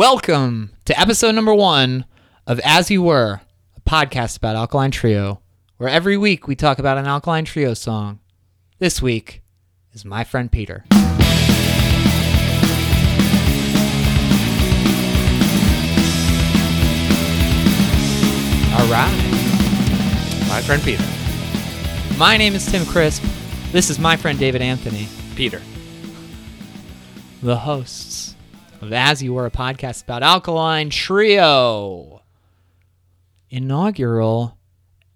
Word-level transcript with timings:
Welcome 0.00 0.72
to 0.86 0.98
episode 0.98 1.32
number 1.32 1.54
one 1.54 2.06
of 2.46 2.58
As 2.60 2.90
You 2.90 3.02
Were, 3.02 3.42
a 3.76 3.80
podcast 3.82 4.38
about 4.38 4.56
Alkaline 4.56 4.92
Trio, 4.92 5.42
where 5.76 5.90
every 5.90 6.16
week 6.16 6.48
we 6.48 6.56
talk 6.56 6.78
about 6.78 6.96
an 6.96 7.06
Alkaline 7.06 7.44
Trio 7.44 7.74
song. 7.74 8.18
This 8.78 9.02
week 9.02 9.42
is 9.92 10.06
My 10.06 10.24
Friend 10.24 10.50
Peter. 10.50 10.86
All 10.90 11.00
right. 18.88 19.12
My 20.48 20.62
friend 20.62 20.82
Peter. 20.82 21.04
My 22.16 22.38
name 22.38 22.54
is 22.54 22.64
Tim 22.64 22.86
Crisp. 22.86 23.22
This 23.70 23.90
is 23.90 23.98
my 23.98 24.16
friend 24.16 24.38
David 24.38 24.62
Anthony, 24.62 25.08
Peter. 25.36 25.60
the 27.42 27.56
hosts 27.56 28.29
of 28.80 28.92
As 28.92 29.22
You 29.22 29.34
Were, 29.34 29.46
a 29.46 29.50
podcast 29.50 30.02
about 30.04 30.22
Alkaline 30.22 30.90
Trio. 30.90 32.22
Inaugural 33.50 34.56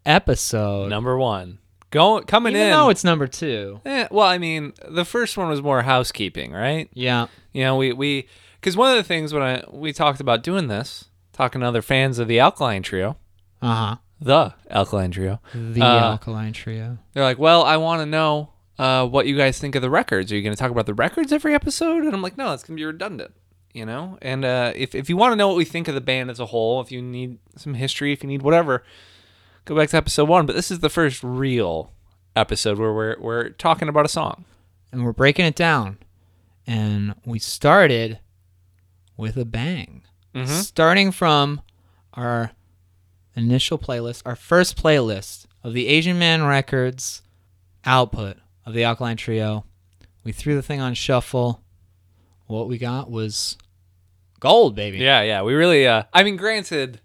episode. 0.05 0.89
Number 0.91 1.17
one. 1.17 1.59
Go 1.91 2.21
coming 2.23 2.55
Even 2.57 2.67
in. 2.67 2.73
though 2.73 2.89
it's 2.89 3.05
number 3.05 3.29
two. 3.29 3.81
Eh, 3.85 4.09
well, 4.11 4.27
I 4.27 4.39
mean, 4.39 4.73
the 4.89 5.05
first 5.05 5.37
one 5.37 5.49
was 5.49 5.63
more 5.63 5.83
housekeeping, 5.83 6.53
right? 6.53 6.89
Yeah. 6.93 7.29
You 7.53 7.63
know, 7.63 7.77
we 7.77 7.93
we 7.93 8.27
because 8.61 8.77
one 8.77 8.91
of 8.91 8.97
the 8.97 9.05
things 9.05 9.33
when 9.33 9.43
I 9.43 9.63
we 9.71 9.93
talked 9.93 10.19
about 10.21 10.43
doing 10.43 10.67
this, 10.67 11.05
talking 11.33 11.61
to 11.61 11.67
other 11.69 11.83
fans 11.83 12.19
of 12.19 12.27
the 12.27 12.41
Alkaline 12.41 12.83
Trio, 12.83 13.17
Uh 13.63 13.75
huh. 13.75 13.97
the 14.21 14.55
Alkaline 14.69 15.13
Trio, 15.13 15.41
The 15.55 15.83
Uh, 15.83 16.01
Alkaline 16.11 16.53
Trio. 16.53 16.99
they're 17.13 17.23
like, 17.23 17.39
"Well, 17.39 17.63
I 17.63 17.77
want 17.77 18.01
to 18.03 18.07
know 18.07 18.51
uh, 18.77 19.07
what 19.07 19.27
you 19.29 19.37
guys 19.37 19.61
think 19.61 19.77
of 19.77 19.83
the 19.83 19.91
records. 19.91 20.33
Are 20.33 20.35
you 20.37 20.43
going 20.43 20.55
to 20.55 20.59
talk 20.59 20.73
about 20.73 20.87
the 20.87 20.95
records 20.95 21.33
every 21.33 21.55
episode?" 21.55 22.03
And 22.03 22.13
I'm 22.13 22.23
like, 22.23 22.37
"No, 22.37 22.51
that's 22.51 22.65
going 22.65 22.77
to 22.77 22.81
be 22.81 22.85
redundant." 22.85 23.31
You 23.75 23.85
know, 23.85 24.19
and 24.23 24.45
uh, 24.45 24.73
if 24.77 24.95
if 24.95 25.09
you 25.11 25.17
want 25.17 25.33
to 25.33 25.37
know 25.37 25.49
what 25.49 25.57
we 25.57 25.65
think 25.65 25.89
of 25.89 25.95
the 25.97 26.01
band 26.01 26.31
as 26.31 26.39
a 26.39 26.47
whole, 26.47 26.81
if 26.81 26.93
you 26.93 27.03
need 27.03 27.39
some 27.57 27.75
history, 27.75 28.13
if 28.13 28.23
you 28.23 28.29
need 28.29 28.41
whatever, 28.43 28.85
go 29.65 29.75
back 29.77 29.89
to 29.91 29.97
episode 29.97 30.29
one. 30.29 30.47
But 30.47 30.55
this 30.55 30.71
is 30.71 30.79
the 30.79 30.89
first 30.89 31.25
real 31.25 31.91
episode 32.37 32.79
where 32.79 32.93
we're 32.93 33.17
we're 33.19 33.49
talking 33.51 33.89
about 33.89 34.05
a 34.07 34.09
song. 34.09 34.45
And 34.93 35.05
we're 35.05 35.13
breaking 35.13 35.45
it 35.47 35.57
down. 35.57 35.99
And 36.69 37.17
we 37.27 37.41
started 37.41 38.21
with 39.17 39.37
a 39.37 39.45
bang. 39.45 40.03
Mhm. 40.37 40.47
Starting 40.47 41.11
from 41.11 41.61
our 42.13 42.53
initial 43.35 43.77
playlist, 43.77 44.23
our 44.25 44.37
first 44.37 44.81
playlist 44.81 45.47
of 45.65 45.73
the 45.73 45.89
Asian 45.89 46.17
Man 46.17 46.45
Records 46.45 47.23
output 47.85 48.37
of 48.65 48.73
the 48.73 48.85
Alkaline 48.85 49.17
Trio. 49.17 49.65
We 50.23 50.31
threw 50.31 50.55
the 50.55 50.63
thing 50.63 50.81
on 50.81 50.95
shuffle. 50.95 51.61
What 52.47 52.69
we 52.69 52.79
got 52.79 53.11
was 53.11 53.57
gold, 54.45 54.77
baby. 54.77 54.99
Yeah, 54.99 55.23
yeah. 55.23 55.43
We 55.43 55.55
really. 55.55 55.87
Uh, 55.87 56.05
I 56.13 56.23
mean, 56.23 56.37
granted, 56.37 57.01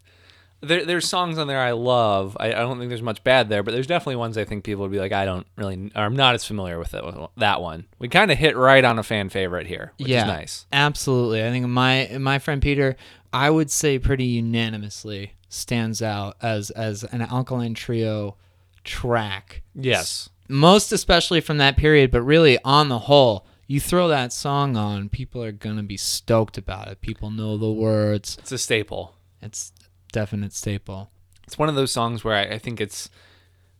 there, 0.61 0.85
there's 0.85 1.07
songs 1.07 1.37
on 1.37 1.47
there 1.47 1.59
I 1.59 1.71
love. 1.71 2.35
I, 2.39 2.47
I 2.47 2.59
don't 2.59 2.77
think 2.77 2.89
there's 2.89 3.01
much 3.01 3.23
bad 3.23 3.49
there, 3.49 3.63
but 3.63 3.71
there's 3.71 3.87
definitely 3.87 4.17
ones 4.17 4.37
I 4.37 4.43
think 4.43 4.63
people 4.63 4.81
would 4.83 4.91
be 4.91 4.99
like, 4.99 5.13
I 5.13 5.25
don't 5.25 5.47
really, 5.55 5.91
or 5.95 6.03
I'm 6.03 6.15
not 6.15 6.35
as 6.35 6.45
familiar 6.45 6.77
with 6.77 6.93
it, 6.93 7.03
that 7.37 7.61
one. 7.61 7.85
We 7.97 8.09
kind 8.09 8.29
of 8.29 8.37
hit 8.37 8.57
right 8.57 8.83
on 8.83 8.99
a 8.99 9.03
fan 9.03 9.29
favorite 9.29 9.67
here, 9.67 9.93
which 9.97 10.09
yeah, 10.09 10.23
is 10.23 10.27
nice. 10.27 10.65
Absolutely. 10.71 11.45
I 11.45 11.49
think 11.49 11.67
my 11.67 12.17
my 12.19 12.39
friend 12.39 12.61
Peter, 12.61 12.95
I 13.31 13.49
would 13.49 13.71
say 13.71 13.99
pretty 13.99 14.25
unanimously 14.25 15.33
stands 15.47 16.01
out 16.01 16.35
as 16.41 16.69
as 16.71 17.03
an 17.05 17.21
Alkaline 17.21 17.73
Trio 17.73 18.35
track. 18.83 19.61
Yes. 19.73 20.29
Most 20.49 20.91
especially 20.91 21.41
from 21.41 21.57
that 21.59 21.77
period, 21.77 22.11
but 22.11 22.21
really 22.23 22.57
on 22.65 22.89
the 22.89 22.99
whole, 22.99 23.45
you 23.69 23.79
throw 23.79 24.07
that 24.07 24.33
song 24.33 24.75
on, 24.75 25.09
people 25.09 25.43
are 25.43 25.51
gonna 25.51 25.83
be 25.83 25.95
stoked 25.95 26.57
about 26.57 26.87
it. 26.87 27.01
People 27.01 27.29
know 27.29 27.55
the 27.55 27.71
words. 27.71 28.35
It's 28.39 28.51
a 28.51 28.57
staple. 28.57 29.15
It's 29.43 29.71
a 29.79 30.11
definite 30.11 30.53
staple. 30.53 31.11
It's 31.45 31.59
one 31.59 31.69
of 31.69 31.75
those 31.75 31.91
songs 31.91 32.23
where 32.23 32.35
I, 32.35 32.55
I 32.55 32.57
think 32.57 32.81
it's 32.81 33.11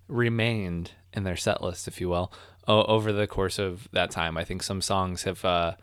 remained 0.07 0.91
in 1.11 1.23
their 1.23 1.35
set 1.35 1.63
list, 1.63 1.88
if 1.88 1.99
you 1.99 2.07
will, 2.07 2.31
o- 2.67 2.83
over 2.83 3.11
the 3.11 3.25
course 3.25 3.57
of 3.57 3.89
that 3.91 4.11
time. 4.11 4.38
I 4.38 4.44
think 4.44 4.61
some 4.61 4.79
songs 4.79 5.23
have, 5.23 5.44
uh, 5.44 5.73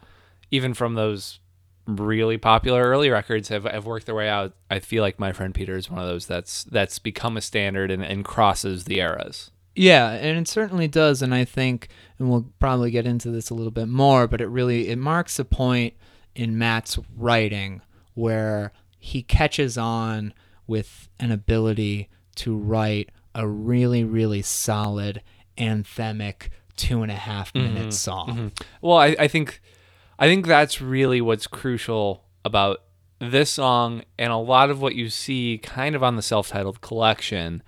even 0.53 0.73
from 0.73 0.95
those 0.95 1.41
really 1.89 2.39
popular 2.39 2.85
early 2.85 3.11
records, 3.11 3.49
have, 3.49 3.65
have 3.65 3.87
worked 3.87 4.07
their 4.07 4.15
way 4.15 4.29
out. 4.29 4.55
I 4.71 4.79
feel 4.79 5.03
like 5.03 5.19
My 5.19 5.33
Friend 5.33 5.53
Peter 5.53 5.77
is 5.77 5.91
one 5.91 6.01
of 6.01 6.07
those 6.07 6.27
that's 6.27 6.63
that's 6.63 7.01
become 7.01 7.37
a 7.37 7.41
standard 7.41 7.91
and, 7.91 8.05
and 8.05 8.25
crosses 8.25 8.85
the 8.85 9.01
eras. 9.01 9.51
Yeah, 9.77 10.11
and 10.11 10.39
it 10.39 10.49
certainly 10.49 10.89
does, 10.89 11.23
and 11.23 11.35
I 11.35 11.45
think, 11.45 11.89
and 12.19 12.31
we'll 12.31 12.47
probably 12.59 12.91
get 12.91 13.07
into 13.07 13.31
this 13.31 13.51
a 13.51 13.55
little 13.55 13.71
bit 13.71 13.89
more, 13.89 14.27
but 14.27 14.41
it 14.41 14.47
really 14.47 14.89
it 14.89 14.99
marks 14.99 15.39
a 15.39 15.45
point 15.45 15.95
in 16.35 16.59
Matt's 16.59 16.99
writing 17.17 17.83
where 18.15 18.73
he 18.99 19.23
catches 19.23 19.77
on 19.77 20.33
with 20.67 21.09
an 21.21 21.31
ability 21.31 22.09
to 22.37 22.57
write 22.57 23.11
a 23.35 23.47
really, 23.47 24.03
really 24.03 24.43
solid 24.43 25.23
anthemic 25.59 26.49
two 26.77 27.03
and 27.03 27.13
a 27.13 27.17
half 27.17 27.53
mm-hmm. 27.53 27.75
minute 27.75 27.93
song. 27.93 28.29
Mm-hmm. 28.29 28.47
Well, 28.81 28.99
I, 28.99 29.17
I 29.19 29.29
think 29.29 29.61
I 30.19 30.27
think 30.27 30.47
that's 30.47 30.81
really 30.81 31.21
what's 31.21 31.47
crucial 31.47 32.25
about 32.45 32.83
this 33.19 33.51
song 33.51 34.03
and 34.19 34.33
a 34.33 34.37
lot 34.37 34.71
of 34.71 34.81
what 34.81 34.95
you 34.95 35.09
see 35.09 35.59
kind 35.63 35.95
of 35.95 36.03
on 36.03 36.17
the 36.17 36.23
self-titled 36.23 36.81
collection 36.81 37.63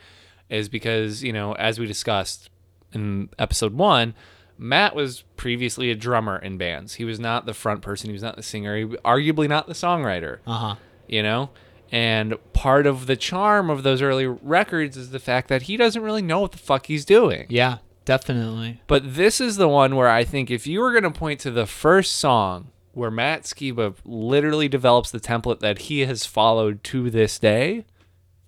is 0.50 0.69
because, 0.69 1.22
you 1.22 1.32
know, 1.32 1.53
as 1.54 1.78
we 1.78 1.86
discussed 1.86 2.50
in 2.92 3.28
episode 3.38 3.75
1, 3.75 4.14
Matt 4.56 4.94
was 4.97 5.22
previously 5.36 5.91
a 5.91 5.94
drummer 5.94 6.36
in 6.38 6.59
bands. 6.59 6.94
He 6.94 7.04
was 7.04 7.20
not 7.20 7.47
the 7.47 7.54
front 7.54 7.82
person, 7.82 8.09
he 8.09 8.12
was 8.12 8.22
not 8.22 8.36
the 8.36 8.42
singer, 8.42 8.76
he 8.76 8.84
arguably 8.84 9.48
not 9.48 9.66
the 9.66 9.72
songwriter, 9.75 10.38
Uh 10.47 10.59
huh. 10.59 10.75
you 11.06 11.22
know? 11.22 11.50
And 11.92 12.34
part 12.53 12.86
of 12.86 13.06
the 13.06 13.16
charm 13.16 13.70
of 13.70 13.82
those 13.82 14.03
early 14.03 14.26
records 14.26 14.97
is 14.97 15.10
the 15.10 15.19
fact 15.19 15.48
that 15.48 15.62
he 15.62 15.76
doesn't 15.76 16.03
really 16.03 16.20
know 16.22 16.41
what 16.41 16.53
the 16.53 16.59
fuck 16.59 16.86
he's 16.86 17.04
doing. 17.06 17.47
Yeah, 17.48 17.78
definitely. 18.04 18.82
But 18.86 19.15
this 19.15 19.41
is 19.41 19.56
the 19.56 19.69
one 19.69 19.97
where 19.97 20.09
I 20.09 20.25
think 20.25 20.50
if 20.50 20.66
you 20.66 20.80
were 20.80 20.91
going 20.92 21.04
to 21.10 21.10
point 21.19 21.41
to 21.41 21.50
the 21.50 21.66
first 21.66 22.12
song 22.16 22.72
where 22.92 23.10
Matt 23.10 23.44
Skiba 23.44 23.94
literally 24.04 24.69
develops 24.69 25.10
the 25.10 25.20
template 25.20 25.60
that 25.60 25.78
he 25.82 26.00
has 26.00 26.26
followed 26.26 26.82
to 26.84 27.09
this 27.10 27.38
day, 27.38 27.84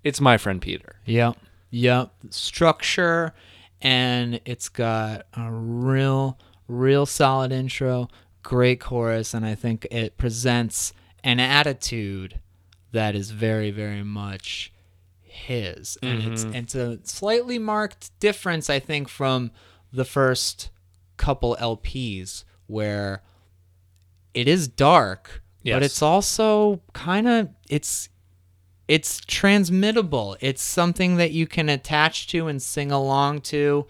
it's 0.03 0.21
My 0.21 0.37
Friend 0.37 0.61
Peter. 0.61 0.97
Yep. 1.07 1.37
Yep. 1.71 2.13
Structure 2.31 3.33
and 3.81 4.41
it's 4.45 4.69
got 4.69 5.27
a 5.35 5.51
real 5.51 6.39
real 6.69 7.07
solid 7.07 7.51
intro, 7.53 8.09
great 8.43 8.81
chorus 8.81 9.35
and 9.35 9.45
I 9.45 9.55
think 9.55 9.87
it 9.91 10.17
presents 10.17 10.93
an 11.25 11.41
attitude 11.41 12.41
that 12.93 13.15
is 13.15 13.31
very 13.31 13.71
very 13.71 14.03
much 14.03 14.73
his. 15.21 15.97
And 16.03 16.23
it's 16.23 16.45
mm-hmm. 16.45 16.55
it's 16.55 16.75
a 16.75 16.99
slightly 17.05 17.59
marked 17.59 18.19
difference 18.21 18.69
I 18.69 18.79
think 18.79 19.09
from 19.09 19.51
the 19.93 20.05
first 20.05 20.71
couple 21.17 21.57
LPs 21.61 22.45
where 22.67 23.23
it 24.33 24.47
is 24.49 24.69
dark, 24.69 25.43
but 25.65 25.83
it's 25.83 26.03
also 26.03 26.81
kind 26.93 27.29
of 27.29 27.49
it's 27.69 28.09
it's 28.91 29.21
transmittable. 29.21 30.37
It's 30.41 30.61
something 30.61 31.15
that 31.15 31.31
you 31.31 31.47
can 31.47 31.69
attach 31.69 32.27
to 32.29 32.49
and 32.49 32.61
sing 32.61 32.91
along 32.91 33.43
to, 33.43 33.87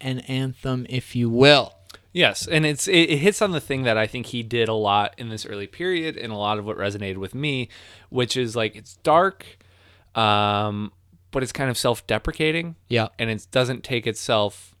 an 0.00 0.20
anthem, 0.20 0.86
if 0.88 1.16
you 1.16 1.28
will. 1.28 1.74
Yes, 2.12 2.46
and 2.46 2.64
it's 2.64 2.86
it, 2.86 3.10
it 3.10 3.16
hits 3.18 3.42
on 3.42 3.50
the 3.50 3.60
thing 3.60 3.82
that 3.82 3.98
I 3.98 4.06
think 4.06 4.26
he 4.26 4.44
did 4.44 4.68
a 4.68 4.74
lot 4.74 5.16
in 5.18 5.30
this 5.30 5.44
early 5.44 5.66
period, 5.66 6.16
and 6.16 6.32
a 6.32 6.36
lot 6.36 6.58
of 6.60 6.64
what 6.64 6.76
resonated 6.76 7.16
with 7.16 7.34
me, 7.34 7.68
which 8.08 8.36
is 8.36 8.54
like 8.54 8.76
it's 8.76 8.98
dark, 8.98 9.44
um, 10.14 10.92
but 11.32 11.42
it's 11.42 11.52
kind 11.52 11.68
of 11.68 11.76
self-deprecating. 11.76 12.76
Yeah. 12.88 13.08
and 13.18 13.30
it 13.30 13.48
doesn't 13.50 13.82
take 13.82 14.06
itself 14.06 14.76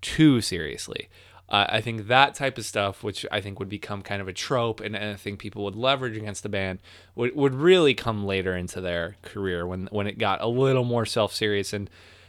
too 0.00 0.40
seriously. 0.40 1.10
Uh, 1.48 1.66
I 1.68 1.80
think 1.80 2.08
that 2.08 2.34
type 2.34 2.58
of 2.58 2.64
stuff, 2.64 3.04
which 3.04 3.24
I 3.30 3.40
think 3.40 3.58
would 3.60 3.68
become 3.68 4.02
kind 4.02 4.20
of 4.20 4.26
a 4.26 4.32
trope, 4.32 4.80
and, 4.80 4.96
think 5.20 5.38
people 5.38 5.62
would 5.64 5.76
leverage 5.76 6.16
against 6.16 6.42
the 6.42 6.48
band, 6.48 6.80
would, 7.14 7.36
would 7.36 7.54
really 7.54 7.94
come 7.94 8.24
later 8.24 8.56
into 8.56 8.80
their 8.80 9.16
career 9.22 9.64
when 9.66 9.86
when 9.92 10.06
it 10.08 10.18
got 10.18 10.40
a 10.42 10.48
little 10.48 10.84
more 10.84 11.06
self 11.06 11.32
serious 11.32 11.72
and 11.72 11.88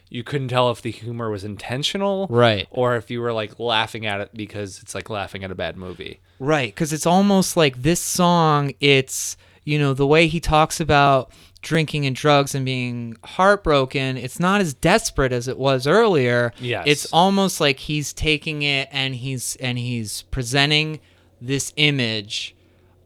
you 0.10 0.24
couldn't 0.24 0.48
tell 0.50 0.70
if 0.72 0.82
the 0.82 0.92
humor 0.92 1.30
was 1.30 1.44
intentional, 1.44 2.28
Right. 2.30 2.68
or 2.72 2.96
if 2.96 3.12
you 3.12 3.20
were 3.20 3.34
like 3.34 3.60
laughing 3.60 4.06
at 4.06 4.22
it 4.22 4.30
because 4.34 4.80
it's 4.82 4.96
like 4.96 5.10
laughing 5.10 5.44
at 5.44 5.52
a 5.52 5.56
bad 5.56 5.76
movie. 5.76 6.20
Right, 6.40 6.74
because 6.74 6.94
it's 6.94 7.06
almost 7.06 7.58
like 7.58 7.82
this 7.82 8.00
song, 8.00 8.72
it's, 8.80 9.36
you 9.66 9.78
know, 9.80 9.94
the 9.94 10.08
way 10.08 10.28
he 10.28 10.40
talks 10.40 10.80
about 10.80 11.30
drinking 11.62 12.06
and 12.06 12.16
drugs 12.16 12.56
and 12.56 12.66
being 12.66 13.18
heartbroken, 13.24 14.18
it's 14.18 14.40
not 14.40 14.62
as 14.62 14.74
desperate 14.74 15.32
as 15.32 15.48
it 15.48 15.58
was 15.58 15.88
earlier. 15.88 16.54
Yes. 16.60 16.84
It's 16.88 17.06
almost 17.14 17.60
like 17.60 17.80
he's 17.80 18.14
taking 18.14 18.62
it 18.62 18.88
and 18.92 19.16
he's 19.16 19.56
and 19.58 19.78
he's 19.78 20.24
presenting 20.24 21.00
this 21.42 21.74
image 21.76 22.56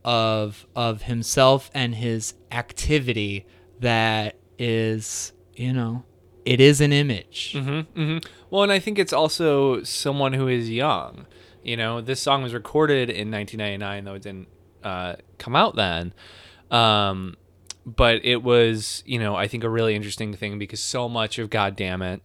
of 0.03 0.65
of 0.75 1.03
himself 1.03 1.69
and 1.73 1.95
his 1.95 2.33
activity 2.51 3.45
that 3.79 4.35
is, 4.57 5.33
you 5.55 5.73
know, 5.73 6.03
it 6.45 6.59
is 6.59 6.81
an 6.81 6.93
image. 6.93 7.53
Mm-hmm, 7.55 7.99
mm-hmm. 7.99 8.29
Well, 8.49 8.63
and 8.63 8.71
I 8.71 8.79
think 8.79 8.99
it's 8.99 9.13
also 9.13 9.83
someone 9.83 10.33
who 10.33 10.47
is 10.47 10.69
young. 10.69 11.25
You 11.63 11.77
know, 11.77 12.01
this 12.01 12.19
song 12.19 12.41
was 12.43 12.53
recorded 12.53 13.09
in 13.09 13.31
1999, 13.31 14.03
though 14.05 14.15
it 14.15 14.23
didn't 14.23 14.47
uh, 14.83 15.15
come 15.37 15.55
out 15.55 15.75
then. 15.75 16.13
Um, 16.71 17.35
but 17.85 18.23
it 18.23 18.43
was, 18.43 19.03
you 19.05 19.19
know, 19.19 19.35
I 19.35 19.47
think 19.47 19.63
a 19.63 19.69
really 19.69 19.95
interesting 19.95 20.33
thing 20.33 20.59
because 20.59 20.79
so 20.79 21.09
much 21.09 21.39
of 21.39 21.49
God 21.49 21.75
Damn 21.75 22.01
It 22.01 22.21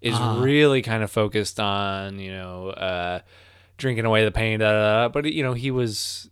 is 0.00 0.14
Uh-huh. 0.14 0.40
really 0.40 0.82
kind 0.82 1.02
of 1.02 1.10
focused 1.10 1.58
on, 1.58 2.18
you 2.18 2.30
know, 2.32 2.68
uh, 2.70 3.20
drinking 3.78 4.04
away 4.04 4.24
the 4.24 4.30
pain. 4.30 4.60
Da, 4.60 4.70
da, 4.72 5.02
da. 5.04 5.08
But, 5.08 5.24
you 5.32 5.42
know, 5.42 5.54
he 5.54 5.70
was 5.70 6.28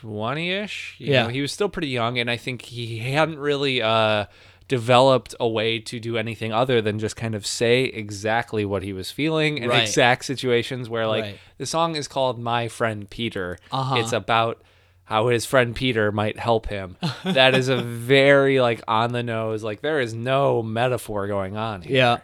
20 0.00 0.50
ish. 0.50 0.96
Yeah. 0.98 1.30
He 1.30 1.40
was 1.42 1.52
still 1.52 1.68
pretty 1.68 1.88
young. 1.88 2.18
And 2.18 2.30
I 2.30 2.36
think 2.36 2.62
he 2.62 2.98
hadn't 2.98 3.38
really 3.38 3.82
uh, 3.82 4.24
developed 4.68 5.34
a 5.40 5.48
way 5.48 5.78
to 5.80 6.00
do 6.00 6.16
anything 6.16 6.52
other 6.52 6.80
than 6.80 6.98
just 6.98 7.16
kind 7.16 7.34
of 7.34 7.46
say 7.46 7.84
exactly 7.84 8.64
what 8.64 8.82
he 8.82 8.92
was 8.92 9.10
feeling 9.10 9.58
in 9.58 9.68
Right. 9.68 9.82
exact 9.82 10.24
situations 10.24 10.88
where, 10.88 11.06
like, 11.06 11.24
Right. 11.24 11.38
the 11.58 11.66
song 11.66 11.96
is 11.96 12.08
called 12.08 12.38
My 12.38 12.68
Friend 12.68 13.08
Peter. 13.10 13.58
Uh-huh. 13.70 13.96
It's 13.96 14.12
about 14.12 14.62
how 15.10 15.26
his 15.26 15.44
friend 15.44 15.74
Peter 15.74 16.12
might 16.12 16.38
help 16.38 16.68
him. 16.68 16.96
that 17.24 17.56
is 17.56 17.68
a 17.68 17.76
very 17.82 18.60
like 18.60 18.80
on 18.86 19.12
the 19.12 19.24
nose, 19.24 19.64
like 19.64 19.80
there 19.80 20.00
is 20.00 20.14
no 20.14 20.62
metaphor 20.62 21.26
going 21.26 21.56
on 21.56 21.82
here. 21.82 21.96
Yeah. 21.96 22.18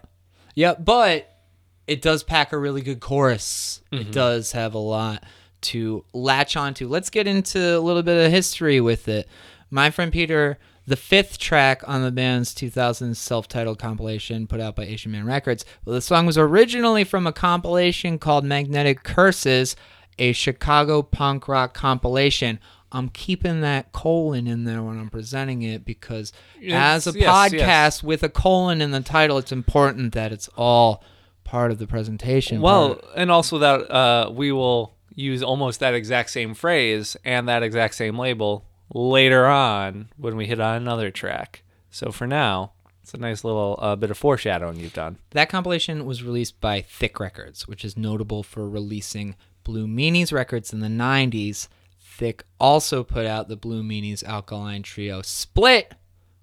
Yeah, 0.55 0.75
but 0.75 1.29
it 1.89 2.01
does 2.01 2.23
pack 2.23 2.53
a 2.53 2.59
really 2.59 2.83
good 2.83 3.01
chorus. 3.01 3.83
It 3.91 3.97
mm-hmm. 3.97 4.11
does 4.13 4.53
have 4.53 4.75
a 4.75 4.79
lot 4.79 5.25
to 5.63 6.05
latch 6.13 6.57
onto. 6.57 6.87
Let's 6.87 7.11
get 7.11 7.27
into 7.27 7.77
a 7.77 7.81
little 7.81 8.05
bit 8.05 8.25
of 8.25 8.31
history 8.31 8.81
with 8.81 9.09
it. 9.09 9.29
My 9.69 9.91
friend 9.91 10.13
Peter, 10.13 10.57
the 10.87 10.97
fifth 10.97 11.39
track 11.39 11.83
on 11.89 12.05
the 12.05 12.13
band's 12.13 12.55
2000 12.55 13.17
self-titled 13.17 13.81
compilation 13.81 14.47
put 14.47 14.61
out 14.61 14.77
by 14.77 14.85
Asian 14.85 15.11
Man 15.11 15.27
Records. 15.27 15.65
Well, 15.85 15.95
the 15.95 16.01
song 16.01 16.25
was 16.25 16.39
originally 16.39 17.03
from 17.03 17.27
a 17.27 17.33
compilation 17.33 18.21
called 18.21 18.45
Magnetic 18.45 19.03
Curses, 19.03 19.75
a 20.19 20.33
Chicago 20.33 21.03
punk 21.03 21.49
rock 21.49 21.75
compilation. 21.75 22.61
I'm 22.97 23.09
keeping 23.11 23.61
that 23.61 23.93
colon 23.93 24.47
in 24.47 24.65
there 24.65 24.83
when 24.83 24.99
I'm 24.99 25.11
presenting 25.11 25.63
it 25.63 25.85
because 25.85 26.33
Yes, 26.61 27.07
as 27.07 27.15
a 27.15 27.19
yes, 27.19 27.29
podcast 27.29 27.53
yes. 27.59 28.03
with 28.03 28.23
a 28.23 28.29
colon 28.29 28.81
in 28.81 28.91
the 28.91 29.01
title, 29.01 29.39
it's 29.39 29.53
important 29.53 30.13
that 30.15 30.33
it's 30.33 30.49
all 30.57 31.03
part 31.45 31.71
of 31.71 31.79
the 31.79 31.87
presentation. 31.87 32.61
Well, 32.61 32.95
part- 32.97 33.05
and 33.17 33.31
also 33.31 33.59
that 33.59 33.91
uh, 33.91 34.31
we 34.33 34.51
will 34.53 34.95
use 35.15 35.43
almost 35.43 35.81
that 35.81 35.95
exact 35.95 36.31
same 36.31 36.55
phrase 36.55 37.17
and 37.25 37.49
that 37.49 37.63
exact 37.63 37.95
same 37.95 38.19
label 38.19 38.65
later 38.95 39.47
on 39.47 40.09
when 40.17 40.37
we 40.37 40.47
hit 40.47 40.61
on 40.61 40.77
another 40.77 41.11
track. 41.11 41.63
So 41.91 42.11
for 42.13 42.27
now, 42.27 42.73
it's 43.03 43.15
a 43.15 43.19
nice 43.19 43.45
little 43.45 43.79
uh, 43.81 43.97
bit 43.97 44.11
of 44.11 44.19
foreshadowing 44.19 44.81
you've 44.81 44.93
done. 44.93 45.19
that 45.31 45.49
compilation 45.49 46.05
was 46.07 46.23
released 46.23 46.61
by 46.61 46.81
Thick 46.83 47.21
Records, 47.21 47.67
which 47.69 47.85
is 47.85 47.97
notable 47.97 48.43
for 48.43 48.69
releasing 48.69 49.37
Blue 49.65 49.87
Meanies 49.87 50.33
records 50.33 50.73
in 50.73 50.81
the 50.81 50.89
90s. 50.89 51.69
Thick 52.17 52.45
also 52.59 53.05
put 53.05 53.27
out 53.27 53.49
the 53.49 53.57
Blue 53.57 53.83
Meanies 53.83 54.25
Alkaline 54.25 54.83
Trio 54.83 55.21
Split, 55.21 55.95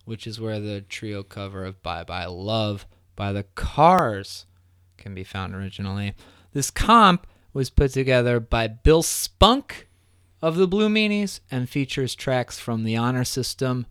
which 0.05 0.27
is 0.27 0.39
where 0.39 0.59
the 0.59 0.81
trio 0.81 1.23
cover 1.23 1.65
of 1.65 1.81
Bye 1.81 2.03
Bye 2.03 2.25
Love 2.27 2.85
by 3.15 3.33
the 3.33 3.43
Cars 3.55 4.45
can 4.97 5.15
be 5.15 5.23
found 5.23 5.55
originally. 5.55 6.13
This 6.53 6.69
comp 6.69 7.25
was 7.53 7.71
put 7.71 7.91
together 7.91 8.39
by 8.39 8.67
Bill 8.67 9.01
Spunke 9.01 9.85
of 10.43 10.57
the 10.57 10.67
Blue 10.67 10.89
Meanies 10.89 11.39
and 11.49 11.67
features 11.67 12.13
tracks 12.13 12.59
from 12.59 12.83
The 12.83 12.97
Honor 12.97 13.23
System, 13.23 13.87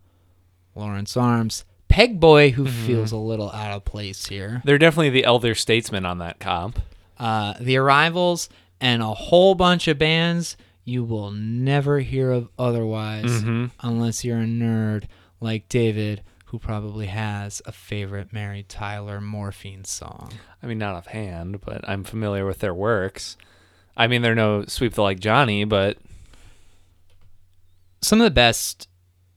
Lawrence 0.75 1.17
Arms, 1.17 1.65
Pegboy, 1.89 2.51
who 2.53 2.65
feels 2.67 3.11
a 3.11 3.17
little 3.17 3.51
out 3.51 3.71
of 3.73 3.85
place 3.85 4.27
here, 4.27 4.61
They're 4.63 4.77
definitely 4.77 5.09
the 5.11 5.25
elder 5.25 5.53
statesmen 5.53 6.05
on 6.05 6.19
that 6.19 6.39
comp. 6.39 6.79
uh, 7.19 7.55
The 7.59 7.77
Arrivals, 7.77 8.49
and 8.79 9.01
a 9.01 9.13
whole 9.13 9.53
bunch 9.55 9.87
of 9.87 9.99
bands 9.99 10.57
you 10.85 11.03
will 11.03 11.31
never 11.31 11.99
hear 11.99 12.31
of 12.31 12.49
otherwise 12.59 13.25
Mm-hmm. 13.25 13.65
unless 13.81 14.23
you're 14.25 14.39
a 14.39 14.45
nerd 14.45 15.05
like 15.39 15.69
David, 15.69 16.23
who 16.47 16.59
probably 16.59 17.07
has 17.07 17.61
a 17.65 17.71
favorite 17.71 18.31
Mary 18.33 18.63
Tyler 18.63 19.19
Morphine 19.21 19.85
song. 19.85 20.31
I 20.61 20.67
mean, 20.67 20.77
not 20.77 20.95
offhand, 20.95 21.61
but 21.61 21.87
I'm 21.87 22.03
familiar 22.03 22.45
with 22.45 22.59
their 22.59 22.73
works. 22.73 23.37
I 23.97 24.07
mean, 24.07 24.21
they're 24.21 24.35
no 24.35 24.65
Sweep 24.65 24.93
the 24.93 25.03
Leg 25.03 25.19
Johnny, 25.21 25.63
but 25.65 25.97
Some 28.01 28.19
of 28.19 28.25
the 28.25 28.31
best 28.31 28.87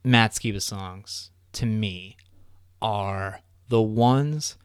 Matt 0.03 0.31
Skiba 0.31 0.61
songs 0.61 1.31
to 1.53 1.65
me 1.65 2.17
are 2.81 3.41
the 3.69 3.81
ones 3.81 4.57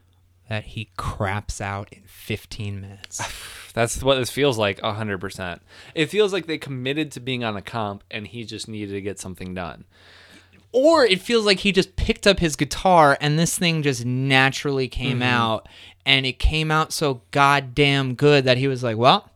that 0.48 0.64
he 0.64 0.90
craps 0.96 1.60
out 1.60 1.92
in 1.92 2.02
15 2.06 2.80
minutes. 2.80 3.22
that's 3.74 4.02
what 4.02 4.16
this 4.16 4.30
feels 4.30 4.58
like 4.58 4.80
100%. 4.80 5.60
It 5.94 6.06
feels 6.06 6.32
like 6.32 6.46
they 6.46 6.58
committed 6.58 7.10
to 7.12 7.20
being 7.20 7.42
on 7.44 7.56
a 7.56 7.62
comp 7.62 8.04
and 8.10 8.26
he 8.26 8.44
just 8.44 8.68
needed 8.68 8.92
to 8.92 9.00
get 9.00 9.18
something 9.18 9.54
done. 9.54 9.84
or 10.72 11.04
it 11.04 11.20
feels 11.20 11.44
like 11.44 11.58
he 11.60 11.70
just 11.72 11.96
picked 11.96 12.26
up 12.26 12.38
his 12.38 12.56
guitar 12.56 13.16
and 13.20 13.38
this 13.38 13.58
thing 13.58 13.82
just 13.82 14.04
naturally 14.06 14.88
came 14.88 15.18
Mm-hmm. 15.20 15.22
out 15.24 15.68
and 16.06 16.24
it 16.26 16.38
came 16.38 16.70
out 16.70 16.92
so 16.92 17.20
goddamn 17.30 18.14
good 18.14 18.44
that 18.44 18.56
he 18.58 18.66
was 18.68 18.82
like, 18.82 18.96
well, 18.96 19.30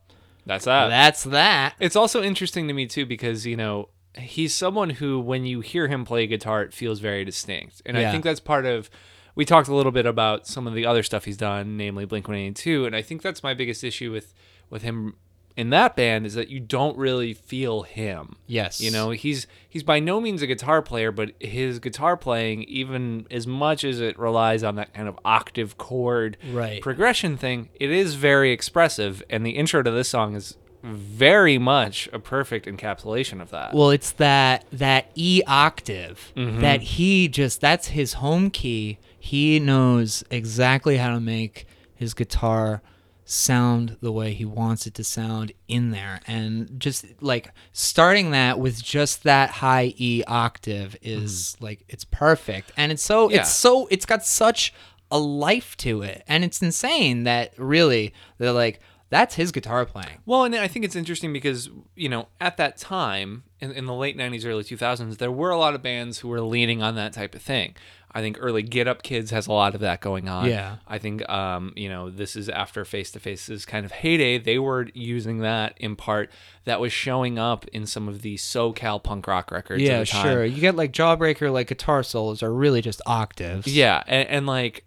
That's 0.46 0.64
that. 0.64 0.88
that's 0.88 1.24
that. 1.24 1.74
It's 1.78 1.94
also 1.96 2.22
interesting 2.22 2.68
to 2.68 2.74
me 2.74 2.86
too 2.86 3.04
because, 3.06 3.46
you 3.46 3.56
know, 3.56 3.88
he's 4.18 4.54
someone 4.54 4.88
who 4.90 5.20
when 5.20 5.44
you 5.44 5.60
hear 5.60 5.88
him 5.88 6.04
play 6.06 6.26
guitar 6.26 6.62
it 6.62 6.72
feels 6.72 7.00
very 7.00 7.24
distinct. 7.24 7.82
And 7.84 7.98
I 7.98 8.10
think 8.10 8.24
that's 8.24 8.40
part 8.40 8.64
of 8.64 8.88
we 9.36 9.44
talked 9.44 9.68
a 9.68 9.74
little 9.74 9.92
bit 9.92 10.06
about 10.06 10.46
some 10.48 10.66
of 10.66 10.74
the 10.74 10.84
other 10.84 11.04
stuff 11.04 11.24
he's 11.26 11.36
done, 11.36 11.76
namely 11.76 12.04
Blink-182, 12.04 12.86
and 12.86 12.96
I 12.96 13.02
think 13.02 13.22
that's 13.22 13.42
my 13.44 13.54
biggest 13.54 13.84
issue 13.84 14.10
with 14.10 14.34
with 14.70 14.82
him 14.82 15.14
in 15.56 15.70
that 15.70 15.96
band 15.96 16.26
is 16.26 16.34
that 16.34 16.48
you 16.50 16.60
don't 16.60 16.98
really 16.98 17.32
feel 17.32 17.82
him. 17.82 18.36
Yes. 18.46 18.78
You 18.80 18.90
know, 18.90 19.10
he's 19.10 19.46
he's 19.68 19.82
by 19.82 20.00
no 20.00 20.20
means 20.20 20.42
a 20.42 20.46
guitar 20.46 20.82
player, 20.82 21.10
but 21.12 21.32
his 21.40 21.78
guitar 21.78 22.14
playing, 22.16 22.64
even 22.64 23.26
as 23.30 23.46
much 23.46 23.82
as 23.84 24.00
it 24.00 24.18
relies 24.18 24.62
on 24.62 24.74
that 24.74 24.92
kind 24.92 25.08
of 25.08 25.18
octave 25.24 25.78
chord 25.78 26.36
Right. 26.50 26.82
progression 26.82 27.36
thing, 27.38 27.68
it 27.80 27.90
is 27.90 28.16
very 28.16 28.52
expressive. 28.52 29.22
And 29.30 29.46
the 29.46 29.52
intro 29.52 29.82
to 29.82 29.90
this 29.90 30.08
song 30.10 30.34
is 30.34 30.58
very 30.82 31.56
much 31.58 32.08
a 32.12 32.18
perfect 32.18 32.66
encapsulation 32.66 33.40
of 33.40 33.50
that. 33.50 33.72
Well, 33.74 33.90
it's 33.90 34.12
that 34.12 34.66
that 34.72 35.10
E 35.14 35.42
octave 35.46 36.32
Mm-hmm. 36.36 36.60
that 36.60 36.82
he 36.82 37.28
just 37.28 37.60
that's 37.62 37.88
his 37.88 38.14
home 38.14 38.50
key. 38.50 38.98
He 39.26 39.58
knows 39.58 40.22
exactly 40.30 40.96
how 40.98 41.10
to 41.14 41.20
make 41.20 41.66
his 41.94 42.14
guitar 42.14 42.82
sound 43.24 43.96
the 44.00 44.12
way 44.12 44.32
he 44.32 44.44
wants 44.44 44.86
it 44.86 44.94
to 44.94 45.02
sound 45.04 45.50
in 45.66 45.90
there. 45.90 46.20
And 46.28 46.78
just 46.78 47.04
like 47.20 47.50
starting 47.72 48.30
that 48.30 48.58
with 48.60 48.82
just 48.82 49.24
that 49.24 49.50
high 49.50 49.94
E 49.96 50.22
octave 50.28 50.96
is 51.02 51.56
like 51.60 51.84
it's 51.88 52.04
perfect. 52.04 52.70
And 52.76 52.92
it's 52.92 53.02
so 53.02 53.26
Mm-hmm. 53.26 53.34
Yeah. 53.34 53.40
it's 53.40 53.52
so 53.52 53.88
it's 53.90 54.06
got 54.06 54.24
such 54.24 54.72
a 55.10 55.18
life 55.18 55.76
to 55.78 56.02
it. 56.02 56.22
And 56.28 56.44
it's 56.44 56.62
insane 56.62 57.24
that 57.24 57.52
really 57.58 58.14
they're 58.38 58.52
like 58.52 58.80
that's 59.08 59.36
his 59.36 59.52
guitar 59.52 59.84
playing. 59.86 60.18
Well, 60.26 60.42
and 60.44 60.54
I 60.56 60.66
think 60.66 60.84
it's 60.84 60.96
interesting 60.96 61.32
because, 61.32 61.70
you 61.94 62.08
know, 62.08 62.26
at 62.40 62.56
that 62.56 62.76
time, 62.76 63.44
in, 63.60 63.70
in 63.70 63.86
the 63.86 63.94
late 63.94 64.16
90s, 64.18 64.44
early 64.44 64.64
2000s, 64.64 65.18
there 65.18 65.30
were 65.30 65.50
a 65.50 65.56
lot 65.56 65.74
of 65.76 65.82
bands 65.82 66.18
who 66.18 66.28
were 66.28 66.40
leaning 66.40 66.82
on 66.82 66.96
that 66.96 67.12
type 67.12 67.36
of 67.36 67.40
thing. 67.40 67.76
I 68.16 68.20
think 68.22 68.38
early 68.40 68.62
Get 68.62 68.88
Up 68.88 69.02
Kids 69.02 69.30
has 69.30 69.46
a 69.46 69.52
lot 69.52 69.74
of 69.74 69.82
that 69.82 70.00
going 70.00 70.26
on. 70.28 70.46
Yeah. 70.46 70.76
I 70.88 70.96
think, 70.98 71.28
um, 71.28 71.72
you 71.76 71.88
know, 71.90 72.08
this 72.08 72.34
is 72.34 72.48
after 72.48 72.84
Face 72.86 73.10
to 73.10 73.20
Face's 73.20 73.66
kind 73.66 73.84
of 73.84 73.92
heyday. 73.92 74.38
They 74.38 74.58
were 74.58 74.88
using 74.94 75.40
that 75.40 75.74
in 75.76 75.96
part 75.96 76.30
that 76.64 76.80
was 76.80 76.92
showing 76.92 77.38
up 77.38 77.66
in 77.68 77.84
some 77.86 78.08
of 78.08 78.22
the 78.22 78.36
SoCal 78.36 79.02
punk 79.02 79.26
rock 79.26 79.50
records. 79.50 79.82
at 79.82 79.86
Yeah, 79.86 80.00
the 80.00 80.06
time. 80.06 80.22
sure. 80.26 80.44
You 80.46 80.60
get 80.60 80.76
like 80.76 80.92
Jawbreaker, 80.92 81.52
like 81.52 81.68
guitar 81.68 82.02
solos 82.02 82.42
are 82.42 82.52
really 82.54 82.80
just 82.80 83.02
octaves. 83.06 83.66
Yeah, 83.66 84.02
and, 84.06 84.26
and 84.28 84.46
like 84.46 84.84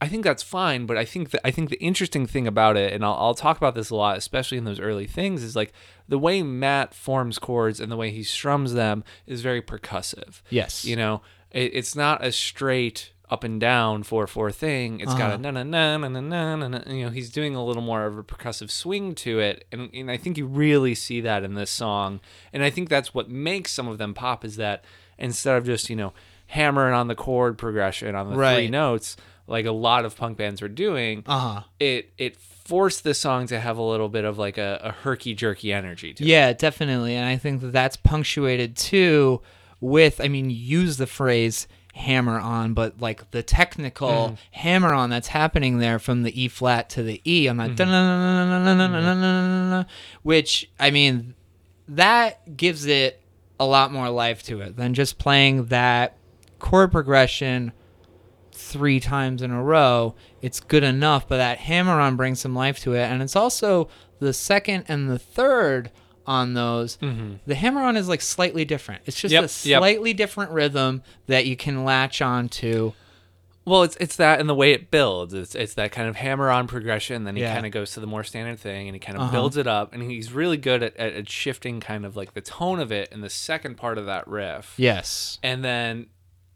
I 0.00 0.08
think 0.08 0.24
that's 0.24 0.42
fine, 0.42 0.86
but 0.86 0.96
I 0.98 1.04
think 1.04 1.30
that 1.30 1.46
I 1.46 1.52
think 1.52 1.70
the 1.70 1.80
interesting 1.80 2.26
thing 2.26 2.48
about 2.48 2.76
it, 2.76 2.92
and 2.92 3.04
I'll, 3.04 3.14
I'll 3.14 3.34
talk 3.34 3.56
about 3.56 3.76
this 3.76 3.90
a 3.90 3.94
lot, 3.94 4.18
especially 4.18 4.58
in 4.58 4.64
those 4.64 4.80
early 4.80 5.06
things, 5.06 5.44
is 5.44 5.54
like 5.54 5.72
the 6.08 6.18
way 6.18 6.42
Matt 6.42 6.92
forms 6.92 7.38
chords 7.38 7.78
and 7.78 7.92
the 7.92 7.96
way 7.96 8.10
he 8.10 8.24
strums 8.24 8.74
them 8.74 9.04
is 9.28 9.42
very 9.42 9.62
percussive. 9.62 10.42
Yes. 10.50 10.84
You 10.84 10.96
know, 10.96 11.22
it, 11.52 11.70
it's 11.74 11.94
not 11.94 12.24
a 12.24 12.32
straight 12.32 13.10
up 13.30 13.44
and 13.44 13.58
down 13.60 14.02
four 14.02 14.26
four 14.26 14.52
thing. 14.52 15.00
It's 15.00 15.14
got 15.14 15.32
a 15.32 15.38
na 15.38 15.50
na 15.50 15.62
na 15.62 15.96
na 15.96 16.08
na 16.08 16.20
na 16.20 16.56
na. 16.56 16.68
na. 16.68 16.82
You 16.92 17.04
know, 17.06 17.10
he's 17.10 17.30
doing 17.30 17.54
a 17.54 17.64
little 17.64 17.82
more 17.82 18.04
of 18.04 18.18
a 18.18 18.22
percussive 18.22 18.70
swing 18.70 19.14
to 19.16 19.38
it, 19.38 19.66
and 19.72 19.88
and 19.94 20.10
I 20.10 20.16
think 20.18 20.36
you 20.36 20.46
really 20.46 20.94
see 20.94 21.20
that 21.22 21.42
in 21.42 21.54
this 21.54 21.70
song. 21.70 22.20
And 22.52 22.62
I 22.62 22.68
think 22.70 22.88
that's 22.88 23.14
what 23.14 23.30
makes 23.30 23.72
some 23.72 23.88
of 23.88 23.98
them 23.98 24.12
pop 24.12 24.44
is 24.44 24.56
that 24.56 24.84
instead 25.18 25.56
of 25.56 25.64
just 25.64 25.88
you 25.88 25.96
know 25.96 26.12
hammering 26.48 26.92
on 26.94 27.08
the 27.08 27.14
chord 27.14 27.56
progression 27.56 28.14
on 28.14 28.28
the 28.28 28.36
three 28.56 28.68
notes 28.68 29.16
like 29.46 29.64
a 29.66 29.72
lot 29.72 30.04
of 30.04 30.16
punk 30.16 30.36
bands 30.36 30.60
are 30.62 30.68
doing, 30.68 31.22
Uh 31.26 31.38
huh. 31.38 31.62
it 31.80 32.12
it 32.18 32.36
forced 32.36 33.02
the 33.02 33.12
song 33.14 33.46
to 33.46 33.58
have 33.58 33.76
a 33.78 33.82
little 33.82 34.08
bit 34.08 34.24
of 34.24 34.38
like 34.38 34.56
a, 34.58 34.78
a 34.84 34.92
herky 34.92 35.34
jerky 35.34 35.72
energy 35.72 36.12
to 36.14 36.22
it. 36.22 36.26
Yeah, 36.26 36.52
definitely. 36.52 37.16
And 37.16 37.26
I 37.26 37.36
think 37.38 37.60
that 37.62 37.72
that's 37.72 37.96
punctuated 37.96 38.76
too 38.76 39.40
with, 39.82 40.20
I 40.20 40.28
mean, 40.28 40.48
use 40.48 40.96
the 40.96 41.06
phrase 41.06 41.66
hammer 41.92 42.38
on, 42.38 42.72
but 42.72 43.00
like 43.00 43.30
the 43.32 43.42
technical 43.42 44.08
mm. 44.08 44.38
hammer 44.52 44.94
on 44.94 45.10
that's 45.10 45.28
happening 45.28 45.76
there 45.78 45.98
from 45.98 46.22
the 46.22 46.42
E 46.42 46.48
flat 46.48 46.88
to 46.90 47.02
the 47.02 47.20
E 47.30 47.48
on 47.48 47.58
that, 47.58 47.76
which, 50.22 50.70
I 50.80 50.90
mean, 50.90 51.34
that 51.88 52.56
gives 52.56 52.86
it 52.86 53.22
a 53.60 53.66
lot 53.66 53.92
more 53.92 54.08
life 54.08 54.42
to 54.44 54.60
it 54.62 54.76
than 54.76 54.94
just 54.94 55.18
playing 55.18 55.66
that 55.66 56.16
chord 56.58 56.92
progression 56.92 57.72
three 58.52 59.00
times 59.00 59.42
in 59.42 59.50
a 59.50 59.62
row. 59.62 60.14
It's 60.40 60.60
good 60.60 60.84
enough, 60.84 61.28
but 61.28 61.36
that 61.38 61.58
hammer 61.58 62.00
on 62.00 62.16
brings 62.16 62.40
some 62.40 62.54
life 62.54 62.78
to 62.80 62.94
it. 62.94 63.02
And 63.02 63.20
it's 63.20 63.36
also 63.36 63.88
the 64.20 64.32
second 64.32 64.84
and 64.88 65.10
the 65.10 65.18
third 65.18 65.90
on 66.32 66.54
those. 66.54 66.96
The 67.46 67.54
hammer 67.54 67.82
on 67.82 67.96
is 67.96 68.08
like 68.08 68.20
slightly 68.22 68.64
different. 68.64 69.02
It's 69.06 69.20
just 69.20 69.32
Yep, 69.32 69.40
a 69.40 69.44
yep. 69.68 69.78
slightly 69.80 70.12
different 70.14 70.50
rhythm 70.52 71.02
that 71.26 71.46
you 71.46 71.56
can 71.56 71.84
latch 71.84 72.20
on 72.22 72.48
to. 72.60 72.94
Well, 73.64 73.84
it's 73.84 73.96
it's 74.00 74.16
that 74.16 74.40
and 74.40 74.48
the 74.48 74.56
way 74.56 74.72
it 74.72 74.90
builds. 74.90 75.32
It's 75.34 75.54
it's 75.54 75.74
that 75.74 75.92
kind 75.92 76.08
of 76.08 76.16
hammer 76.16 76.50
on 76.50 76.66
progression. 76.66 77.22
Then 77.22 77.36
he 77.36 77.42
Yeah. 77.42 77.54
kind 77.54 77.64
of 77.64 77.70
goes 77.70 77.92
to 77.92 78.00
the 78.00 78.08
more 78.08 78.24
standard 78.24 78.58
thing, 78.58 78.88
and 78.88 78.94
he 78.96 78.98
kind 78.98 79.16
of 79.16 79.22
Uh-huh. 79.22 79.32
builds 79.32 79.56
it 79.56 79.68
up. 79.68 79.92
And 79.92 80.02
he's 80.02 80.32
really 80.32 80.56
good 80.56 80.82
at, 80.82 80.96
at, 80.96 81.12
at 81.12 81.30
shifting 81.30 81.78
kind 81.78 82.04
of 82.04 82.16
like 82.16 82.34
the 82.34 82.40
tone 82.40 82.80
of 82.80 82.90
it 82.90 83.12
in 83.12 83.20
the 83.20 83.30
second 83.30 83.76
part 83.76 83.98
of 83.98 84.06
that 84.06 84.26
riff. 84.26 84.74
Yes. 84.76 85.38
and 85.44 85.62
then 85.64 86.06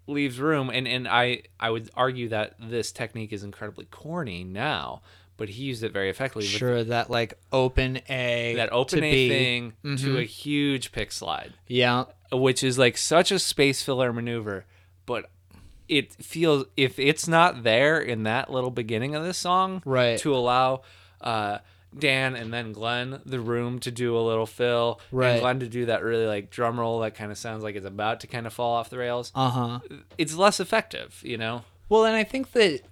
leaves 0.08 0.40
room. 0.40 0.68
And 0.68 0.88
and 0.88 1.06
I 1.06 1.42
I 1.60 1.70
would 1.70 1.90
argue 1.94 2.28
that 2.30 2.54
this 2.58 2.90
technique 2.90 3.32
is 3.32 3.44
incredibly 3.44 3.84
corny 3.86 4.42
now, 4.42 5.02
but 5.36 5.48
he 5.50 5.64
used 5.64 5.82
it 5.82 5.92
very 5.92 6.08
effectively. 6.10 6.44
Sure, 6.46 6.82
that 6.84 7.10
like 7.10 7.38
open 7.52 8.00
A. 8.08 8.54
That 8.56 8.72
open 8.72 9.00
to 9.00 9.04
A 9.06 9.10
B. 9.12 9.28
thing 9.28 9.72
to 9.82 9.88
Mhm. 10.14 10.18
a 10.18 10.24
huge 10.24 10.92
pick 10.92 11.12
slide. 11.12 11.54
Yeah. 11.66 12.04
which 12.32 12.64
is 12.64 12.76
like 12.76 12.96
such 12.96 13.30
a 13.30 13.38
space 13.38 13.82
filler 13.84 14.12
maneuver, 14.12 14.64
but 15.06 15.30
it 15.88 16.12
feels 16.14 16.64
if 16.76 16.98
it's 16.98 17.28
not 17.28 17.62
there 17.62 18.00
in 18.00 18.24
that 18.24 18.50
little 18.50 18.72
beginning 18.72 19.14
of 19.14 19.22
this 19.24 19.38
song, 19.38 19.80
Right. 19.84 20.18
to 20.18 20.34
allow 20.34 20.82
uh, 21.20 21.58
Dan 21.96 22.34
and 22.34 22.52
then 22.52 22.72
Glenn 22.72 23.20
the 23.24 23.38
room 23.40 23.78
to 23.78 23.90
do 23.92 24.18
a 24.18 24.20
little 24.20 24.44
fill, 24.44 25.00
Right. 25.12 25.30
and 25.30 25.40
Glenn 25.40 25.60
to 25.60 25.68
do 25.68 25.86
that 25.86 26.02
really 26.02 26.26
like 26.26 26.50
drum 26.50 26.78
roll 26.80 26.98
that 27.00 27.14
kind 27.14 27.30
of 27.30 27.38
sounds 27.38 27.62
like 27.62 27.76
it's 27.76 27.86
about 27.86 28.18
to 28.20 28.26
kind 28.26 28.46
of 28.46 28.52
fall 28.52 28.74
off 28.74 28.90
the 28.90 28.98
rails. 28.98 29.30
Uh 29.34 29.50
huh. 29.50 29.78
It's 30.18 30.34
less 30.34 30.58
effective, 30.58 31.20
you 31.24 31.38
know. 31.38 31.62
Well, 31.88 32.04
and 32.04 32.16
I 32.16 32.24
think 32.24 32.50
that 32.52 32.82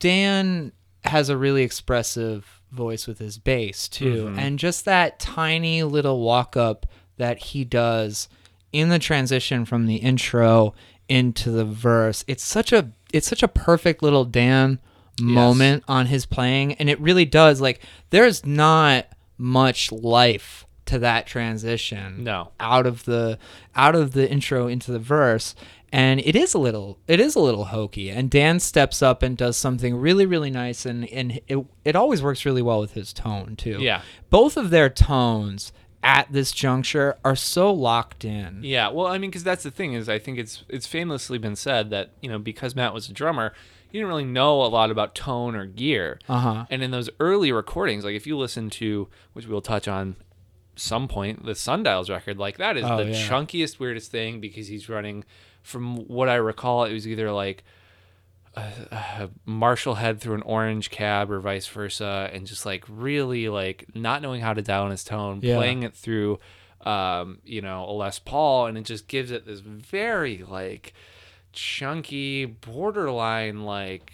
Dan 0.00 0.72
has 1.04 1.28
a 1.28 1.36
really 1.36 1.62
expressive 1.62 2.60
voice 2.70 3.06
with 3.06 3.18
his 3.18 3.38
bass 3.38 3.88
too, 3.88 4.26
Mm-hmm. 4.26 4.38
and 4.38 4.58
just 4.58 4.84
that 4.86 5.18
tiny 5.18 5.82
little 5.82 6.20
walk 6.20 6.56
up 6.56 6.86
that 7.18 7.38
he 7.38 7.64
does 7.64 8.28
in 8.72 8.88
the 8.88 8.98
transition 8.98 9.64
from 9.64 9.86
the 9.86 9.96
intro 9.96 10.74
into 11.08 11.50
the 11.50 11.64
verse. 11.64 12.24
It's 12.26 12.44
such 12.44 12.72
a 12.72 12.90
it's 13.12 13.26
such 13.28 13.42
a 13.42 13.48
perfect 13.48 14.02
little 14.02 14.24
Dan 14.24 14.80
moment 15.20 15.84
on 15.86 16.06
his 16.06 16.24
playing, 16.24 16.72
and 16.74 16.88
it 16.88 16.98
really 17.00 17.26
does 17.26 17.60
like 17.60 17.80
there's 18.10 18.46
not 18.46 19.06
much 19.36 19.92
life 19.92 20.64
to 20.86 20.98
that 21.00 21.26
transition 21.26 22.24
No. 22.24 22.52
out 22.58 22.86
of 22.86 23.04
the 23.04 23.38
out 23.76 23.94
of 23.94 24.12
the 24.12 24.30
intro 24.30 24.66
into 24.66 24.90
the 24.92 24.98
verse 24.98 25.54
and 25.94 26.20
it 26.20 26.34
is 26.34 26.54
a 26.54 26.58
little 26.58 26.98
it 27.06 27.20
is 27.20 27.36
a 27.36 27.40
little 27.40 27.66
hokey 27.66 28.08
and 28.10 28.30
Dan 28.30 28.58
steps 28.58 29.02
up 29.02 29.22
and 29.22 29.36
does 29.36 29.56
something 29.56 29.94
really 29.96 30.24
really 30.26 30.50
nice 30.50 30.86
and 30.86 31.08
and 31.12 31.40
it, 31.46 31.58
it 31.84 31.94
always 31.94 32.22
works 32.22 32.44
really 32.44 32.62
well 32.62 32.80
with 32.80 32.92
his 32.94 33.12
tone 33.12 33.54
too 33.56 33.78
Yeah. 33.80 34.02
both 34.30 34.56
of 34.56 34.70
their 34.70 34.88
tones 34.88 35.72
at 36.04 36.32
this 36.32 36.50
juncture 36.50 37.16
are 37.24 37.36
so 37.36 37.72
locked 37.72 38.24
in 38.24 38.60
Yeah, 38.64 38.88
well, 38.88 39.06
I 39.06 39.18
mean, 39.18 39.30
because 39.30 39.44
that's 39.44 39.62
the 39.62 39.70
thing 39.70 39.92
is, 39.92 40.08
I 40.08 40.18
think 40.18 40.36
it's 40.36 40.64
it's 40.68 40.86
famously 40.86 41.38
been 41.38 41.54
said 41.54 41.90
that 41.90 42.10
you 42.20 42.28
know 42.28 42.40
because 42.40 42.74
Matt 42.74 42.92
was 42.92 43.08
a 43.08 43.12
drummer, 43.12 43.52
he 43.88 43.98
didn't 43.98 44.08
really 44.08 44.24
know 44.24 44.62
a 44.62 44.66
lot 44.66 44.90
about 44.90 45.14
tone 45.14 45.54
or 45.54 45.64
gear. 45.64 46.18
Uh-huh. 46.28 46.66
And 46.70 46.82
in 46.82 46.90
those 46.90 47.08
early 47.20 47.52
recordings, 47.52 48.04
like 48.04 48.16
if 48.16 48.26
you 48.26 48.36
listen 48.36 48.68
to, 48.70 49.08
which 49.32 49.46
we'll 49.46 49.60
touch 49.60 49.86
on 49.86 50.16
some 50.74 51.06
point, 51.06 51.44
the 51.44 51.54
Sundials 51.54 52.10
record, 52.10 52.36
like 52.36 52.56
that 52.58 52.76
is 52.76 52.84
Oh, 52.84 52.96
the 52.96 53.10
yeah. 53.12 53.28
chunkiest, 53.28 53.78
weirdest 53.78 54.10
thing 54.10 54.40
because 54.40 54.66
he's 54.66 54.88
running, 54.88 55.24
from 55.62 55.96
what 56.08 56.28
I 56.28 56.34
recall, 56.36 56.84
it 56.84 56.92
was 56.92 57.06
either 57.08 57.30
like 57.32 57.64
a, 58.54 58.60
a 58.90 59.30
Marshall 59.46 59.94
head 59.94 60.20
through 60.20 60.34
an 60.34 60.42
orange 60.42 60.90
cab 60.90 61.30
or 61.30 61.40
vice 61.40 61.66
versa, 61.66 62.28
and 62.32 62.46
just 62.46 62.66
like 62.66 62.84
really 62.88 63.48
like 63.48 63.86
not 63.94 64.22
knowing 64.22 64.40
how 64.40 64.52
to 64.52 64.62
dial 64.62 64.84
in 64.84 64.90
his 64.90 65.04
tone, 65.04 65.40
Yeah. 65.42 65.56
playing 65.56 65.82
it 65.84 65.94
through, 65.94 66.38
um, 66.82 67.38
you 67.44 67.62
know, 67.62 67.84
a 67.84 67.92
Les 67.92 68.18
Paul, 68.18 68.66
and 68.66 68.76
it 68.76 68.84
just 68.84 69.08
gives 69.08 69.30
it 69.30 69.46
this 69.46 69.60
very 69.60 70.44
like 70.46 70.92
chunky, 71.52 72.44
borderline 72.44 73.64
like 73.64 74.12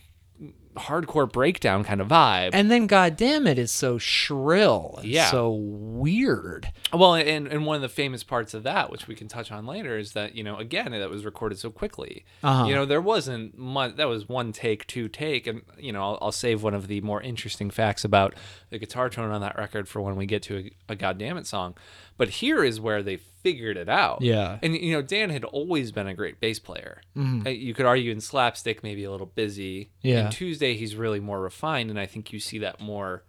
hardcore 0.79 1.31
breakdown 1.31 1.85
kind 1.85 2.01
of 2.01 2.09
vibe. 2.09 2.51
and 2.53 2.71
then 2.71 2.87
god 2.87 3.17
damn 3.17 3.47
it 3.47 3.59
is 3.59 3.71
so 3.71 3.99
shrill 3.99 4.97
and 5.03 5.09
Yeah. 5.09 5.31
so 5.31 5.51
weird 5.53 6.73
Well, 6.93 7.15
and, 7.17 7.47
and 7.49 7.67
one 7.67 7.77
of 7.77 7.83
the 7.83 7.89
famous 7.89 8.25
parts 8.25 8.55
of 8.55 8.63
that, 8.63 8.91
which 8.91 9.07
we 9.07 9.15
can 9.15 9.29
touch 9.29 9.53
on 9.53 9.67
later, 9.67 9.99
is 9.99 10.13
that 10.13 10.35
you 10.35 10.43
know 10.43 10.57
again 10.57 10.93
that 10.93 11.11
was 11.11 11.25
recorded 11.25 11.59
so 11.59 11.71
quickly. 11.71 12.25
Uh-huh. 12.43 12.65
You 12.67 12.75
know 12.75 12.87
there 12.87 13.01
wasn't 13.01 13.59
much. 13.59 13.97
That 13.97 14.09
was 14.09 14.29
one 14.29 14.53
take, 14.53 14.87
two 14.87 15.09
take, 15.09 15.47
and 15.47 15.63
you 15.79 15.93
know 15.93 16.03
I'll, 16.03 16.19
I'll 16.23 16.33
save 16.33 16.63
one 16.63 16.73
of 16.75 16.87
the 16.89 17.01
more 17.03 17.21
interesting 17.21 17.69
facts 17.71 18.05
about 18.05 18.35
the 18.71 18.79
guitar 18.79 19.11
tone 19.11 19.31
on 19.31 19.41
that 19.43 19.57
record 19.59 19.87
for 19.89 20.01
when 20.01 20.17
we 20.17 20.25
get 20.27 20.43
to 20.45 20.57
a, 20.89 20.93
a 20.93 20.97
goddamn 20.97 21.37
it 21.37 21.47
song. 21.47 21.75
But 22.19 22.29
here 22.29 22.63
is 22.63 22.79
where 22.81 23.03
they 23.03 23.17
figured 23.17 23.77
it 23.79 23.89
out. 23.89 24.21
Yeah. 24.21 24.59
and 24.63 24.77
you 24.77 24.93
know 24.93 25.01
Dan 25.01 25.31
had 25.31 25.45
always 25.45 25.91
been 25.93 26.07
a 26.09 26.15
great 26.15 26.41
bass 26.41 26.59
player. 26.59 27.01
Uh, 27.17 27.49
You 27.49 27.73
could 27.73 27.87
argue 27.87 28.13
in 28.13 28.21
slapstick 28.21 28.83
maybe 28.83 29.05
a 29.05 29.11
little 29.11 29.27
busy. 29.29 29.91
Yeah. 30.03 30.27
In 30.27 30.31
Tuesday 30.31 30.77
he's 30.77 30.95
really 30.97 31.21
more 31.21 31.41
refined, 31.41 31.89
and 31.89 31.99
I 31.99 32.05
think 32.07 32.33
you 32.33 32.41
see 32.41 32.59
that 32.59 32.81
more 32.81 33.23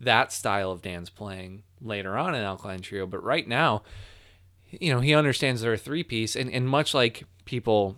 that 0.00 0.32
style 0.32 0.70
of 0.72 0.82
Dan's 0.82 1.08
playing 1.10 1.62
later 1.80 2.18
on 2.18 2.34
in 2.34 2.42
Alkaline 2.42 2.80
Trio. 2.80 3.06
But 3.06 3.22
right 3.22 3.46
now, 3.46 3.82
you 4.70 4.92
know, 4.92 4.98
he 5.00 5.14
understands 5.14 5.60
they're 5.62 5.74
a 5.74 5.78
three 5.78 6.02
piece, 6.02 6.34
and, 6.34 6.50
and 6.50 6.68
much 6.68 6.92
like 6.92 7.24
people 7.44 7.96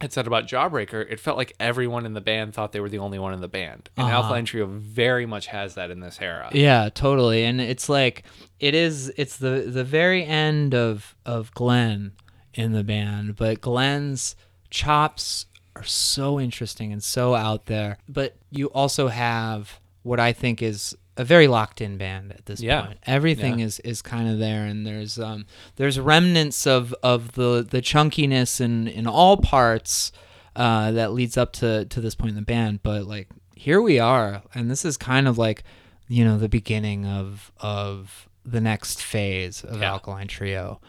had 0.00 0.12
said 0.12 0.26
about 0.26 0.46
Jawbreaker, 0.46 1.04
it 1.10 1.18
felt 1.18 1.36
like 1.36 1.54
everyone 1.58 2.06
in 2.06 2.14
the 2.14 2.20
band 2.20 2.54
thought 2.54 2.72
they 2.72 2.80
were 2.80 2.88
the 2.88 2.98
only 2.98 3.18
one 3.18 3.34
in 3.34 3.40
the 3.40 3.48
band. 3.48 3.90
And 3.96 4.06
uh-huh. 4.06 4.16
Alkaline 4.16 4.44
Trio 4.44 4.66
very 4.66 5.26
much 5.26 5.48
has 5.48 5.74
that 5.74 5.90
in 5.90 6.00
this 6.00 6.18
era. 6.20 6.50
Yeah, 6.52 6.88
totally. 6.88 7.44
And 7.44 7.60
it's 7.60 7.88
like 7.88 8.22
it 8.60 8.74
is 8.74 9.12
it's 9.16 9.36
the 9.36 9.66
the 9.66 9.84
very 9.84 10.24
end 10.24 10.74
of 10.74 11.16
of 11.26 11.52
Glenn 11.52 12.12
in 12.54 12.72
the 12.72 12.84
band, 12.84 13.36
but 13.36 13.60
Glenn's 13.60 14.36
chops 14.70 15.46
are 15.74 15.84
so 15.84 16.38
interesting 16.38 16.92
and 16.92 17.02
so 17.02 17.34
out 17.34 17.66
there. 17.66 17.98
But 18.08 18.36
you 18.50 18.66
also 18.66 19.08
have 19.08 19.80
what 20.02 20.20
I 20.20 20.32
think 20.32 20.62
is 20.62 20.96
a 21.18 21.24
very 21.24 21.48
locked 21.48 21.80
in 21.80 21.98
band 21.98 22.32
at 22.32 22.46
this 22.46 22.60
Yeah. 22.62 22.86
point. 22.86 22.98
Everything 23.04 23.58
Yeah. 23.58 23.66
is 23.66 23.80
is 23.80 24.00
kind 24.02 24.28
of 24.28 24.38
there 24.38 24.64
and 24.64 24.86
there's 24.86 25.18
um 25.18 25.44
there's 25.76 25.98
remnants 26.00 26.66
of 26.66 26.94
of 27.02 27.32
the 27.32 27.66
the 27.68 27.82
chunkiness 27.82 28.60
in 28.60 28.88
in 28.88 29.06
all 29.06 29.36
parts 29.36 30.12
uh 30.56 30.92
that 30.92 31.12
leads 31.12 31.36
up 31.36 31.52
to 31.54 31.84
to 31.86 32.00
this 32.00 32.14
point 32.14 32.30
in 32.30 32.36
the 32.36 32.42
band, 32.42 32.80
but 32.82 33.04
like 33.04 33.28
here 33.56 33.82
we 33.82 33.98
are 33.98 34.42
and 34.54 34.70
this 34.70 34.84
is 34.84 34.96
kind 34.96 35.26
of 35.28 35.36
like 35.36 35.64
you 36.08 36.24
know 36.24 36.38
the 36.38 36.48
beginning 36.48 37.04
of 37.04 37.52
of 37.58 38.28
the 38.46 38.60
next 38.60 39.02
phase 39.02 39.62
of 39.64 39.80
Yeah. 39.80 39.90
Alkaline 39.92 40.28
Trio. 40.28 40.80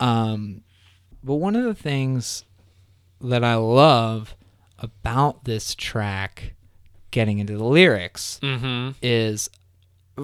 Um 0.00 0.62
but 1.22 1.34
one 1.36 1.56
of 1.56 1.64
the 1.64 1.74
things 1.74 2.44
that 3.20 3.44
I 3.44 3.54
love 3.54 4.34
about 4.78 5.44
this 5.44 5.74
track 5.74 6.54
getting 7.10 7.38
into 7.38 7.56
the 7.56 7.64
lyrics 7.64 8.40
Mm-hmm. 8.42 8.90
is 9.00 9.48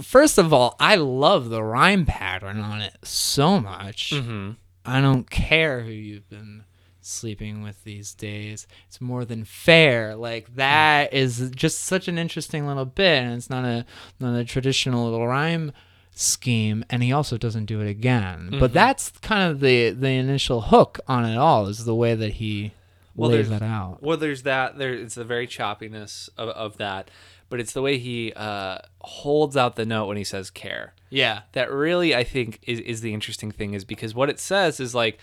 first 0.03 0.39
of 0.39 0.53
all, 0.53 0.77
I 0.81 0.97
love 0.97 1.49
the 1.49 1.63
rhyme 1.63 2.07
pattern 2.07 2.61
on 2.61 2.81
it 2.81 2.97
so 3.03 3.61
much. 3.61 4.13
Mm-hmm. 4.15 4.53
I 4.85 5.01
don't 5.01 5.29
care 5.31 5.83
who 5.83 5.91
you've 5.91 6.29
been 6.29 6.65
sleeping 7.03 7.63
with 7.63 7.83
these 7.85 8.15
days. 8.15 8.67
It's 8.87 9.01
more 9.01 9.25
than 9.25 9.45
fair. 9.45 10.15
Like 10.15 10.55
that 10.57 11.13
is 11.13 11.51
just 11.55 11.81
such 11.81 12.09
an 12.09 12.19
interesting 12.19 12.67
little 12.67 12.85
bit, 12.87 13.23
and 13.23 13.35
it's 13.35 13.51
not 13.51 13.65
a 13.65 13.85
not 14.19 14.39
a 14.39 14.45
traditional 14.45 15.05
little 15.11 15.27
rhyme 15.27 15.73
scheme. 16.15 16.85
And 16.91 17.03
he 17.03 17.13
also 17.13 17.37
doesn't 17.39 17.67
do 17.67 17.81
it 17.81 17.89
again. 17.89 18.57
But 18.59 18.73
that's 18.73 19.11
kind 19.21 19.51
of 19.51 19.61
the 19.61 19.91
the 19.91 20.09
initial 20.11 20.61
hook 20.63 21.01
on 21.09 21.25
it 21.25 21.37
all 21.37 21.67
is 21.67 21.85
the 21.85 21.95
way 21.95 22.15
that 22.15 22.35
he 22.35 22.73
Well, 23.15 23.31
lays 23.31 23.49
that 23.51 23.63
out. 23.63 24.03
Well, 24.03 24.17
there's 24.17 24.43
that. 24.43 24.79
There, 24.79 24.93
it's 24.95 25.15
the 25.15 25.25
very 25.25 25.47
choppiness 25.47 26.29
of, 26.37 26.49
of 26.51 26.77
that, 26.79 27.11
but 27.51 27.61
it's 27.61 27.73
the 27.73 27.83
way 27.83 27.99
he 27.99 28.33
uh, 28.35 28.79
holds 29.01 29.57
out 29.57 29.77
the 29.77 29.85
note 29.85 30.07
when 30.07 30.17
he 30.17 30.25
says 30.25 30.51
"care." 30.51 30.95
Yeah. 31.11 31.41
that 31.53 31.71
really 31.73 32.15
I 32.15 32.23
think 32.25 32.61
is, 32.63 32.79
is 32.81 33.01
the 33.01 33.13
interesting 33.13 33.51
thing 33.51 33.75
is 33.75 33.85
because 33.85 34.15
what 34.15 34.31
it 34.31 34.39
says 34.39 34.79
is 34.81 34.95
like, 34.95 35.19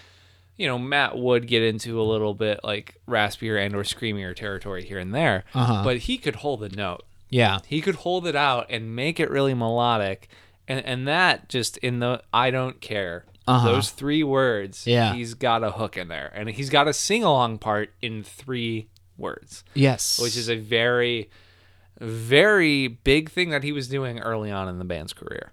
you 0.57 0.67
know, 0.67 0.77
Matt 0.77 1.17
would 1.17 1.47
get 1.47 1.63
into 1.63 2.01
a 2.01 2.03
little 2.03 2.33
bit 2.33 2.59
like 2.63 2.95
raspier 3.07 3.57
and 3.65 3.73
or 3.75 3.83
screamier 3.83 4.35
territory 4.35 4.83
here 4.83 4.99
and 4.99 5.15
there, 5.15 5.45
Uh-huh. 5.53 5.83
but 5.85 5.97
he 5.99 6.17
could 6.17 6.35
hold 6.37 6.59
the 6.59 6.69
note. 6.69 7.05
Yeah. 7.29 7.59
He 7.67 7.79
could 7.81 7.95
hold 7.95 8.27
it 8.27 8.35
out 8.35 8.65
and 8.69 8.95
make 8.95 9.19
it 9.19 9.29
really 9.29 9.53
melodic, 9.53 10.27
and 10.67 10.85
and 10.85 11.07
that 11.07 11.47
just 11.49 11.77
in 11.77 11.99
the 11.99 12.21
I 12.33 12.51
don't 12.51 12.81
care. 12.81 13.25
Uh-huh. 13.47 13.65
Those 13.71 13.91
three 13.91 14.23
words, 14.23 14.85
Yeah. 14.85 15.13
he's 15.13 15.33
got 15.35 15.63
a 15.63 15.71
hook 15.71 15.95
in 15.95 16.09
there, 16.09 16.29
and 16.35 16.49
he's 16.49 16.69
got 16.69 16.85
a 16.89 16.91
sing 16.93 17.23
along 17.23 17.59
part 17.59 17.93
in 18.01 18.21
three 18.23 18.89
words, 19.17 19.63
Yes. 19.73 20.19
which 20.21 20.35
is 20.35 20.49
a 20.49 20.57
very, 20.57 21.29
very 21.99 22.87
big 22.87 23.29
thing 23.29 23.49
that 23.49 23.63
he 23.63 23.71
was 23.71 23.87
doing 23.87 24.19
early 24.19 24.51
on 24.51 24.67
in 24.69 24.77
the 24.79 24.85
band's 24.85 25.13
career. 25.13 25.51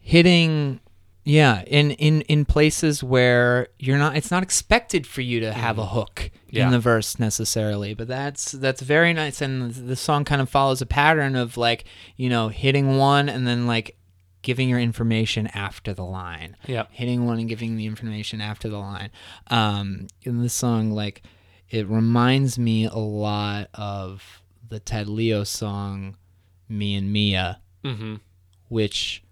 hitting 0.00 0.80
Yeah, 1.24 1.62
in 1.66 1.90
in 1.92 2.22
in 2.22 2.44
places 2.46 3.02
where 3.04 3.68
you're 3.78 3.98
not 3.98 4.16
it's 4.16 4.30
not 4.30 4.42
expected 4.42 5.06
for 5.06 5.20
you 5.20 5.40
to 5.40 5.52
have 5.52 5.78
a 5.78 5.86
hook 5.86 6.30
Yeah. 6.50 6.64
in 6.66 6.72
the 6.72 6.78
verse 6.80 7.18
necessarily, 7.18 7.94
but 7.94 8.08
that's 8.08 8.52
that's 8.52 8.80
very 8.80 9.12
nice 9.12 9.40
and 9.42 9.72
the 9.72 9.96
song 9.96 10.24
kind 10.24 10.40
of 10.40 10.48
follows 10.48 10.80
a 10.80 10.86
pattern 10.86 11.36
of 11.36 11.56
like, 11.56 11.84
you 12.16 12.28
know, 12.30 12.48
hitting 12.48 12.96
one 12.96 13.28
and 13.28 13.46
then 13.46 13.66
like 13.66 13.96
giving 14.42 14.70
your 14.70 14.80
information 14.80 15.46
after 15.48 15.92
the 15.92 16.04
line. 16.04 16.56
Yeah. 16.66 16.84
Hitting 16.90 17.26
one 17.26 17.38
and 17.38 17.48
giving 17.48 17.76
the 17.76 17.84
information 17.84 18.40
after 18.40 18.68
the 18.70 18.78
line. 18.78 19.10
Um 19.48 20.06
in 20.22 20.40
this 20.42 20.54
song 20.54 20.90
like 20.92 21.22
it 21.68 21.86
reminds 21.86 22.58
me 22.58 22.86
a 22.86 22.96
lot 22.96 23.68
of 23.74 24.39
the 24.70 24.80
Ted 24.80 25.08
Leo 25.08 25.44
song 25.44 26.16
Me 26.68 26.94
and 26.94 27.12
Mia 27.12 27.60
Mm-hmm. 27.84 28.16
which 28.68 29.22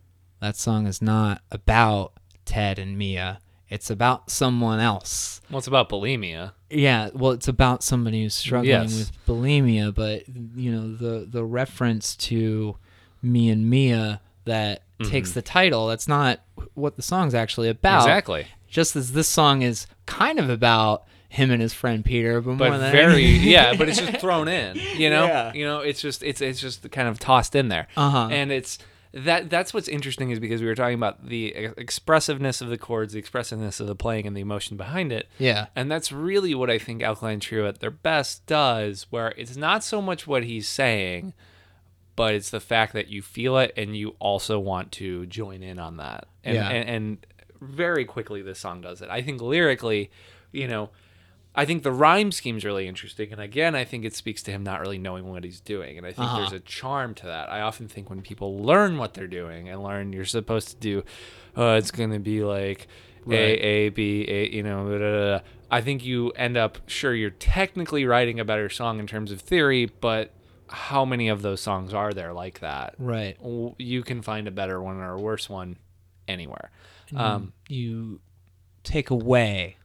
that 0.41 0.57
song 0.57 0.87
is 0.87 1.03
not 1.03 1.43
about 1.51 2.13
Ted 2.45 2.79
and 2.79 2.97
Mia. 2.97 3.41
It's 3.69 3.91
about 3.91 4.31
someone 4.31 4.81
else. 4.81 5.41
Well, 5.51 5.59
it's 5.59 5.67
about 5.67 5.91
bulimia. 5.91 6.53
Yeah, 6.71 7.11
well, 7.13 7.33
it's 7.33 7.49
about 7.49 7.83
somebody 7.83 8.23
who's 8.23 8.35
struggling 8.35 8.71
Yes. 8.71 8.95
with 8.99 9.13
bulimia, 9.27 9.95
but 9.95 10.25
you 10.57 10.73
know 10.73 10.95
the 10.95 11.27
the 11.31 11.45
reference 11.45 12.17
to 12.17 12.77
me 13.23 13.49
and 13.51 13.69
Mia 13.69 14.21
that 14.45 14.83
Mm-hmm. 14.99 15.11
takes 15.13 15.31
the 15.33 15.43
title. 15.43 15.87
That's 15.87 16.09
not 16.09 16.41
what 16.75 16.97
the 16.97 17.03
song's 17.03 17.33
actually 17.35 17.69
about. 17.69 18.01
Exactly. 18.03 18.47
Just 18.67 18.97
as 18.97 19.13
this 19.13 19.29
song 19.29 19.63
is 19.63 19.87
kind 20.07 20.41
of 20.41 20.51
about 20.51 21.05
him 21.29 21.51
and 21.51 21.61
his 21.61 21.75
friend 21.75 22.05
Peter, 22.05 22.41
but, 22.41 22.57
but 22.59 22.91
very 22.91 23.23
yeah 23.27 23.75
but 23.77 23.89
it's 23.89 23.99
just 24.01 24.17
thrown 24.21 24.49
in 24.49 24.77
you 24.97 25.11
know 25.11 25.27
Yeah. 25.27 25.53
you 25.53 25.65
know 25.65 25.81
it's 25.81 26.01
just 26.01 26.23
it's 26.23 26.41
it's 26.41 26.61
just 26.61 26.91
kind 26.91 27.07
of 27.09 27.19
tossed 27.19 27.55
in 27.55 27.69
there 27.69 27.87
Uh-huh. 27.97 28.29
and 28.31 28.51
it's 28.51 28.79
that 29.13 29.49
that's 29.51 29.73
what's 29.75 29.89
interesting 29.89 30.31
is 30.31 30.39
because 30.39 30.61
we 30.61 30.67
were 30.67 30.75
talking 30.75 30.95
about 30.95 31.27
the 31.29 31.55
expressiveness 31.77 32.61
of 32.61 32.69
the 32.69 32.77
chords 32.79 33.13
the 33.15 33.19
expressiveness 33.19 33.81
of 33.81 33.87
the 33.87 33.95
playing 33.95 34.27
and 34.27 34.37
the 34.37 34.41
emotion 34.41 34.77
behind 34.77 35.13
it 35.13 35.29
yeah, 35.39 35.67
and 35.77 35.91
that's 35.91 36.13
really 36.13 36.55
what 36.55 36.71
I 36.71 36.79
think 36.79 37.03
Alkaline 37.03 37.41
Trio 37.41 37.67
at 37.67 37.81
their 37.81 37.91
best 37.91 38.45
does, 38.47 39.07
where 39.11 39.33
it's 39.37 39.57
not 39.57 39.83
so 39.83 40.01
much 40.03 40.27
what 40.27 40.45
he's 40.45 40.69
saying, 40.69 41.33
but 42.17 42.35
it's 42.35 42.51
the 42.51 42.61
fact 42.61 42.93
that 42.95 43.09
you 43.09 43.23
feel 43.23 43.57
it 43.59 43.73
and 43.77 43.97
you 43.97 44.15
also 44.19 44.59
want 44.59 44.93
to 44.93 45.25
join 45.27 45.63
in 45.63 45.79
on 45.79 45.97
that. 45.99 46.27
And, 46.45 46.55
Yeah. 46.57 46.69
and, 46.69 46.89
and 46.89 47.27
very 47.61 48.05
quickly, 48.05 48.43
this 48.43 48.59
song 48.59 48.81
does 48.83 49.01
it. 49.03 49.09
I 49.11 49.23
think 49.23 49.41
lyrically, 49.41 50.11
you 50.53 50.69
know, 50.69 50.91
I 51.59 51.65
think 51.65 51.83
the 51.83 51.93
rhyme 51.93 52.31
scheme's 52.33 52.65
really 52.65 52.87
interesting. 52.87 53.33
And 53.33 53.41
again, 53.41 53.75
I 53.75 53.85
think 53.85 54.05
it 54.05 54.15
speaks 54.15 54.43
to 54.45 54.51
him 54.53 54.63
not 54.63 54.81
really 54.81 54.97
knowing 54.99 55.27
what 55.29 55.43
he's 55.45 55.61
doing. 55.61 55.99
And 55.99 56.07
I 56.07 56.13
think 56.13 56.29
Uh-huh. 56.29 56.39
there's 56.39 56.53
a 56.53 56.61
charm 56.61 57.15
to 57.17 57.27
that. 57.27 57.51
I 57.51 57.61
often 57.63 57.89
think 57.89 58.09
when 58.09 58.23
people 58.23 58.59
learn 58.59 58.97
what 58.97 59.15
they're 59.15 59.27
doing 59.27 59.69
and 59.69 59.83
learn 59.83 60.13
you're 60.13 60.25
supposed 60.25 60.69
to 60.71 60.77
do, 60.77 61.05
uh, 61.57 61.77
it's 61.79 61.91
going 61.91 62.13
to 62.13 62.21
be 62.21 62.45
like 62.45 62.87
Right. 63.27 63.37
A, 63.37 63.61
A, 63.61 63.89
B, 63.91 64.25
A, 64.29 64.49
you 64.55 64.63
know, 64.63 64.89
da, 64.91 64.99
da, 64.99 65.39
da. 65.39 65.45
I 65.71 65.81
think 65.83 66.05
you 66.05 66.31
end 66.31 66.57
up, 66.57 66.79
sure, 66.87 67.13
you're 67.15 67.29
technically 67.31 68.07
writing 68.07 68.39
a 68.41 68.45
better 68.45 68.69
song 68.71 69.01
in 69.01 69.07
terms 69.07 69.33
of 69.33 69.41
theory, 69.41 69.87
but 70.01 70.33
how 70.69 71.05
many 71.05 71.29
of 71.29 71.43
those 71.43 71.61
songs 71.61 71.93
are 71.93 72.13
there 72.15 72.33
like 72.33 72.61
that? 72.61 72.95
right. 72.99 73.37
You 73.79 74.03
can 74.05 74.23
find 74.23 74.47
a 74.47 74.51
better 74.53 74.81
one 74.81 74.97
or 74.99 75.15
a 75.15 75.21
worse 75.21 75.49
one 75.51 75.77
anywhere. 76.29 76.71
Um, 77.17 77.53
you 77.69 78.21
take 78.85 79.11
away 79.11 79.78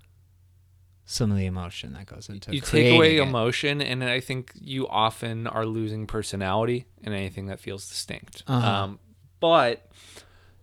some 1.06 1.32
of 1.32 1.38
the 1.38 1.46
emotion 1.46 1.94
that 1.94 2.06
goes 2.06 2.30
into 2.30 2.54
you 2.54 2.62
take 2.62 2.94
away 2.94 3.18
it. 3.18 3.24
emotion, 3.24 3.82
and 3.82 4.04
I 4.04 4.20
think 4.20 4.54
you 4.60 4.88
often 4.88 5.48
are 5.48 5.66
losing 5.66 6.08
personality 6.08 6.86
in 7.02 7.14
anything 7.14 7.48
that 7.48 7.60
feels 7.60 7.88
distinct. 7.88 8.44
Uh-huh. 8.48 8.68
Um, 8.68 9.00
but 9.40 9.90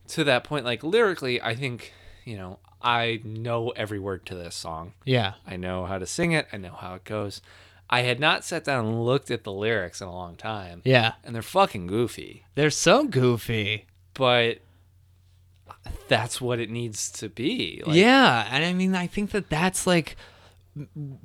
to 0.08 0.24
that 0.24 0.44
point, 0.44 0.64
like 0.64 0.82
lyrically, 0.82 1.40
I 1.42 1.54
think, 1.54 1.92
you 2.24 2.36
know, 2.36 2.58
I 2.80 3.20
know 3.24 3.70
every 3.70 3.98
word 3.98 4.24
to 4.26 4.34
this 4.34 4.54
song. 4.54 4.94
Yeah. 5.04 5.34
I 5.46 5.56
know 5.56 5.84
how 5.84 5.98
to 5.98 6.06
sing 6.06 6.32
it. 6.32 6.46
I 6.52 6.56
know 6.56 6.72
how 6.72 6.94
it 6.94 7.04
goes. 7.04 7.42
I 7.90 8.02
had 8.02 8.20
not 8.20 8.44
sat 8.44 8.64
down 8.64 8.86
and 8.86 9.04
looked 9.04 9.30
at 9.30 9.44
the 9.44 9.52
lyrics 9.52 10.00
in 10.00 10.06
a 10.06 10.12
long 10.12 10.36
time. 10.36 10.80
Yeah. 10.84 11.14
And 11.24 11.34
they're 11.34 11.42
fucking 11.42 11.88
goofy. 11.88 12.46
They're 12.54 12.70
so 12.70 13.04
goofy. 13.04 13.86
But 14.14 14.60
that's 16.08 16.40
what 16.40 16.58
it 16.60 16.70
needs 16.70 17.10
to 17.12 17.28
be. 17.28 17.82
Like, 17.86 17.96
yeah. 17.96 18.46
And 18.50 18.64
I 18.64 18.72
mean, 18.72 18.94
I 18.94 19.06
think 19.06 19.30
that 19.32 19.48
that's 19.50 19.86
like 19.86 20.16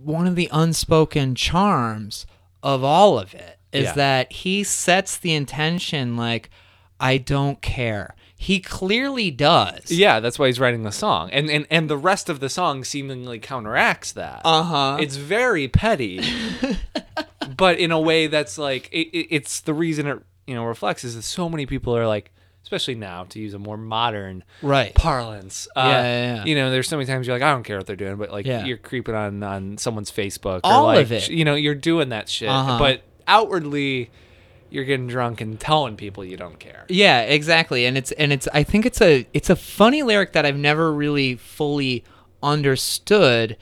one 0.04 0.28
of 0.28 0.36
the 0.36 0.50
unspoken 0.52 1.36
charms 1.36 2.26
of 2.64 2.84
all 2.84 3.20
of 3.20 3.34
it 3.34 3.60
is 3.72 3.86
Yeah. 3.86 3.94
that 3.94 4.32
he 4.32 4.64
sets 4.64 5.18
the 5.18 5.34
intention 5.34 6.18
like, 6.18 6.50
I 7.00 7.18
don't 7.18 7.62
care. 7.62 8.16
He 8.38 8.60
clearly 8.60 9.32
does. 9.32 9.90
Yeah, 9.92 10.20
that's 10.20 10.38
why 10.38 10.48
he's 10.48 10.60
writing 10.60 10.84
the 10.84 10.92
song. 10.92 11.30
And 11.32 11.50
and, 11.50 11.66
and 11.70 11.90
the 11.90 11.98
rest 11.98 12.30
of 12.30 12.40
the 12.42 12.50
song 12.50 12.84
seemingly 12.84 13.40
counteracts 13.40 14.12
that. 14.12 14.42
Uh 14.46 14.64
huh. 14.64 14.98
It's 15.00 15.16
very 15.16 15.68
petty. 15.68 16.22
but 17.58 17.80
in 17.80 17.92
a 17.92 18.00
way 18.00 18.28
that's 18.28 18.58
like 18.58 18.90
it, 18.92 19.08
it, 19.18 19.28
it's 19.32 19.62
the 19.62 19.74
reason 19.74 20.06
it 20.08 20.20
you 20.48 20.54
know 20.54 20.66
reflects 20.66 21.04
is 21.04 21.16
that 21.16 21.22
so 21.24 21.50
many 21.50 21.66
people 21.66 21.96
are 21.96 22.08
like 22.08 22.32
especially 22.66 22.96
now 22.96 23.24
to 23.26 23.40
use 23.40 23.54
a 23.54 23.60
more 23.60 23.78
modern 23.78 24.44
Right. 24.62 24.94
parlance. 24.96 25.68
Uh, 25.76 25.82
Yeah, 25.86 26.02
yeah, 26.02 26.36
yeah. 26.38 26.46
You 26.46 26.56
know, 26.56 26.72
there's 26.72 26.90
so 26.90 26.98
many 26.98 27.06
times 27.08 27.28
you're 27.28 27.36
like, 27.36 27.44
I 27.44 27.52
don't 27.54 27.64
care 27.64 27.78
what 27.78 27.86
they're 27.86 27.96
doing, 27.96 28.18
but 28.18 28.32
like 28.32 28.46
Yeah. 28.46 28.66
you're 28.66 28.78
creeping 28.78 29.14
on 29.16 29.44
on 29.44 29.78
someone's 29.78 30.12
Facebook. 30.12 30.62
All 30.64 30.86
like, 30.88 31.02
of 31.02 31.12
it. 31.12 31.30
You 31.30 31.46
know, 31.46 31.56
you're 31.56 31.76
doing 31.76 32.10
that 32.10 32.28
shit, 32.28 32.50
Uh-huh. 32.50 32.80
but 32.80 33.02
outwardly, 33.28 34.10
you're 34.72 34.84
getting 34.84 35.08
drunk 35.08 35.42
and 35.42 35.60
telling 35.60 35.96
people 35.96 36.26
you 36.26 36.38
don't 36.38 36.60
care. 36.60 36.86
Yeah, 36.90 37.22
exactly. 37.22 37.86
And 37.86 37.98
it's 37.98 38.12
and 38.14 38.34
it's 38.34 38.48
I 38.54 38.64
think 38.64 38.86
it's 38.86 39.00
a 39.00 39.26
it's 39.32 39.50
a 39.52 39.56
funny 39.56 40.02
lyric 40.04 40.34
that 40.34 40.46
I've 40.46 40.58
never 40.58 40.92
really 40.92 41.36
fully 41.36 42.04
understood 42.66 43.58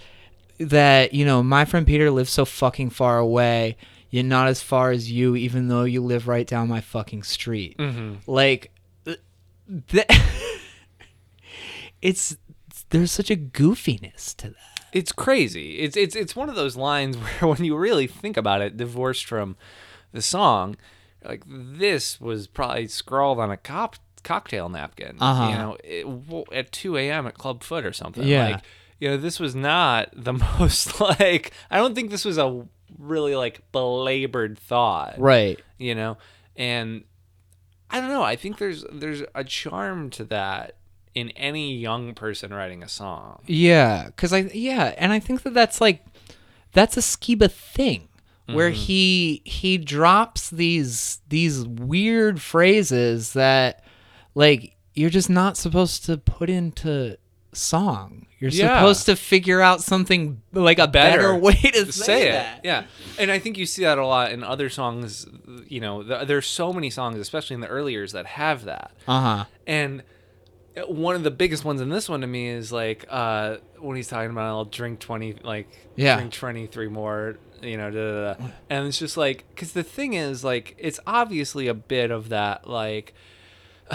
that, 0.60 1.14
you 1.14 1.26
know, 1.26 1.44
my 1.44 1.66
friend 1.66 1.86
Peter 1.86 2.10
lives 2.10 2.32
so 2.32 2.46
fucking 2.46 2.90
far 2.92 3.18
away, 3.20 3.76
yet 4.10 4.26
not 4.26 4.48
as 4.48 4.62
far 4.62 4.92
as 4.92 5.12
you 5.12 5.36
even 5.36 5.68
though 5.68 5.84
you 5.84 6.02
live 6.02 6.28
right 6.28 6.48
down 6.48 6.68
my 6.70 6.80
fucking 6.82 7.24
street. 7.24 7.80
Like 8.28 8.72
th- 9.68 10.08
th- 10.08 10.22
it's 12.02 12.38
there's 12.90 13.12
such 13.12 13.32
a 13.32 13.36
goofiness 13.36 14.36
to 14.38 14.50
that. 14.50 14.86
It's 14.92 15.12
crazy. 15.12 15.80
It's 15.80 15.98
it's 15.98 16.16
it's 16.16 16.36
one 16.36 16.50
of 16.50 16.56
those 16.56 16.76
lines 16.76 17.18
where 17.40 17.50
when 17.50 17.64
you 17.64 17.76
really 17.76 18.08
think 18.08 18.38
about 18.38 18.62
it, 18.62 18.78
divorced 18.78 19.26
from 19.26 19.56
the 20.12 20.22
song, 20.22 20.76
like 21.24 21.44
this 21.48 22.22
was 22.22 22.48
probably 22.48 22.88
scrawled 22.88 23.40
on 23.40 23.52
a 23.52 23.58
cop 23.58 23.96
cocktail 24.24 24.70
napkin. 24.70 25.18
Uh-huh. 25.20 25.50
You 25.50 25.56
know, 25.56 25.78
it, 25.84 26.48
at 26.54 26.72
two 26.72 26.98
a.m. 26.98 27.28
at 27.28 27.34
Club 27.36 27.64
Foot 27.64 27.86
or 27.86 27.94
something. 27.94 28.26
Yeah. 28.26 28.48
Like, 28.48 28.64
you 29.00 29.10
know, 29.10 29.18
this 29.18 29.40
was 29.40 29.56
not 29.56 30.10
the 30.14 30.34
most 30.60 31.00
like. 31.00 31.52
I 31.72 31.78
don't 31.78 31.96
think 31.96 32.12
this 32.12 32.26
was 32.26 32.38
a 32.38 32.66
really 32.98 33.36
like 33.36 33.72
belabored 33.72 34.60
thought. 34.60 35.20
Right. 35.20 35.60
You 35.78 35.96
know, 35.96 36.18
and 36.56 37.04
I 37.94 38.00
don't 38.02 38.10
know. 38.10 38.24
I 38.24 38.36
think 38.36 38.58
there's 38.58 38.84
there's 38.92 39.22
a 39.36 39.44
charm 39.44 40.10
to 40.12 40.24
that 40.26 40.76
in 41.16 41.30
any 41.32 41.76
young 41.76 42.14
person 42.16 42.54
writing 42.54 42.82
a 42.84 42.90
song. 42.90 43.42
Yeah, 43.46 44.08
because 44.08 44.34
I 44.34 44.50
yeah, 44.54 44.96
and 44.98 45.14
I 45.14 45.20
think 45.20 45.44
that 45.44 45.54
that's 45.54 45.80
like 45.80 46.04
that's 46.74 46.98
a 46.98 47.02
Skiba 47.02 47.52
thing 47.52 48.10
where 48.48 48.70
Mm-hmm. 48.72 48.76
he 48.82 49.42
he 49.46 49.78
drops 49.78 50.50
these 50.50 51.22
these 51.30 51.66
weird 51.66 52.42
phrases 52.42 53.34
that 53.34 53.84
like 54.36 54.76
you're 54.96 55.10
just 55.10 55.30
not 55.30 55.56
supposed 55.56 56.04
to 56.06 56.18
put 56.18 56.50
into 56.50 57.18
song. 57.54 58.26
You're 58.40 58.52
Yeah. 58.52 58.80
supposed 58.80 59.06
to 59.06 59.16
figure 59.16 59.62
out 59.62 59.82
something 59.82 60.42
like 60.52 60.78
a 60.80 60.88
better, 60.88 61.34
way 61.36 61.54
to, 61.54 61.92
say, 61.94 62.28
it. 62.28 62.32
that. 62.34 62.62
Yeah, 62.64 62.84
and 63.18 63.32
I 63.32 63.40
think 63.40 63.58
you 63.58 63.66
see 63.66 63.84
that 63.84 63.98
a 63.98 64.06
lot 64.06 64.32
in 64.34 64.44
other 64.44 64.70
songs. 64.70 65.26
You 65.68 65.80
know, 65.80 66.04
th- 66.04 66.28
there's 66.28 66.46
so 66.48 66.74
many 66.74 66.90
songs, 66.90 67.18
especially 67.20 67.54
in 67.56 67.62
the 67.62 67.68
early 67.68 67.94
years, 67.94 68.12
that 68.12 68.26
have 68.26 68.66
that. 68.66 68.92
Uh 69.08 69.22
huh. 69.22 69.46
And 69.66 70.04
one 70.88 71.16
of 71.16 71.24
the 71.24 71.32
biggest 71.32 71.64
ones 71.64 71.80
in 71.80 71.90
this 71.90 72.10
one 72.10 72.22
to 72.22 72.28
me 72.28 72.50
is 72.50 72.72
like 72.72 73.06
uh, 73.10 73.58
when 73.80 73.96
he's 73.96 74.08
talking 74.10 74.32
about 74.32 74.48
I'll 74.48 74.66
drink 74.66 75.00
twenty, 75.00 75.34
like 75.44 75.70
Yeah. 75.96 76.16
drink 76.18 76.34
twenty 76.34 76.68
three 76.68 76.88
more. 76.90 77.38
You 77.62 77.78
know, 77.78 77.90
da, 77.92 78.12
da, 78.12 78.34
da. 78.34 78.46
and 78.70 78.88
it's 78.88 79.00
just 79.00 79.16
like 79.16 79.46
because 79.56 79.72
the 79.72 79.84
thing 79.84 80.16
is 80.16 80.44
like 80.44 80.76
it's 80.78 81.00
obviously 81.08 81.68
a 81.70 81.74
bit 81.74 82.12
of 82.12 82.28
that 82.30 82.68
like 82.68 83.14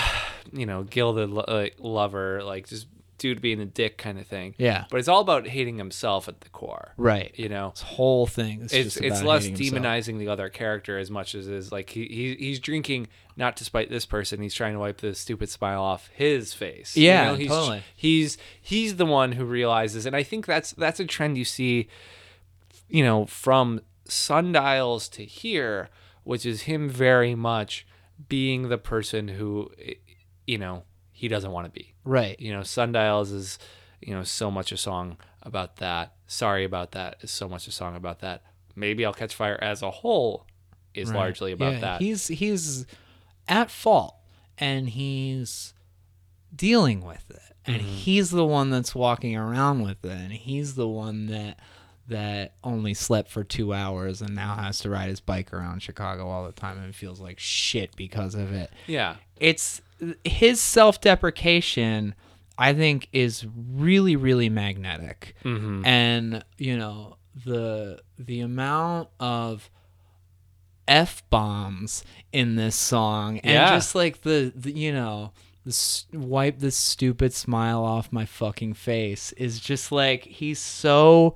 you 0.53 0.64
know 0.64 0.85
gilded 0.85 1.29
lo- 1.29 1.44
like, 1.47 1.77
lover 1.79 2.42
like 2.42 2.66
just 2.66 2.87
dude 3.18 3.40
being 3.40 3.61
a 3.61 3.66
dick 3.66 3.98
kind 3.98 4.18
of 4.18 4.26
thing. 4.26 4.54
Yeah. 4.59 4.85
but 4.90 4.98
it's 4.98 5.09
all 5.09 5.20
about 5.20 5.46
hating 5.48 5.76
himself 5.76 6.28
at 6.28 6.40
the 6.40 6.48
core. 6.48 6.94
Right. 6.96 7.33
You 7.37 7.48
know, 7.48 7.70
This 7.74 7.83
whole 7.83 8.26
thing. 8.26 8.62
Is 8.62 8.72
it's 8.72 8.96
it's 8.96 9.22
less 9.22 9.44
hating 9.44 9.57
himself. 9.59 9.83
demonizing 9.83 10.18
the 10.18 10.28
other 10.28 10.48
character 10.48 10.98
as 10.98 11.11
much 11.11 11.35
as 11.35 11.46
is 11.48 11.70
like 11.72 11.90
he, 11.90 12.07
he 12.07 12.37
he's 12.38 12.61
drinking 12.61 13.09
not 13.37 13.57
to 13.57 13.64
spite 13.64 13.88
this 13.90 14.04
person 14.07 14.40
he's 14.42 14.54
trying 14.54 14.72
to 14.72 14.78
wipe 14.81 15.00
the 15.00 15.14
stupid 15.14 15.48
smile 15.48 15.81
off 15.83 16.09
his 16.14 16.54
face 16.54 16.96
You 16.96 17.04
Yeah, 17.07 17.24
know, 17.31 17.35
he's, 17.37 17.48
totally. 17.48 17.83
he's 17.94 18.38
he's 18.61 18.96
the 18.96 19.07
one 19.07 19.33
who 19.33 19.44
realizes 19.44 20.07
and 20.07 20.16
i 20.16 20.22
think 20.24 20.44
that's 20.46 20.72
that's 20.72 20.98
a 20.98 21.04
trend 21.04 21.38
you 21.38 21.44
see 21.44 21.87
you 22.88 23.04
know 23.04 23.26
from 23.26 23.81
sundials 24.07 25.09
to 25.11 25.24
here 25.24 25.88
which 26.24 26.44
is 26.44 26.62
him 26.62 26.88
very 26.88 27.35
much 27.35 27.87
being 28.28 28.68
the 28.68 28.78
person 28.78 29.28
who 29.28 29.70
you 30.46 30.59
know 30.59 30.83
he 31.12 31.26
doesn't 31.26 31.50
want 31.50 31.66
to 31.66 31.70
be. 31.72 31.94
Right. 32.09 32.38
You 32.40 32.53
know, 32.53 32.62
Sundials 32.62 33.31
is, 33.31 33.59
you 34.01 34.14
know, 34.14 34.25
so 34.25 34.51
much 34.51 34.73
a 34.73 34.77
song 34.77 35.16
about 35.42 35.77
that. 35.77 36.14
Sorry 36.27 36.64
about 36.64 36.92
that 36.92 37.16
is 37.21 37.31
so 37.31 37.49
much 37.49 37.66
a 37.68 37.73
song 37.73 37.97
about 37.97 38.21
that. 38.21 38.42
Maybe 38.75 39.05
I'll 39.05 39.12
catch 39.14 39.35
fire 39.35 39.59
as 39.61 39.83
a 39.83 39.90
whole 39.90 40.47
is 40.94 41.11
Right. 41.11 41.16
largely 41.16 41.53
about 41.53 41.75
Yeah, 41.75 41.81
that. 41.81 42.01
He's 42.01 42.29
he's 42.29 42.87
at 43.47 43.71
fault 43.71 44.14
and 44.57 44.88
he's 44.88 45.75
dealing 46.55 47.03
with 47.05 47.31
it. 47.31 47.40
And 47.66 47.83
Mm-hmm. 47.83 47.88
he's 47.88 48.31
the 48.31 48.47
one 48.47 48.71
that's 48.71 48.94
walking 48.94 49.37
around 49.37 49.83
with 49.83 50.05
it. 50.05 50.11
And 50.11 50.33
he's 50.33 50.75
the 50.75 50.88
one 50.88 51.27
that 51.27 51.59
that 52.09 52.55
only 52.64 52.94
slept 52.94 53.31
for 53.31 53.44
two 53.44 53.75
hours 53.75 54.23
and 54.23 54.35
now 54.35 54.55
has 54.55 54.79
to 54.79 54.88
ride 54.88 55.11
his 55.11 55.21
bike 55.21 55.53
around 55.53 55.83
Chicago 55.83 56.27
all 56.27 56.47
the 56.47 56.53
time 56.53 56.79
and 56.83 56.94
feels 56.94 57.21
like 57.21 57.38
shit 57.38 57.94
because 57.97 58.35
of 58.35 58.51
it. 58.55 58.71
yeah. 58.87 59.16
It's 59.37 59.83
his 60.24 60.61
self 60.61 61.00
deprecation, 61.00 62.14
I 62.56 62.72
think, 62.74 63.08
is 63.12 63.46
really, 63.72 64.16
really 64.16 64.48
magnetic. 64.48 65.34
Mm-hmm. 65.44 65.84
And, 65.84 66.44
you 66.56 66.76
know, 66.76 67.16
the 67.44 68.00
the 68.18 68.40
amount 68.40 69.08
of 69.20 69.70
f 70.87 71.22
bombs 71.30 72.02
in 72.32 72.56
this 72.56 72.74
song 72.74 73.38
and 73.40 73.52
Yeah. 73.52 73.70
just 73.76 73.94
like 73.94 74.22
the, 74.22 74.52
the 74.56 74.72
you 74.72 74.92
know 74.92 75.32
the 75.64 76.02
wipe 76.14 76.58
the 76.61 76.70
stupid 76.70 77.32
smile 77.34 77.84
off 77.84 78.11
my 78.11 78.24
fucking 78.24 78.72
face 78.74 79.32
is 79.32 79.61
just 79.61 79.92
like 79.92 80.24
he's 80.24 80.58
so 80.58 81.34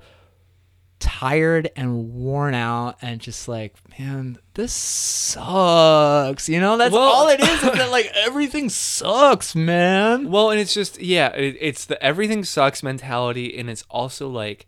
tired 1.03 1.69
and 1.75 2.13
worn 2.13 2.53
out 2.53 2.97
and 3.01 3.19
just 3.19 3.47
like 3.47 3.75
man 3.99 4.37
this 4.53 4.71
sucks 4.71 6.47
you 6.47 6.59
know 6.59 6.77
that's 6.77 6.93
Well- 6.93 7.01
all 7.03 7.27
it 7.29 7.39
is 7.41 7.49
is 7.49 7.71
that 7.73 7.91
like 7.91 8.09
everything 8.15 8.69
sucks 8.69 9.53
man 9.55 10.31
Well, 10.31 10.49
and 10.51 10.59
it's 10.59 10.73
just 10.73 11.01
yeah, 11.01 11.29
it, 11.33 11.57
it's 11.59 11.85
the 11.85 12.01
everything 12.01 12.43
sucks 12.43 12.81
mentality, 12.83 13.57
and 13.57 13.69
it's 13.69 13.83
also 13.89 14.27
like 14.29 14.67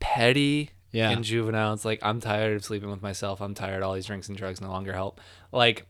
petty 0.00 0.70
Yeah. 0.92 1.10
and 1.10 1.24
juvenile. 1.24 1.72
It's 1.74 1.84
like 1.84 1.98
I'm 2.02 2.20
tired 2.20 2.56
of 2.56 2.64
sleeping 2.64 2.90
with 2.90 3.02
myself. 3.02 3.40
I'm 3.40 3.54
tired. 3.54 3.82
All 3.82 3.94
these 3.94 4.06
drinks 4.06 4.28
and 4.28 4.36
drugs 4.36 4.60
no 4.60 4.68
longer 4.70 4.92
help. 4.92 5.20
Like, 5.52 5.86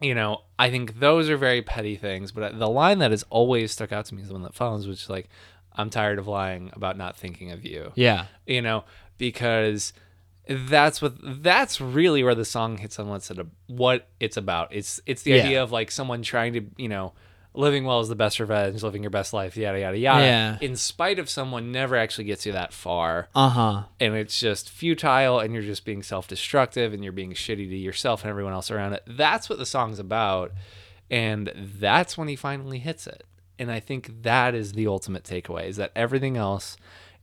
you 0.00 0.14
know, 0.14 0.42
I 0.58 0.70
think 0.70 0.98
those 1.00 1.28
are 1.30 1.36
very 1.36 1.62
petty 1.62 1.96
things. 1.96 2.32
But 2.32 2.58
the 2.58 2.68
line 2.68 2.98
that 3.00 3.10
has 3.10 3.24
always 3.30 3.72
stuck 3.72 3.92
out 3.92 4.06
to 4.06 4.14
me 4.14 4.22
is 4.22 4.28
the 4.28 4.34
one 4.34 4.42
that 4.42 4.54
follows, 4.54 4.86
which 4.86 5.02
is 5.02 5.10
like, 5.10 5.28
I'm 5.74 5.90
tired 5.90 6.18
of 6.18 6.26
lying 6.28 6.70
about 6.74 6.96
not 6.96 7.16
thinking 7.16 7.50
of 7.50 7.64
you. 7.64 7.92
yeah 7.96 8.26
You 8.46 8.62
know, 8.62 8.84
because 9.18 9.92
that's 10.48 11.00
what 11.00 11.14
that's 11.42 11.80
really 11.80 12.22
where 12.22 12.34
the 12.34 12.44
song 12.44 12.76
hits 12.78 12.98
on 12.98 13.08
what's 13.08 13.30
it 13.30 13.38
what 13.66 14.08
it's 14.20 14.36
about. 14.36 14.68
It's 14.74 15.00
it's 15.06 15.22
the 15.22 15.32
Yeah. 15.32 15.44
idea 15.44 15.62
of 15.62 15.72
like 15.72 15.90
someone 15.90 16.22
trying 16.22 16.52
to 16.54 16.62
you 16.76 16.88
know 16.88 17.12
living 17.56 17.84
well 17.84 18.00
is 18.00 18.08
the 18.08 18.16
best 18.16 18.40
revenge, 18.40 18.82
living 18.82 19.02
your 19.04 19.10
best 19.10 19.32
life, 19.32 19.56
yada 19.56 19.78
yada 19.80 19.96
yada. 19.96 20.24
Yeah. 20.24 20.58
In 20.60 20.74
spite 20.76 21.18
of 21.20 21.30
someone 21.30 21.70
never 21.72 21.94
actually 21.96 22.24
gets 22.24 22.44
you 22.44 22.52
that 22.52 22.72
far, 22.72 23.28
uh-huh 23.34 23.84
and 24.00 24.14
it's 24.14 24.38
just 24.40 24.68
futile, 24.68 25.38
and 25.40 25.54
you're 25.54 25.62
just 25.62 25.84
being 25.84 26.02
self 26.02 26.28
destructive, 26.28 26.92
and 26.92 27.02
you're 27.02 27.12
being 27.12 27.32
shitty 27.32 27.68
to 27.68 27.76
yourself 27.76 28.22
and 28.22 28.30
everyone 28.30 28.52
else 28.52 28.70
around 28.70 28.92
it. 28.92 29.02
That's 29.06 29.48
what 29.48 29.58
the 29.58 29.66
song's 29.66 29.98
about, 30.00 30.52
and 31.10 31.52
that's 31.56 32.18
when 32.18 32.28
he 32.28 32.36
finally 32.36 32.80
hits 32.80 33.06
it. 33.06 33.24
And 33.58 33.70
I 33.70 33.80
think 33.80 34.22
that 34.22 34.54
is 34.54 34.72
the 34.72 34.86
ultimate 34.86 35.24
takeaway: 35.24 35.66
is 35.68 35.76
that 35.76 35.92
everything 35.94 36.36
else 36.36 36.76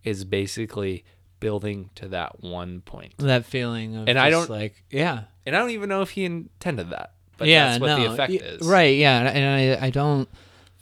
is 0.03 0.23
basically 0.25 1.03
building 1.39 1.89
to 1.95 2.07
that 2.09 2.41
one 2.43 2.81
point. 2.81 3.17
that 3.17 3.45
feeling 3.45 3.95
of 3.95 4.07
And 4.07 4.17
I 4.19 4.29
don't- 4.29 4.49
like 4.49 4.83
yeah 4.91 5.23
And 5.45 5.55
I 5.55 5.59
don't 5.59 5.71
even 5.71 5.89
know 5.89 6.01
if 6.03 6.11
he 6.11 6.23
intended 6.23 6.91
that, 6.91 7.13
but 7.37 7.47
yeah, 7.47 7.69
that's 7.71 7.81
what 7.81 7.87
no, 7.87 8.03
the 8.03 8.11
effect 8.13 8.33
is. 8.33 8.61
Right, 8.67 8.95
yeah, 8.97 9.19
and 9.29 9.79
I, 9.81 9.87
I 9.87 9.89
don't. 9.89 10.29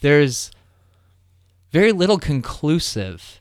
There's 0.01 0.51
very 1.71 1.91
little 1.91 2.17
conclusive 2.19 3.39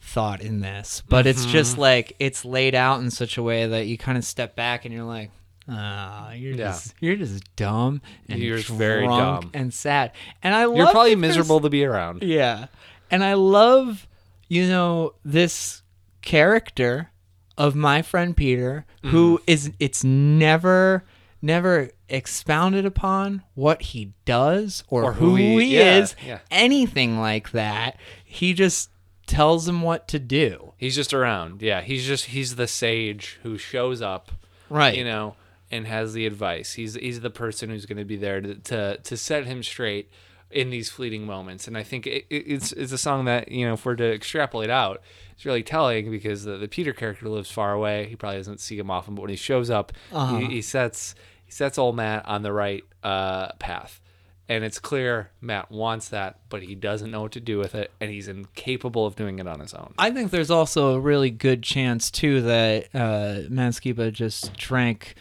thought 0.00 0.40
in 0.40 0.60
this, 0.60 1.02
but 1.08 1.26
it's 1.26 1.42
Mm-hmm. 1.42 1.52
just 1.52 1.78
like 1.78 2.14
it's 2.18 2.44
laid 2.44 2.74
out 2.74 3.00
in 3.00 3.10
such 3.10 3.36
a 3.36 3.42
way 3.42 3.66
that 3.66 3.86
you 3.86 3.98
kind 3.98 4.16
of 4.16 4.24
step 4.24 4.54
back 4.56 4.84
and 4.84 4.94
you're 4.94 5.04
like, 5.04 5.30
ah, 5.68 6.32
you're 6.32 6.52
Yeah. 6.54 6.66
just 6.68 6.94
you're 7.00 7.16
just 7.16 7.44
dumb 7.56 8.00
and 8.28 8.40
You're 8.40 8.60
drunk 8.60 8.78
very 8.78 9.06
dumb. 9.06 9.50
and 9.54 9.72
sad, 9.74 10.12
and 10.42 10.54
I 10.54 10.64
love 10.66 10.76
You're 10.76 10.90
probably 10.90 11.16
miserable 11.16 11.60
to 11.60 11.68
be 11.70 11.84
around. 11.84 12.22
yeah. 12.22 12.66
And 13.10 13.22
I 13.22 13.34
love, 13.34 14.06
you 14.48 14.66
know, 14.68 15.14
this 15.24 15.82
character 16.22 17.10
of 17.56 17.74
my 17.74 18.02
friend 18.02 18.36
Peter, 18.36 18.84
who 19.02 19.38
Mm-hmm. 19.38 19.44
is 19.46 19.70
it's 19.78 20.02
never 20.04 21.04
never 21.42 21.90
expounded 22.08 22.84
upon 22.84 23.42
what 23.54 23.80
he 23.82 24.12
does 24.24 24.82
or, 24.88 25.04
Or 25.04 25.12
who, 25.12 25.30
who 25.30 25.36
he, 25.36 25.60
he- 25.60 25.76
yeah, 25.78 25.98
is, 25.98 26.16
yeah. 26.24 26.38
anything 26.50 27.18
like 27.20 27.50
that. 27.52 27.98
He 28.24 28.52
just 28.54 28.90
tells 29.26 29.68
him 29.68 29.82
what 29.82 30.08
to 30.08 30.18
do. 30.18 30.72
He's 30.76 30.94
just 30.96 31.12
around. 31.14 31.62
Yeah, 31.62 31.80
he's 31.82 32.06
just 32.06 32.26
he's 32.26 32.56
the 32.56 32.66
sage 32.66 33.38
who 33.42 33.58
shows 33.58 34.02
up 34.02 34.32
Right. 34.68 34.96
you 34.96 35.04
know, 35.04 35.36
and 35.70 35.86
has 35.86 36.12
the 36.12 36.26
advice. 36.26 36.74
He's 36.74 36.94
he's 36.94 37.20
the 37.20 37.30
person 37.30 37.70
who's 37.70 37.86
going 37.86 37.98
to 37.98 38.04
be 38.04 38.16
there 38.16 38.40
to, 38.40 38.54
to 38.54 38.96
to 38.98 39.16
set 39.16 39.46
him 39.46 39.62
straight 39.62 40.10
in 40.50 40.70
these 40.70 40.88
fleeting 40.90 41.26
moments. 41.26 41.66
And 41.66 41.76
I 41.76 41.82
think 41.82 42.06
it, 42.06 42.24
it- 42.30 42.44
it's 42.46 42.72
it's 42.72 42.92
a 42.92 42.98
song 42.98 43.24
that 43.24 43.50
you 43.50 43.66
know, 43.66 43.74
if 43.74 43.84
we're 43.84 43.96
to 43.96 44.12
extrapolate 44.14 44.70
out, 44.70 45.02
it's 45.32 45.44
really 45.44 45.62
telling 45.64 46.10
because 46.10 46.44
the, 46.44 46.56
the 46.56 46.68
Peter 46.68 46.92
character 46.92 47.28
lives 47.28 47.50
far 47.50 47.72
away. 47.72 48.06
He 48.08 48.14
probably 48.16 48.38
doesn't 48.38 48.60
see 48.60 48.78
him 48.78 48.90
often, 48.90 49.14
but 49.16 49.22
when 49.22 49.30
he 49.30 49.36
shows 49.36 49.70
up, 49.70 49.92
Uh-huh. 50.12 50.38
he, 50.38 50.46
he 50.46 50.62
sets 50.62 51.14
he 51.44 51.50
sets 51.52 51.78
old 51.78 51.96
Matt 51.96 52.26
on 52.26 52.42
the 52.42 52.52
right 52.52 52.84
uh, 53.02 53.52
path. 53.58 54.00
And 54.48 54.62
it's 54.62 54.78
clear 54.78 55.30
Matt 55.40 55.72
wants 55.72 56.10
that, 56.10 56.38
but 56.50 56.62
he 56.62 56.76
doesn't 56.76 57.10
know 57.10 57.22
what 57.22 57.32
to 57.32 57.40
do 57.40 57.58
with 57.58 57.74
it, 57.74 57.90
and 58.00 58.12
he's 58.12 58.28
incapable 58.28 59.04
of 59.04 59.16
doing 59.16 59.40
it 59.40 59.48
on 59.48 59.58
his 59.58 59.74
own. 59.74 59.92
I 59.98 60.12
think 60.12 60.30
there's 60.30 60.52
also 60.52 60.94
a 60.94 61.00
really 61.00 61.30
good 61.30 61.64
chance 61.64 62.12
too 62.12 62.42
that 62.42 62.84
uh, 62.94 63.40
Matt 63.50 63.72
Skiba 63.72 64.12
just 64.12 64.52
drank 64.56 65.16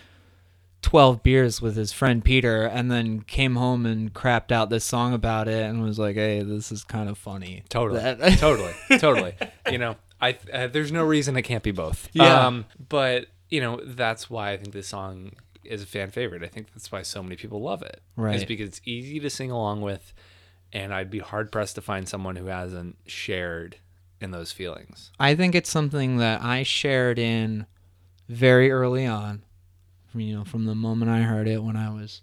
twelve 0.85 1.23
beers 1.23 1.63
with 1.63 1.75
his 1.75 1.91
friend 1.91 2.23
Peter, 2.23 2.61
and 2.61 2.91
then 2.91 3.21
came 3.21 3.55
home 3.55 3.87
and 3.87 4.13
crapped 4.13 4.51
out 4.51 4.69
this 4.69 4.85
song 4.85 5.15
about 5.15 5.47
it, 5.47 5.63
and 5.63 5.81
was 5.81 5.97
like, 5.97 6.15
"Hey, 6.15 6.43
this 6.43 6.71
is 6.71 6.83
kind 6.83 7.09
of 7.09 7.17
funny." 7.17 7.63
Totally, 7.69 8.01
totally, 8.35 8.73
totally. 8.99 9.33
You 9.71 9.79
know, 9.79 9.95
I 10.21 10.37
uh, 10.53 10.67
there's 10.67 10.91
no 10.91 11.03
reason 11.03 11.35
it 11.37 11.41
can't 11.41 11.63
be 11.63 11.71
both. 11.71 12.07
Yeah. 12.13 12.45
Um, 12.45 12.65
but 12.87 13.25
you 13.49 13.61
know, 13.61 13.81
that's 13.83 14.29
why 14.29 14.51
I 14.51 14.57
think 14.57 14.73
this 14.75 14.87
song 14.87 15.31
is 15.63 15.81
a 15.81 15.87
fan 15.87 16.11
favorite. 16.11 16.43
I 16.43 16.47
think 16.47 16.67
that's 16.71 16.91
why 16.91 17.01
so 17.01 17.23
many 17.23 17.35
people 17.35 17.63
love 17.63 17.81
it. 17.81 18.01
Right. 18.15 18.35
Is 18.35 18.45
because 18.45 18.67
it's 18.67 18.81
easy 18.85 19.19
to 19.21 19.29
sing 19.31 19.49
along 19.49 19.81
with, 19.81 20.13
and 20.71 20.93
I'd 20.93 21.09
be 21.09 21.17
hard 21.17 21.51
pressed 21.51 21.73
to 21.75 21.81
find 21.81 22.07
someone 22.07 22.35
who 22.35 22.45
hasn't 22.45 22.97
shared 23.07 23.77
in 24.21 24.29
those 24.29 24.51
feelings. 24.51 25.11
I 25.19 25.33
think 25.33 25.55
it's 25.55 25.69
something 25.69 26.17
that 26.17 26.43
I 26.43 26.61
shared 26.61 27.17
in 27.17 27.65
very 28.29 28.69
early 28.69 29.07
on. 29.07 29.41
From, 30.15 30.21
you 30.21 30.34
know, 30.38 30.45
from 30.45 30.63
the 30.63 30.75
moment 30.75 31.12
I 31.12 31.23
heard 31.23 31.45
it 31.45 31.62
when 31.62 31.75
I 31.75 31.89
was 31.89 32.21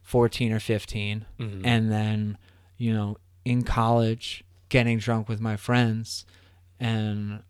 fourteen 0.00 0.52
or 0.52 0.60
15 0.60 1.26
Mhm. 1.40 1.62
and 1.66 1.90
then 1.90 2.38
you 2.76 2.94
know 2.94 3.16
in 3.44 3.64
college 3.64 4.44
getting 4.68 4.98
drunk 4.98 5.28
with 5.28 5.40
my 5.40 5.56
friends 5.56 6.24
and 6.78 7.42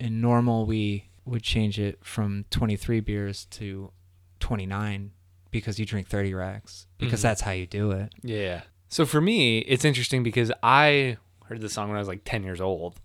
in 0.00 0.20
normal 0.20 0.66
we 0.66 1.10
would 1.24 1.44
change 1.44 1.78
it 1.78 2.04
from 2.04 2.44
23 2.50 2.98
beers 2.98 3.44
to 3.50 3.92
29 4.40 5.12
because 5.52 5.78
you 5.78 5.86
drink 5.86 6.08
30 6.08 6.34
racks 6.34 6.88
because 6.98 7.20
Mhm. 7.20 7.22
that's 7.22 7.42
how 7.42 7.52
you 7.52 7.68
do 7.68 7.92
it 7.92 8.12
Yeah. 8.24 8.62
So 8.88 9.06
for 9.06 9.20
me, 9.20 9.60
it's 9.60 9.84
interesting 9.84 10.24
because 10.24 10.50
I 10.64 11.16
heard 11.44 11.60
this 11.60 11.72
song 11.74 11.86
when 11.90 11.96
I 11.96 12.00
was 12.00 12.08
like 12.08 12.22
10 12.24 12.42
years 12.42 12.60
old. 12.60 12.98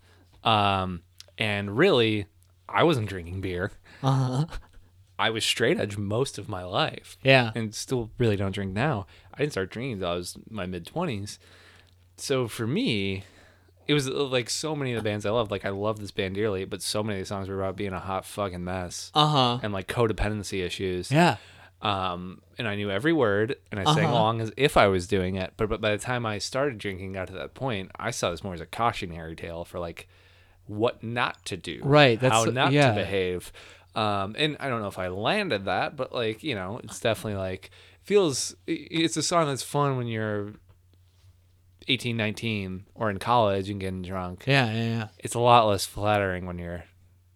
Um, 0.43 1.03
and 1.37 1.77
really, 1.77 2.25
I 2.67 2.81
wasn't 2.81 3.07
drinking 3.07 3.41
beer. 3.41 3.71
uh-huh 4.01 4.45
I 5.17 5.29
was 5.29 5.45
straight 5.45 5.79
edge 5.79 5.97
most 5.97 6.37
of 6.37 6.49
my 6.49 6.63
life. 6.63 7.17
yeah 7.23 7.51
and 7.55 7.73
still 7.73 8.09
really 8.17 8.35
don't 8.35 8.53
drink 8.53 8.73
now. 8.73 9.07
I 9.33 9.37
didn't 9.39 9.53
start 9.53 9.69
drinking 9.71 9.93
until 9.93 10.09
I 10.09 10.15
was 10.15 10.37
my 10.49 10.65
mid 10.65 10.85
twenties. 10.85 11.39
So 12.17 12.47
for 12.47 12.65
me, 12.67 13.23
it 13.87 13.93
was 13.93 14.07
uh, 14.07 14.23
like 14.25 14.49
so 14.49 14.75
many 14.75 14.93
of 14.93 14.97
the 15.03 15.07
bands 15.09 15.25
I 15.25 15.29
loved. 15.31 15.51
Like 15.51 15.65
I 15.65 15.69
love 15.69 15.99
this 15.99 16.11
band 16.11 16.35
dearly, 16.35 16.65
but 16.65 16.81
so 16.81 17.03
many 17.03 17.19
of 17.19 17.25
the 17.25 17.27
songs 17.27 17.47
were 17.49 17.59
about 17.61 17.75
being 17.75 17.93
a 17.93 17.99
hot 17.99 18.25
fucking 18.25 18.63
mess 18.63 19.11
uh-huh 19.13 19.59
and 19.63 19.71
like 19.73 19.87
codependency 19.87 20.63
issues. 20.65 21.11
yeah 21.11 21.37
Um, 21.81 22.41
and 22.57 22.67
I 22.67 22.75
knew 22.75 22.89
every 22.89 23.13
word, 23.13 23.57
and 23.71 23.79
I 23.79 23.83
sang 23.93 24.05
Uh-huh. 24.05 24.13
along 24.13 24.41
as 24.41 24.51
if 24.57 24.77
I 24.77 24.87
was 24.87 25.07
doing 25.07 25.35
it. 25.35 25.53
But 25.57 25.69
but 25.69 25.81
by 25.81 25.91
the 25.91 25.97
time 25.97 26.25
I 26.25 26.37
started 26.39 26.77
drinking, 26.77 27.13
got 27.13 27.27
to 27.27 27.33
that 27.33 27.53
point, 27.53 27.91
I 27.99 28.11
saw 28.11 28.31
this 28.31 28.43
more 28.43 28.53
as 28.53 28.61
a 28.61 28.65
cautionary 28.65 29.35
tale 29.35 29.65
for 29.65 29.79
like 29.79 30.07
what 30.67 31.03
not 31.03 31.45
to 31.45 31.57
do, 31.57 31.79
Right, 31.83 32.19
How 32.19 32.29
that's- 32.45 32.53
not 32.53 32.71
yeah. 32.71 32.89
to 32.89 32.95
behave. 32.95 33.51
Um, 33.95 34.35
and 34.37 34.57
I 34.59 34.69
don't 34.69 34.81
know 34.81 34.87
if 34.87 34.99
I 34.99 35.07
landed 35.07 35.65
that, 35.65 35.95
but 35.95 36.13
like 36.13 36.43
you 36.43 36.55
know, 36.55 36.79
it's 36.83 36.99
definitely 36.99 37.39
like 37.39 37.71
feels. 38.03 38.55
It's 38.67 39.17
a 39.17 39.23
song 39.23 39.47
that's 39.47 39.63
fun 39.63 39.97
when 39.97 40.07
you're 40.07 40.53
18, 41.87 42.17
19, 42.17 42.85
or 42.95 43.09
in 43.09 43.19
college 43.19 43.69
and 43.69 43.79
getting 43.79 44.01
drunk. 44.01 44.43
yeah 44.47 44.71
yeah 44.73 44.83
yeah 44.87 45.07
It's 45.19 45.35
a 45.35 45.39
lot 45.39 45.67
less 45.67 45.85
flattering 45.85 46.45
when 46.45 46.57
you're 46.57 46.83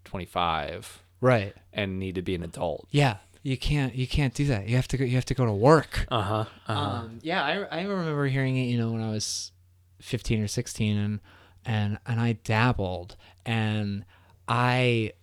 25 0.05 1.03
right 1.21 1.53
and 1.71 1.99
need 1.99 2.15
to 2.15 2.21
be 2.23 2.33
an 2.33 2.41
adult. 2.43 2.87
yeah 2.89 3.17
you 3.43 3.57
can't 3.57 3.95
you 3.95 4.05
can't 4.07 4.33
do 4.33 4.45
that. 4.47 4.67
You 4.67 4.75
have 4.75 4.87
to 4.89 4.97
go 4.97 5.05
you 5.05 5.15
have 5.15 5.23
to 5.25 5.33
go 5.33 5.45
to 5.45 5.53
work. 5.53 6.05
Uh 6.11 6.21
huh. 6.21 6.45
Uh-huh. 6.67 6.81
Um, 6.81 7.19
yeah, 7.21 7.41
I, 7.41 7.79
I 7.79 7.81
remember 7.83 8.25
hearing 8.27 8.57
it, 8.57 8.63
you 8.63 8.77
know, 8.77 8.91
when 8.91 9.01
I 9.01 9.11
was 9.11 9.53
15 10.01 10.41
or 10.43 10.47
16 10.49 10.97
and 10.97 11.19
and 11.65 11.99
and 12.05 12.19
I 12.19 12.33
dabbled 12.33 13.15
and 13.45 14.03
I 14.49 15.13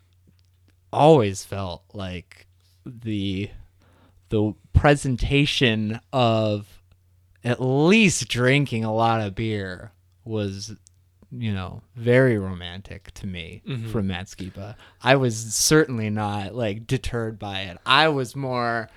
always 0.96 1.44
felt 1.44 1.82
like 1.92 2.46
the 2.84 3.50
the 4.30 4.54
presentation 4.72 6.00
of 6.12 6.80
at 7.44 7.60
least 7.60 8.28
drinking 8.28 8.82
a 8.84 8.92
lot 8.94 9.20
of 9.20 9.34
beer 9.34 9.92
was 10.24 10.74
you 11.30 11.52
know 11.52 11.82
very 11.94 12.38
romantic 12.38 13.12
to 13.14 13.26
me 13.26 13.62
Mhm. 13.66 13.90
from 13.90 14.06
Matt 14.08 14.26
Skiba. 14.26 14.74
I 15.02 15.16
was 15.16 15.36
certainly 15.54 16.08
not 16.10 16.54
like 16.54 16.86
deterred 16.86 17.38
by 17.38 17.62
it. 17.62 17.78
I 17.84 18.08
was 18.08 18.34
more 18.34 18.88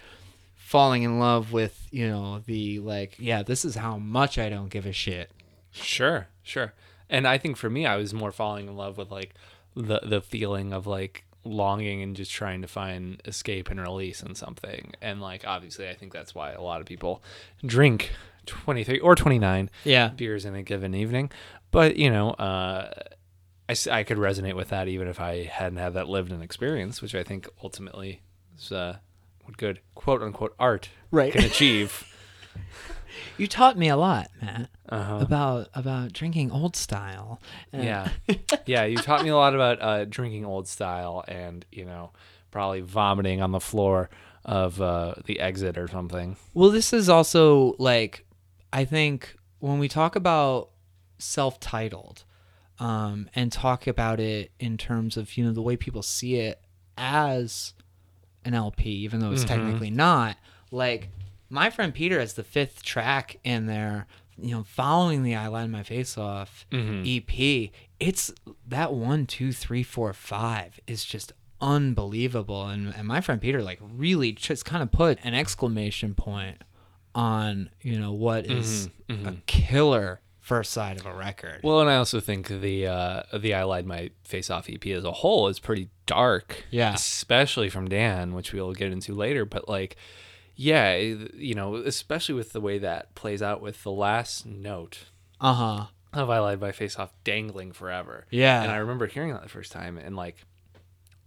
falling 0.55 1.03
in 1.03 1.19
love 1.19 1.51
with 1.51 1.87
you 1.91 2.07
know 2.07 2.39
the 2.45 2.79
like 2.79 3.15
yeah 3.19 3.43
this 3.43 3.65
is 3.65 3.75
how 3.75 3.97
much 3.97 4.37
I 4.37 4.49
don't 4.49 4.69
give 4.69 4.85
a 4.85 4.93
shit. 4.93 5.31
Sure, 5.71 6.27
sure. 6.43 6.73
And 7.09 7.27
I 7.27 7.37
think 7.39 7.57
for 7.57 7.69
me, 7.69 7.85
I 7.85 7.95
was 7.97 8.13
more 8.13 8.31
falling 8.31 8.67
in 8.67 8.75
love 8.77 8.97
with 8.97 9.11
like 9.11 9.33
the 9.75 9.99
the 10.03 10.21
feeling 10.21 10.71
of 10.73 10.87
like 10.87 11.25
longing 11.43 12.01
and 12.01 12.15
just 12.15 12.31
trying 12.31 12.61
to 12.61 12.67
find 12.67 13.21
escape 13.25 13.69
and 13.69 13.79
release 13.79 14.21
in 14.21 14.35
something. 14.35 14.93
And 15.01 15.21
like 15.21 15.45
obviously, 15.47 15.87
I 15.89 15.93
think 15.95 16.13
that's 16.13 16.35
why 16.35 16.51
a 16.51 16.61
lot 16.61 16.81
of 16.81 16.87
people 16.87 17.23
drink 17.65 18.11
twenty 18.45 18.83
three 18.83 18.99
or 18.99 19.15
twenty 19.15 19.39
nine 19.39 19.69
Yeah. 19.83 20.09
beers 20.09 20.45
in 20.45 20.55
a 20.55 20.63
given 20.63 20.93
evening. 20.93 21.31
But 21.71 21.95
you 21.97 22.09
know, 22.09 22.31
uh, 22.31 22.91
I, 23.69 23.75
I 23.91 24.03
could 24.03 24.17
resonate 24.17 24.55
with 24.55 24.69
that 24.69 24.87
even 24.87 25.07
if 25.07 25.19
I 25.19 25.43
hadn't 25.43 25.77
had 25.77 25.93
that 25.93 26.09
lived 26.09 26.31
in 26.31 26.41
experience, 26.41 27.01
which 27.01 27.13
I 27.15 27.23
think 27.23 27.47
ultimately 27.63 28.21
is 28.57 28.71
uh, 28.71 28.97
what 29.45 29.57
good 29.57 29.79
quote 29.95 30.21
unquote 30.23 30.55
art 30.59 30.89
Right. 31.11 31.31
can 31.31 31.43
achieve. 31.43 32.05
You 33.37 33.47
taught 33.47 33.77
me 33.77 33.89
a 33.89 33.95
lot, 33.97 34.29
Matt, 34.41 34.69
Uh-huh. 34.89 35.17
about 35.21 35.69
about 35.73 36.13
drinking 36.13 36.51
old 36.51 36.75
style. 36.75 37.41
Yeah. 37.73 38.09
yeah, 38.65 38.83
you 38.85 38.97
taught 38.97 39.23
me 39.23 39.29
a 39.29 39.35
lot 39.35 39.55
about 39.55 39.81
uh, 39.81 40.05
drinking 40.05 40.45
old 40.45 40.67
style 40.67 41.23
and, 41.27 41.65
you 41.71 41.85
know, 41.85 42.11
probably 42.51 42.81
vomiting 42.81 43.41
on 43.41 43.51
the 43.51 43.59
floor 43.59 44.09
of 44.45 44.81
uh, 44.81 45.15
the 45.25 45.39
exit 45.39 45.77
or 45.77 45.87
something. 45.87 46.35
Well, 46.53 46.69
this 46.71 46.93
is 46.93 47.09
also 47.09 47.75
like 47.79 48.25
I 48.73 48.85
think 48.85 49.35
when 49.59 49.79
we 49.79 49.87
talk 49.87 50.15
about 50.15 50.69
self-titled 51.17 52.23
um, 52.79 53.29
and 53.35 53.51
talk 53.51 53.87
about 53.87 54.19
it 54.19 54.51
in 54.59 54.77
terms 54.77 55.17
of 55.17 55.35
you 55.37 55.43
know 55.43 55.51
the 55.51 55.61
way 55.61 55.75
people 55.77 56.01
see 56.01 56.35
it 56.35 56.61
as 56.97 57.73
an 58.45 58.53
LP, 58.53 58.89
even 58.89 59.19
though 59.19 59.31
it's 59.31 59.43
Mhm. 59.43 59.47
technically 59.47 59.91
not. 59.91 60.37
Like 60.71 61.09
my 61.49 61.69
friend 61.69 61.93
Peter 61.93 62.19
has 62.19 62.33
the 62.33 62.43
fifth 62.43 62.83
track 62.83 63.39
in 63.43 63.65
there. 63.65 64.07
You 64.41 64.51
know, 64.55 64.63
following 64.63 65.23
the 65.23 65.35
"I 65.35 65.47
Lied 65.47 65.69
My 65.69 65.83
Face 65.83 66.17
Off" 66.17 66.65
Mhm. 66.71 67.05
EP, 67.05 67.71
it's 67.99 68.31
that 68.67 68.93
one, 68.93 69.25
two, 69.25 69.51
three, 69.51 69.83
four, 69.83 70.13
five 70.13 70.79
is 70.87 71.03
just 71.03 71.33
unbelievable. 71.79 72.67
And 72.67 72.93
and 72.95 73.07
my 73.07 73.21
friend 73.21 73.41
Peter 73.41 73.61
like 73.61 73.79
really 73.81 74.31
just 74.31 74.65
kind 74.65 74.81
of 74.83 74.91
put 74.91 75.19
an 75.23 75.33
exclamation 75.33 76.13
point 76.13 76.61
on 77.15 77.69
you 77.81 77.99
know 77.99 78.13
what 78.13 78.45
is 78.45 78.89
Mhm, 79.09 79.27
a 79.27 79.31
killer 79.47 80.21
first 80.39 80.71
side 80.71 80.97
of 80.99 81.05
a 81.05 81.13
record. 81.13 81.59
Well, 81.63 81.81
and 81.81 81.89
I 81.89 81.95
also 81.97 82.19
think 82.19 82.47
the 82.47 82.87
uh, 82.87 83.23
the 83.37 83.53
I 83.53 83.63
Lied 83.63 83.85
My 83.85 84.11
Face 84.23 84.49
Off 84.49 84.69
EP 84.69 84.85
as 84.87 85.03
a 85.03 85.11
whole 85.11 85.47
is 85.47 85.59
pretty 85.59 85.89
dark. 86.05 86.63
Yeah. 86.71 86.93
Especially 86.93 87.69
from 87.69 87.87
Dan, 87.89 88.33
which 88.33 88.53
we'll 88.53 88.73
get 88.73 88.91
into 88.91 89.13
later. 89.13 89.45
But, 89.45 89.69
like, 89.69 89.95
yeah, 90.61 90.97
you 90.97 91.55
know, 91.55 91.75
especially 91.75 92.35
with 92.35 92.51
the 92.51 92.59
way 92.59 92.79
that 92.79 93.15
plays 93.15 93.41
out 93.41 93.61
with 93.61 93.81
the 93.83 93.91
last 93.91 94.45
note 94.45 95.05
Uh 95.39 95.53
huh. 95.53 95.85
of 96.11 96.29
I 96.29 96.39
Lied 96.39 96.59
My 96.59 96.73
Face 96.73 96.99
Off 96.99 97.13
dangling 97.23 97.71
forever. 97.71 98.25
Yeah. 98.29 98.61
And 98.61 98.69
I 98.69 98.75
remember 98.75 99.07
hearing 99.07 99.31
that 99.31 99.41
the 99.41 99.47
first 99.47 99.71
time 99.71 99.97
and 99.97 100.17
like 100.17 100.35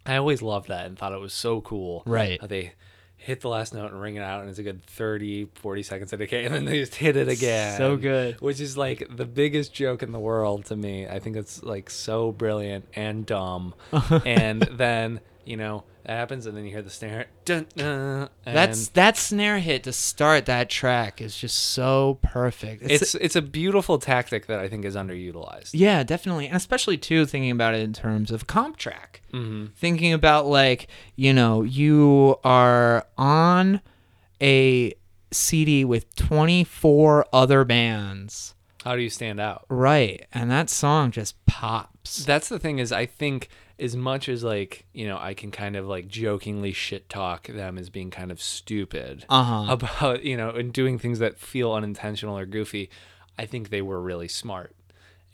I 0.05 0.16
always 0.16 0.42
loved 0.42 0.68
that 0.68 0.85
and 0.85 0.99
thought 0.99 1.14
it 1.14 1.21
was 1.21 1.33
so 1.33 1.62
cool. 1.62 2.03
Right. 2.05 2.38
How 2.42 2.47
they 2.47 2.75
hit 3.16 3.40
the 3.40 3.49
last 3.49 3.73
note 3.73 3.90
and 3.90 4.03
ring 4.03 4.16
it 4.16 4.23
out 4.23 4.42
and 4.42 4.51
it's 4.51 4.59
a 4.59 4.62
good 4.62 4.85
30, 4.85 5.47
40 5.55 5.83
seconds 5.83 6.12
in 6.12 6.21
a 6.21 6.25
and 6.45 6.53
then 6.53 6.64
they 6.66 6.81
just 6.81 6.97
hit 6.97 7.16
it 7.16 7.29
again. 7.29 7.79
So 7.79 7.97
good. 7.97 8.38
Which 8.42 8.61
is 8.61 8.77
like 8.77 9.16
the 9.16 9.25
biggest 9.25 9.73
joke 9.73 10.03
in 10.03 10.12
the 10.12 10.21
world 10.21 10.66
to 10.66 10.77
me. 10.77 11.09
I 11.09 11.21
think 11.21 11.37
it's 11.37 11.62
like 11.62 11.88
so 11.88 12.33
brilliant 12.33 12.85
and 12.95 13.25
dumb. 13.25 13.73
and 14.27 14.61
then, 14.61 15.21
you 15.47 15.57
know, 15.57 15.85
that 16.05 16.12
happens 16.17 16.47
and 16.47 16.57
then 16.57 16.65
you 16.65 16.71
hear 16.71 16.83
the 16.83 16.91
snare. 16.91 17.27
Dun, 17.45 17.67
and 17.77 18.29
That's 18.45 18.88
that 18.88 19.17
snare 19.17 19.59
hit 19.61 19.85
to 19.85 19.93
start 19.93 20.47
that 20.47 20.69
track 20.69 21.21
is 21.21 21.37
just 21.37 21.57
so 21.57 22.19
perfect. 22.23 22.83
it's 22.85 23.15
it's 23.15 23.37
a 23.37 23.43
beautiful 23.43 23.99
tactic 23.99 24.47
that 24.47 24.59
I 24.61 24.69
think 24.69 24.85
is 24.85 24.97
underutilized. 24.97 25.71
yeah, 25.73 26.03
definitely, 26.03 26.47
and 26.47 26.57
especially 26.57 26.99
too 26.99 27.25
thinking 27.27 27.51
about 27.51 27.75
it 27.75 27.81
in 27.83 27.93
terms 27.93 28.31
of 28.31 28.47
comp 28.47 28.77
track. 28.77 29.23
Mm-hmm. 29.33 29.67
thinking 29.77 30.12
about 30.12 30.47
like 30.47 30.88
you 31.17 31.33
know 31.33 31.62
you 31.62 32.37
are 32.45 33.07
on 33.17 33.81
a 34.43 34.93
cd 35.31 35.85
with 35.87 36.15
24 36.17 37.27
other 37.33 37.65
bands 37.65 38.55
How 38.85 38.95
do 38.95 39.01
you 39.01 39.09
stand 39.09 39.41
out? 39.41 39.65
right 39.71 40.27
and 40.35 40.51
that 40.51 40.69
song 40.69 41.11
just 41.12 41.43
pops 41.47 42.27
that's 42.27 42.51
the 42.51 42.59
thing 42.59 42.79
is 42.79 42.93
i 42.93 43.07
think 43.07 43.49
as 43.83 43.97
much 43.97 44.29
as 44.29 44.42
like 44.45 44.87
you 44.92 45.07
know 45.07 45.18
i 45.21 45.35
can 45.35 45.51
kind 45.51 45.77
of 45.77 45.87
like 45.87 46.07
jokingly 46.09 46.73
shit 46.73 47.09
talk 47.09 47.49
them 47.49 47.77
as 47.77 47.90
being 47.90 48.11
kind 48.11 48.31
of 48.31 48.40
stupid 48.40 49.25
uh-huh. 49.29 49.66
about 49.73 50.23
you 50.25 50.37
know 50.37 50.51
and 50.51 50.73
doing 50.73 50.99
things 50.99 51.18
that 51.18 51.38
feel 51.38 51.73
unintentional 51.73 52.38
or 52.38 52.47
goofy 52.47 52.88
i 53.38 53.45
think 53.45 53.68
they 53.71 53.83
were 53.83 54.01
really 54.01 54.29
smart. 54.29 54.75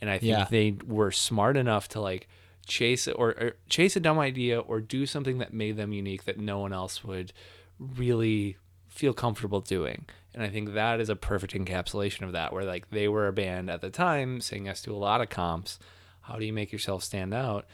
And 0.00 0.08
i 0.08 0.18
think 0.18 0.30
Yeah. 0.30 0.46
they 0.50 0.76
were 0.87 1.11
smart 1.12 1.56
enough 1.56 1.88
to 1.90 2.00
like 2.00 2.28
chase 2.66 3.06
or, 3.08 3.30
or 3.30 3.56
chase 3.68 3.96
a 3.96 4.00
dumb 4.00 4.18
idea 4.18 4.58
or 4.61 4.80
do 4.80 5.06
something 5.06 5.38
that 5.38 5.52
made 5.52 5.76
them 5.76 5.92
unique 5.92 6.24
that 6.24 6.38
no 6.38 6.58
one 6.58 6.72
else 6.72 7.02
would 7.04 7.32
really 7.78 8.56
feel 8.88 9.12
comfortable 9.12 9.61
doing. 9.61 10.06
And 10.34 10.42
i 10.42 10.48
think 10.48 10.74
that 10.74 11.00
is 11.00 11.08
a 11.08 11.16
perfect 11.16 11.52
encapsulation 11.54 12.22
of 12.22 12.32
that 12.32 12.52
where 12.52 12.64
like 12.64 12.90
they 12.90 13.08
were 13.08 13.26
a 13.26 13.32
band 13.32 13.68
at 13.70 13.80
the 13.80 13.90
time 13.90 14.40
saying 14.40 14.66
yes 14.66 14.82
to 14.82 14.92
a 14.94 14.96
lot 14.96 15.20
of 15.20 15.28
comps. 15.28 15.78
How 16.22 16.38
do 16.38 16.44
you 16.44 16.52
make 16.52 16.72
yourself 16.72 17.02
stand 17.02 17.32
out 17.34 17.64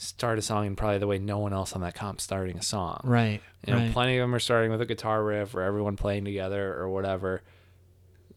start 0.00 0.38
a 0.38 0.42
song 0.42 0.66
in 0.66 0.76
probably 0.76 0.98
the 0.98 1.06
way 1.06 1.18
no 1.18 1.38
one 1.38 1.52
else 1.52 1.74
on 1.74 1.82
that 1.82 1.94
comp 1.94 2.20
starting 2.20 2.56
a 2.56 2.62
song 2.62 3.00
right 3.04 3.42
you 3.66 3.74
know, 3.74 3.80
right. 3.80 3.92
plenty 3.92 4.16
of 4.16 4.22
them 4.22 4.34
are 4.34 4.40
starting 4.40 4.70
with 4.70 4.80
a 4.80 4.86
guitar 4.86 5.22
riff 5.22 5.54
or 5.54 5.62
everyone 5.62 5.96
playing 5.96 6.24
together 6.24 6.74
or 6.74 6.88
whatever. 6.88 7.42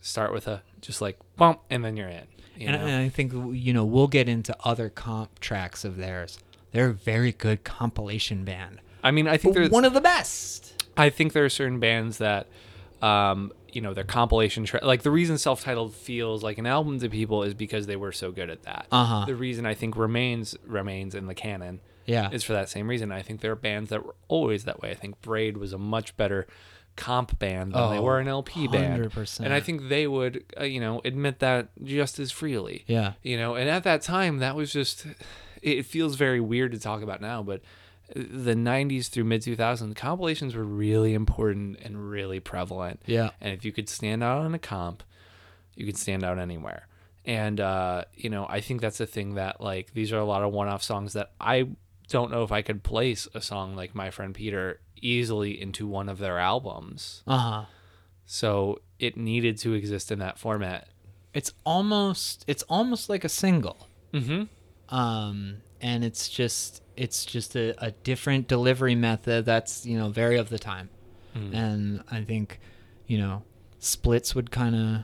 Start 0.01 0.33
with 0.33 0.47
a 0.47 0.61
just 0.81 1.01
like 1.01 1.17
bump 1.37 1.61
and 1.69 1.83
then 1.83 1.95
you're 1.95 2.09
in. 2.09 2.27
You 2.57 2.67
and, 2.67 2.75
and 2.75 3.01
i 3.01 3.09
think 3.09 3.33
you 3.33 3.73
know 3.73 3.83
we'll 3.83 4.07
get 4.07 4.29
into 4.29 4.55
other 4.63 4.87
comp 4.87 5.39
tracks 5.39 5.83
of 5.83 5.97
theirs 5.97 6.37
they're 6.71 6.89
a 6.89 6.93
very 6.93 7.31
good 7.31 7.63
compilation 7.63 8.45
band 8.45 8.79
I 9.03 9.09
mean, 9.09 9.27
I 9.27 9.37
think 9.37 9.55
there's 9.55 9.71
one 9.71 9.85
of 9.85 9.93
the 9.93 10.01
best 10.01 10.85
I 10.95 11.09
think 11.09 11.33
there 11.33 11.43
are 11.43 11.49
certain 11.49 11.79
bands 11.79 12.19
that 12.19 12.45
um, 13.03 13.51
you 13.71 13.81
know, 13.81 13.93
their 13.93 14.03
compilation 14.03 14.63
tra- 14.65 14.85
like 14.85 15.01
the 15.03 15.11
reason 15.11 15.37
self-titled 15.37 15.93
feels 15.93 16.41
like 16.43 16.57
an 16.57 16.65
album 16.65 16.99
to 16.99 17.09
people 17.09 17.43
is 17.43 17.53
because 17.53 17.85
they 17.85 17.95
were 17.97 18.11
so 18.11 18.31
good 18.31 18.49
at 18.49 18.63
that. 18.63 18.87
Uh-huh. 18.91 19.25
The 19.25 19.35
reason 19.35 19.65
I 19.65 19.73
think 19.73 19.97
remains 19.97 20.55
remains 20.65 21.13
in 21.15 21.25
the 21.27 21.35
canon 21.35 21.79
yeah 22.05 22.29
is 22.31 22.43
for 22.43 22.53
that 22.53 22.69
same 22.69 22.87
reason. 22.87 23.11
I 23.11 23.21
think 23.21 23.41
there 23.41 23.51
are 23.51 23.55
bands 23.57 23.89
that 23.89 24.05
were 24.05 24.15
always 24.27 24.63
that 24.65 24.81
way. 24.81 24.91
I 24.91 24.93
think 24.95 25.21
Braid 25.21 25.57
was 25.57 25.73
a 25.73 25.77
much 25.77 26.15
better 26.17 26.47
comp 26.95 27.39
band 27.39 27.73
than 27.73 27.89
they 27.91 27.97
Oh, 27.97 28.03
were 28.03 28.19
an 28.19 28.27
LP 28.27 28.67
band. 28.67 29.03
100%. 29.03 29.39
And 29.39 29.51
I 29.53 29.59
think 29.59 29.89
they 29.89 30.05
would, 30.05 30.43
uh, 30.59 30.63
you 30.65 30.79
know, 30.79 31.01
admit 31.03 31.39
that 31.39 31.69
just 31.83 32.19
as 32.19 32.31
freely. 32.31 32.83
yeah 32.87 33.13
You 33.23 33.35
know, 33.37 33.55
and 33.55 33.67
at 33.69 33.83
that 33.83 34.01
time, 34.03 34.37
that 34.39 34.55
was 34.55 34.71
just, 34.71 35.07
it 35.63 35.87
feels 35.87 36.15
very 36.15 36.39
weird 36.39 36.71
to 36.73 36.79
talk 36.79 37.01
about 37.01 37.19
now, 37.19 37.41
but 37.41 37.61
the 38.15 38.53
90s 38.55 39.09
through 39.09 39.23
mid 39.23 39.41
2000s, 39.41 39.95
compilations 39.95 40.55
were 40.55 40.63
really 40.63 41.13
important 41.13 41.77
and 41.83 42.09
really 42.09 42.39
prevalent. 42.39 43.01
yeah 43.05 43.31
And 43.41 43.53
if 43.53 43.65
you 43.65 43.71
could 43.71 43.89
stand 43.89 44.23
out 44.23 44.39
on 44.45 44.53
a 44.53 44.59
comp, 44.59 45.03
you 45.75 45.85
could 45.85 45.97
stand 45.97 46.23
out 46.23 46.37
anywhere. 46.39 46.87
And, 47.25 47.59
uh, 47.59 48.03
you 48.15 48.29
know, 48.29 48.45
I 48.49 48.59
think 48.61 48.81
that's 48.81 48.97
the 48.97 49.05
thing 49.07 49.35
that, 49.35 49.61
like, 49.61 49.93
these 49.93 50.11
are 50.11 50.17
a 50.19 50.25
lot 50.25 50.43
of 50.43 50.51
one 50.51 50.67
off 50.67 50.83
songs 50.83 51.13
that 51.13 51.31
I 51.39 51.69
don't 52.09 52.29
know 52.31 52.43
if 52.43 52.51
I 52.51 52.61
could 52.61 52.83
place 52.83 53.27
a 53.33 53.41
song 53.41 53.75
like 53.75 53.95
My 53.95 54.11
Friend 54.11 54.33
Peter 54.35 54.81
easily 55.01 55.59
into 55.59 55.87
one 55.87 56.09
of 56.09 56.17
their 56.19 56.37
albums. 56.37 57.23
uh-huh 57.25 57.65
So 58.25 58.81
it 58.99 59.17
needed 59.17 59.57
to 59.59 59.73
exist 59.73 60.11
in 60.11 60.19
that 60.19 60.37
format. 60.37 60.87
it's 61.33 61.51
almost 61.65 62.43
it's 62.47 62.63
almost 62.69 63.09
like 63.09 63.23
a 63.23 63.29
single 63.29 63.87
Mm-hmm. 64.13 64.43
um 64.95 65.57
and 65.83 66.03
it's 66.03 66.27
just 66.29 66.81
it's 66.97 67.25
just 67.25 67.55
a, 67.55 67.75
a 67.83 67.91
different 67.91 68.47
delivery 68.47 68.95
method 68.95 69.45
that's 69.45 69.85
you 69.85 69.97
know 69.97 70.09
very 70.09 70.37
of 70.37 70.49
the 70.49 70.57
time 70.59 70.89
Mm. 71.35 71.53
and 71.55 72.03
i 72.11 72.21
think 72.23 72.59
you 73.07 73.17
know 73.17 73.41
splits 73.79 74.35
would 74.35 74.51
kind 74.51 74.75
of 74.75 75.03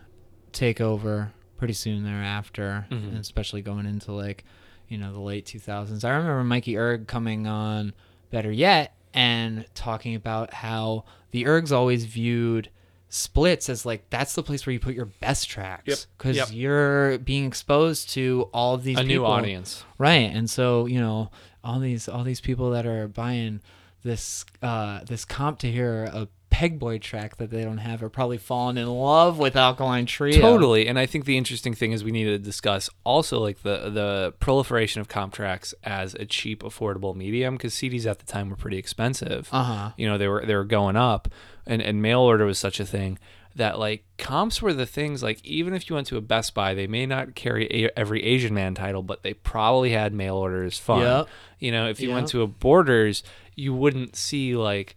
take 0.52 0.80
over 0.80 1.32
pretty 1.58 1.74
soon 1.74 2.04
thereafter 2.04 2.86
Mhm. 2.92 3.10
and 3.10 3.18
especially 3.18 3.62
going 3.64 3.86
into 3.88 4.12
like 4.12 4.44
you 4.88 4.98
know 5.00 5.12
the 5.12 5.20
late 5.20 5.46
2000s 5.46 6.04
i 6.06 6.10
remember 6.16 6.44
mikey 6.44 6.78
erg 6.78 7.08
coming 7.08 7.48
on 7.48 7.94
better 8.30 8.52
yet 8.52 8.96
and 9.14 9.66
talking 9.74 10.14
about 10.14 10.54
how 10.54 11.04
the 11.32 11.46
ergs 11.46 11.72
always 11.72 12.06
viewed 12.06 12.70
splits 13.10 13.70
as 13.70 13.86
like 13.86 14.08
that's 14.12 14.36
the 14.36 14.44
place 14.44 14.66
where 14.66 14.74
you 14.74 14.80
put 14.80 14.94
your 14.94 15.06
best 15.20 15.50
tracks 15.50 16.06
because 16.18 16.38
Yep. 16.38 16.48
you're 16.52 17.18
being 17.20 17.46
exposed 17.46 18.10
to 18.12 18.48
all 18.54 18.76
of 18.76 18.84
these 18.84 19.00
a 19.00 19.04
new 19.04 19.26
audience. 19.26 19.84
right 19.98 20.30
and 20.32 20.48
so 20.50 20.86
you 20.86 21.00
know 21.00 21.32
all 21.64 21.80
these 21.80 22.08
all 22.08 22.24
these 22.24 22.40
people 22.40 22.70
that 22.72 22.86
are 22.86 23.08
buying 23.08 23.62
this 24.04 24.46
uh 24.62 25.04
this 25.06 25.26
comp 25.26 25.58
to 25.60 25.72
hear 25.72 26.04
a 26.06 26.28
pegboy 26.52 27.02
track 27.02 27.38
that 27.38 27.52
they 27.52 27.64
don't 27.64 27.78
have 27.78 28.02
are 28.02 28.10
probably 28.10 28.38
falling 28.38 28.78
in 28.78 28.88
love 28.88 29.38
with 29.38 29.56
alkaline 29.56 30.06
trio 30.06 30.40
Totally, 30.40 30.88
and 30.88 30.98
I 30.98 31.06
think 31.06 31.26
the 31.26 31.38
interesting 31.38 31.74
thing 31.74 31.92
is 31.92 32.04
we 32.04 32.12
need 32.12 32.26
to 32.26 32.40
discuss 32.40 32.90
also 33.04 33.40
like 33.40 33.62
the 33.64 33.90
the 33.90 34.34
proliferation 34.40 35.02
of 35.02 35.08
comp 35.08 35.34
tracks 35.34 35.74
as 35.84 36.16
a 36.16 36.26
cheap, 36.26 36.64
affordable 36.64 37.16
medium 37.16 37.56
because 37.56 37.74
CDs 37.74 38.06
at 38.06 38.20
the 38.20 38.26
time 38.26 38.50
were 38.50 38.56
pretty 38.56 38.78
expensive. 38.78 39.50
uh-huh 39.52 39.92
You 39.98 40.08
know, 40.08 40.18
they 40.18 40.28
were 40.28 40.46
they 40.46 40.56
were 40.56 40.66
going 40.66 40.96
up, 40.96 41.28
and 41.66 41.82
and 41.82 42.02
mail 42.02 42.20
order 42.20 42.46
was 42.46 42.60
such 42.60 42.80
a 42.80 42.86
thing 42.86 43.20
that 43.56 43.80
like 43.80 44.04
comps 44.18 44.62
were 44.62 44.74
the 44.74 44.86
things 44.86 45.22
like 45.22 45.44
even 45.46 45.74
if 45.74 45.90
you 45.90 45.96
went 45.96 46.08
to 46.08 46.18
a 46.18 46.22
Best 46.22 46.54
Buy, 46.54 46.74
they 46.74 46.88
may 46.88 47.06
not 47.06 47.36
carry 47.36 47.68
a, 47.86 48.00
every 48.00 48.24
Asian 48.24 48.54
Man 48.54 48.76
title, 48.76 49.04
but 49.04 49.24
they 49.24 49.34
probably 49.34 49.92
had 49.92 50.14
mail 50.14 50.36
orders 50.36 50.78
fun. 50.78 51.02
Yep. 51.02 51.28
You 51.60 51.72
know, 51.72 51.90
if 51.90 52.00
you 52.00 52.12
went 52.12 52.28
to 52.30 52.42
a 52.42 52.48
Borders, 52.48 53.22
you 53.56 53.74
wouldn't 53.74 54.16
see 54.16 54.56
like 54.56 54.96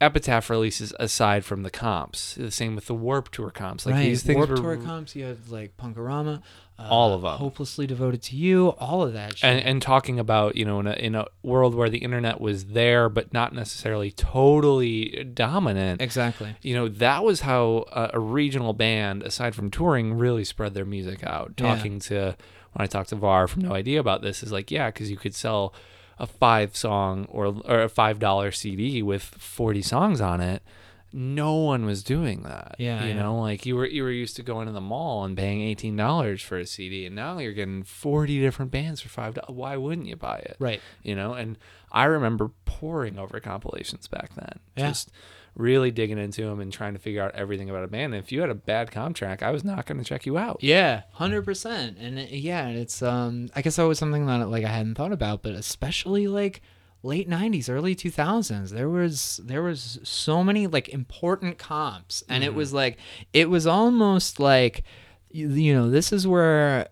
epitaph 0.00 0.48
releases 0.50 0.94
aside 1.00 1.44
from 1.44 1.62
the 1.64 1.70
comps. 1.70 2.34
The 2.36 2.50
same 2.50 2.74
with 2.74 2.86
the 2.86 2.94
Warped 2.94 3.32
Tour 3.32 3.50
comps. 3.50 3.84
Like 3.86 3.96
right 3.96 4.04
these 4.04 4.22
things 4.22 4.36
Warped 4.36 4.50
were 4.50 4.56
Tour 4.56 4.76
comps 4.76 5.16
you 5.16 5.24
have 5.24 5.50
like 5.50 5.76
Punk-O-Rama 5.76 6.40
uh, 6.78 6.86
All 6.88 7.18
them. 7.18 7.38
hopelessly 7.38 7.88
devoted 7.88 8.22
to 8.22 8.36
you 8.36 8.68
all 8.78 9.02
of 9.02 9.12
that 9.14 9.38
shit. 9.38 9.50
and, 9.50 9.60
and 9.64 9.82
talking 9.82 10.20
about 10.20 10.54
you 10.54 10.64
know 10.64 10.78
in 10.78 10.86
a, 10.86 10.92
in 10.92 11.14
a 11.16 11.26
world 11.42 11.74
where 11.74 11.90
the 11.90 11.98
internet 11.98 12.40
was 12.40 12.66
there 12.66 13.08
but 13.08 13.32
not 13.32 13.52
necessarily 13.52 14.12
totally 14.12 15.24
dominant 15.34 16.00
exactly 16.00 16.54
you 16.62 16.74
know 16.74 16.88
that 16.88 17.24
was 17.24 17.40
how 17.40 17.84
a, 17.92 18.10
a 18.14 18.20
regional 18.20 18.72
band 18.72 19.22
aside 19.24 19.54
from 19.54 19.70
touring 19.70 20.16
really 20.16 20.44
spread 20.44 20.74
their 20.74 20.84
music 20.84 21.24
out 21.24 21.54
Yeah. 21.58 21.74
talking 21.74 21.98
to 22.00 22.36
when 22.74 22.84
i 22.84 22.86
talked 22.86 23.08
to 23.10 23.16
var 23.16 23.48
from 23.48 23.62
no 23.62 23.72
idea 23.72 23.98
about 23.98 24.22
this 24.22 24.42
is 24.44 24.52
like 24.52 24.70
yeah 24.70 24.88
because 24.90 25.10
you 25.10 25.16
could 25.16 25.34
sell 25.34 25.74
a 26.18 26.26
five 26.26 26.76
song 26.76 27.26
or, 27.30 27.46
or 27.64 27.82
a 27.82 27.88
five 27.88 28.18
dollar 28.18 28.50
cd 28.50 29.02
with 29.02 29.22
40 29.22 29.82
songs 29.82 30.20
on 30.20 30.40
it 30.40 30.62
no 31.10 31.54
one 31.54 31.86
was 31.86 32.02
doing 32.02 32.42
that 32.42 32.74
Yeah, 32.78 33.02
you 33.02 33.14
yeah. 33.14 33.22
know 33.22 33.40
like 33.40 33.64
you 33.64 33.76
were 33.76 33.86
you 33.86 34.02
were 34.02 34.10
used 34.10 34.36
to 34.36 34.42
going 34.42 34.66
to 34.66 34.72
the 34.72 34.80
mall 34.80 35.24
and 35.24 35.36
paying 35.36 35.74
$18 35.74 36.42
for 36.42 36.58
a 36.58 36.66
cd 36.66 37.06
and 37.06 37.16
now 37.16 37.38
you're 37.38 37.52
getting 37.54 37.82
40 37.82 38.38
different 38.40 38.70
bands 38.70 39.00
for 39.00 39.08
five 39.08 39.34
dollars 39.34 39.56
why 39.56 39.76
wouldn't 39.76 40.06
you 40.06 40.16
buy 40.16 40.36
it 40.38 40.56
right 40.58 40.82
you 41.02 41.14
know 41.14 41.32
and 41.32 41.56
i 41.92 42.04
remember 42.04 42.50
poring 42.66 43.18
over 43.18 43.40
compilations 43.40 44.06
back 44.06 44.34
then 44.34 44.58
Yeah. 44.76 44.88
just 44.88 45.10
really 45.58 45.90
digging 45.90 46.18
into 46.18 46.42
them 46.42 46.60
and 46.60 46.72
trying 46.72 46.94
to 46.94 46.98
figure 46.98 47.22
out 47.22 47.34
everything 47.34 47.68
about 47.68 47.84
a 47.84 47.88
band 47.88 48.14
and 48.14 48.22
if 48.22 48.32
you 48.32 48.40
had 48.40 48.48
a 48.48 48.54
bad 48.54 48.90
comp 48.90 49.14
track 49.16 49.42
i 49.42 49.50
was 49.50 49.64
not 49.64 49.84
going 49.84 49.98
to 49.98 50.04
check 50.04 50.24
you 50.24 50.38
out. 50.38 50.58
Yeah, 50.60 51.02
hundred 51.12 51.44
percent, 51.44 51.98
and 51.98 52.18
it, 52.18 52.30
yeah, 52.30 52.68
it's 52.68 53.02
um, 53.02 53.50
I 53.54 53.62
guess 53.62 53.76
that 53.76 53.84
was 53.84 53.98
something 53.98 54.26
that 54.26 54.48
like 54.48 54.64
I 54.64 54.68
hadn't 54.68 54.94
thought 54.94 55.12
about, 55.12 55.42
but 55.42 55.52
especially 55.52 56.26
like 56.26 56.62
late 57.02 57.28
'90s, 57.28 57.68
early 57.68 57.94
2000s, 57.94 58.70
there 58.70 58.88
was 58.88 59.40
there 59.44 59.62
was 59.62 59.98
so 60.02 60.42
many 60.42 60.66
like 60.66 60.88
important 60.88 61.58
comps, 61.58 62.22
and 62.28 62.42
it 62.44 62.54
was 62.54 62.72
like 62.72 62.98
it 63.32 63.50
was 63.50 63.66
almost 63.66 64.40
like 64.40 64.84
you, 65.30 65.48
you 65.48 65.74
know 65.74 65.90
this 65.90 66.12
is 66.12 66.26
where 66.26 66.88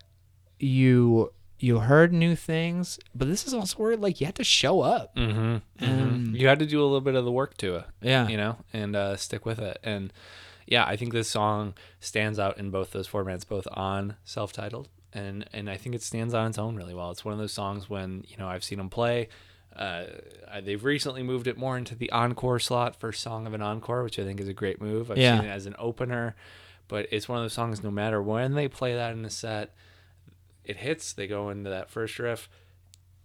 you 0.59 1.31
you 1.59 1.79
heard 1.79 2.13
new 2.13 2.35
things, 2.35 2.99
but 3.15 3.27
this 3.27 3.47
is 3.47 3.53
also 3.53 3.77
where 3.77 3.97
like 3.97 4.19
you 4.21 4.25
had 4.27 4.35
to 4.35 4.43
show 4.43 4.81
up. 4.81 5.15
mm-hmm. 5.15 5.57
Um, 5.83 6.33
you 6.35 6.47
had 6.47 6.59
to 6.59 6.65
do 6.65 6.79
a 6.81 6.83
little 6.85 7.01
bit 7.01 7.15
of 7.15 7.25
the 7.25 7.31
work 7.31 7.57
to 7.57 7.75
it 7.77 7.85
Yeah, 8.01 8.27
you 8.27 8.37
know 8.37 8.57
and 8.73 8.95
uh, 8.95 9.15
stick 9.15 9.45
with 9.45 9.59
it 9.59 9.77
and 9.83 10.11
yeah 10.65 10.83
i 10.85 10.95
think 10.97 11.13
this 11.13 11.29
song 11.29 11.73
stands 11.99 12.37
out 12.39 12.57
in 12.57 12.69
both 12.71 12.91
those 12.91 13.07
formats 13.07 13.47
both 13.47 13.67
on 13.71 14.15
self-titled 14.25 14.89
and 15.13 15.45
and 15.53 15.69
i 15.69 15.77
think 15.77 15.95
it 15.95 16.01
stands 16.01 16.33
on 16.33 16.47
its 16.47 16.57
own 16.57 16.75
really 16.75 16.93
well 16.93 17.09
it's 17.11 17.23
one 17.23 17.31
of 17.33 17.39
those 17.39 17.53
songs 17.53 17.89
when 17.89 18.23
you 18.27 18.35
know 18.37 18.47
i've 18.47 18.63
seen 18.63 18.77
them 18.79 18.89
play 18.89 19.29
uh, 19.75 20.05
they've 20.63 20.83
recently 20.83 21.21
moved 21.23 21.45
it 21.47 21.55
more 21.57 21.77
into 21.77 21.93
the 21.95 22.09
encore 22.11 22.59
slot 22.59 22.95
for 22.99 23.11
song 23.13 23.45
of 23.47 23.53
an 23.53 23.61
encore 23.61 24.03
which 24.03 24.19
i 24.19 24.23
think 24.23 24.39
is 24.39 24.47
a 24.47 24.53
great 24.53 24.81
move 24.81 25.09
i've 25.11 25.17
Yeah. 25.17 25.37
seen 25.39 25.47
it 25.47 25.51
as 25.51 25.65
an 25.67 25.75
opener 25.79 26.35
but 26.87 27.07
it's 27.11 27.29
one 27.29 27.37
of 27.37 27.43
those 27.43 27.53
songs 27.53 27.83
no 27.83 27.91
matter 27.91 28.21
when 28.21 28.53
they 28.55 28.67
play 28.67 28.93
that 28.95 29.13
in 29.13 29.23
a 29.25 29.29
set 29.29 29.73
it 30.67 30.77
hits 30.77 31.13
they 31.13 31.25
go 31.27 31.49
into 31.49 31.69
that 31.69 31.89
first 31.89 32.19
riff 32.19 32.47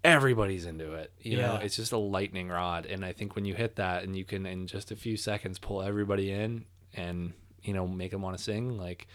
everybody's 0.05 0.67
into 0.67 0.95
it 0.95 1.13
you 1.21 1.37
know 1.37 1.55
Yeah. 1.55 1.61
it's 1.61 1.77
just 1.77 1.93
a 1.93 1.97
lightning 1.99 2.49
rod 2.49 2.87
and 2.87 3.05
i 3.05 3.13
think 3.13 3.37
when 3.37 3.45
you 3.45 3.55
hit 3.55 3.77
that 3.77 4.03
and 4.03 4.17
you 4.17 4.25
can 4.25 4.47
in 4.47 4.67
just 4.67 4.91
a 4.91 4.97
few 4.97 5.17
seconds 5.17 5.59
pull 5.61 5.81
everybody 5.83 6.31
in 6.33 6.65
and 6.95 7.35
you 7.63 7.73
know 7.73 7.87
make 7.87 8.11
them 8.11 8.23
want 8.23 8.37
to 8.37 8.43
sing 8.43 8.77
like 8.79 9.07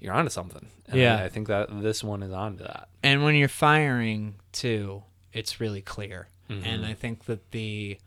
you're 0.00 0.12
onto 0.12 0.30
something 0.30 0.68
and 0.86 0.96
Yeah. 1.00 1.16
I, 1.20 1.24
I 1.24 1.28
think 1.28 1.48
that 1.48 1.68
this 1.82 2.04
one 2.04 2.22
is 2.22 2.32
onto 2.32 2.62
that 2.64 2.88
and 3.02 3.24
when 3.24 3.34
you're 3.36 3.48
firing 3.48 4.34
too 4.52 5.02
it's 5.32 5.60
really 5.60 5.82
clear 5.82 6.28
Mm-hmm. 6.50 6.64
and 6.64 6.86
i 6.86 6.94
think 6.94 7.26
that 7.26 7.50
the 7.50 7.98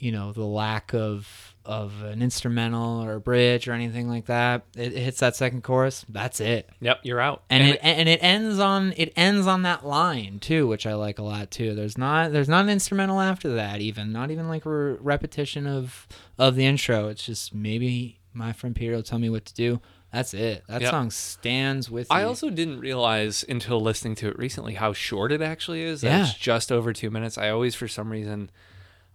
you 0.00 0.10
know 0.12 0.32
the 0.32 0.44
lack 0.44 0.94
of 0.94 1.54
of 1.64 2.02
an 2.02 2.22
instrumental 2.22 3.02
or 3.02 3.14
a 3.14 3.20
bridge 3.20 3.66
or 3.68 3.72
anything 3.72 4.08
like 4.08 4.26
that 4.26 4.62
it, 4.76 4.92
it 4.92 5.02
hits 5.02 5.18
that 5.20 5.34
second 5.36 5.62
chorus 5.62 6.04
that's 6.08 6.40
it 6.40 6.70
yep 6.80 6.98
you're 7.02 7.20
out 7.20 7.42
and, 7.50 7.62
it 7.68 7.80
and 7.82 8.08
it 8.08 8.20
ends 8.22 8.58
on 8.58 8.92
it 8.96 9.12
ends 9.16 9.46
on 9.46 9.62
that 9.62 9.84
line 9.84 10.38
too 10.38 10.66
which 10.66 10.86
i 10.86 10.94
like 10.94 11.18
a 11.18 11.22
lot 11.22 11.50
too 11.50 11.74
there's 11.74 11.98
not 11.98 12.32
there's 12.32 12.48
not 12.48 12.64
an 12.64 12.70
instrumental 12.70 13.20
after 13.20 13.54
that 13.54 13.80
even 13.80 14.12
not 14.12 14.30
even 14.30 14.48
like 14.48 14.64
a 14.64 14.70
re- 14.70 14.96
repetition 15.00 15.66
of 15.66 16.06
of 16.38 16.54
the 16.54 16.64
intro 16.64 17.08
it's 17.08 17.24
just 17.26 17.52
maybe 17.54 18.18
my 18.32 18.52
friend 18.52 18.76
peter 18.76 18.94
will 18.94 19.02
tell 19.02 19.18
me 19.18 19.28
what 19.28 19.44
to 19.44 19.54
do 19.54 19.80
that's 20.12 20.32
it 20.34 20.62
that 20.68 20.80
Yep. 20.82 20.90
song 20.90 21.10
stands 21.10 21.90
with 21.90 22.06
I 22.10 22.20
you. 22.22 22.28
also 22.28 22.48
didn't 22.48 22.78
realize 22.80 23.44
until 23.48 23.80
listening 23.80 24.14
to 24.16 24.28
it 24.28 24.38
recently 24.38 24.74
how 24.74 24.92
short 24.94 25.30
it 25.32 25.42
actually 25.42 25.82
is. 25.82 26.02
Yeah. 26.02 26.22
It's 26.22 26.34
just 26.34 26.72
over 26.72 26.94
two 26.94 27.10
minutes. 27.10 27.36
I 27.36 27.50
always, 27.50 27.74
for 27.74 27.86
some 27.88 28.10
reason, 28.10 28.50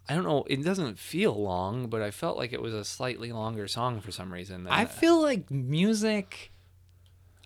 I 0.09 0.15
don't 0.15 0.23
know, 0.23 0.43
it 0.47 0.63
doesn't 0.63 0.99
feel 0.99 1.33
long, 1.41 1.87
but 1.87 2.01
I 2.01 2.11
felt 2.11 2.37
like 2.37 2.51
it 2.53 2.61
was 2.61 2.73
a 2.73 2.83
slightly 2.83 3.31
longer 3.31 3.67
song 3.67 4.01
for 4.01 4.11
some 4.11 4.33
reason. 4.33 4.67
I 4.67 4.81
And, 4.81 4.89
feel 4.89 5.21
like 5.21 5.49
music 5.49 6.51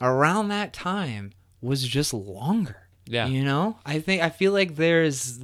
around 0.02 0.48
that 0.50 0.74
time 0.74 1.34
was 1.62 1.88
just 1.88 2.14
longer. 2.14 2.88
Yeah. 3.06 3.28
You 3.28 3.44
know? 3.44 3.78
I 3.86 4.00
think 4.00 4.24
I 4.24 4.30
feel 4.30 4.52
like 4.52 4.78
there's 4.78 5.40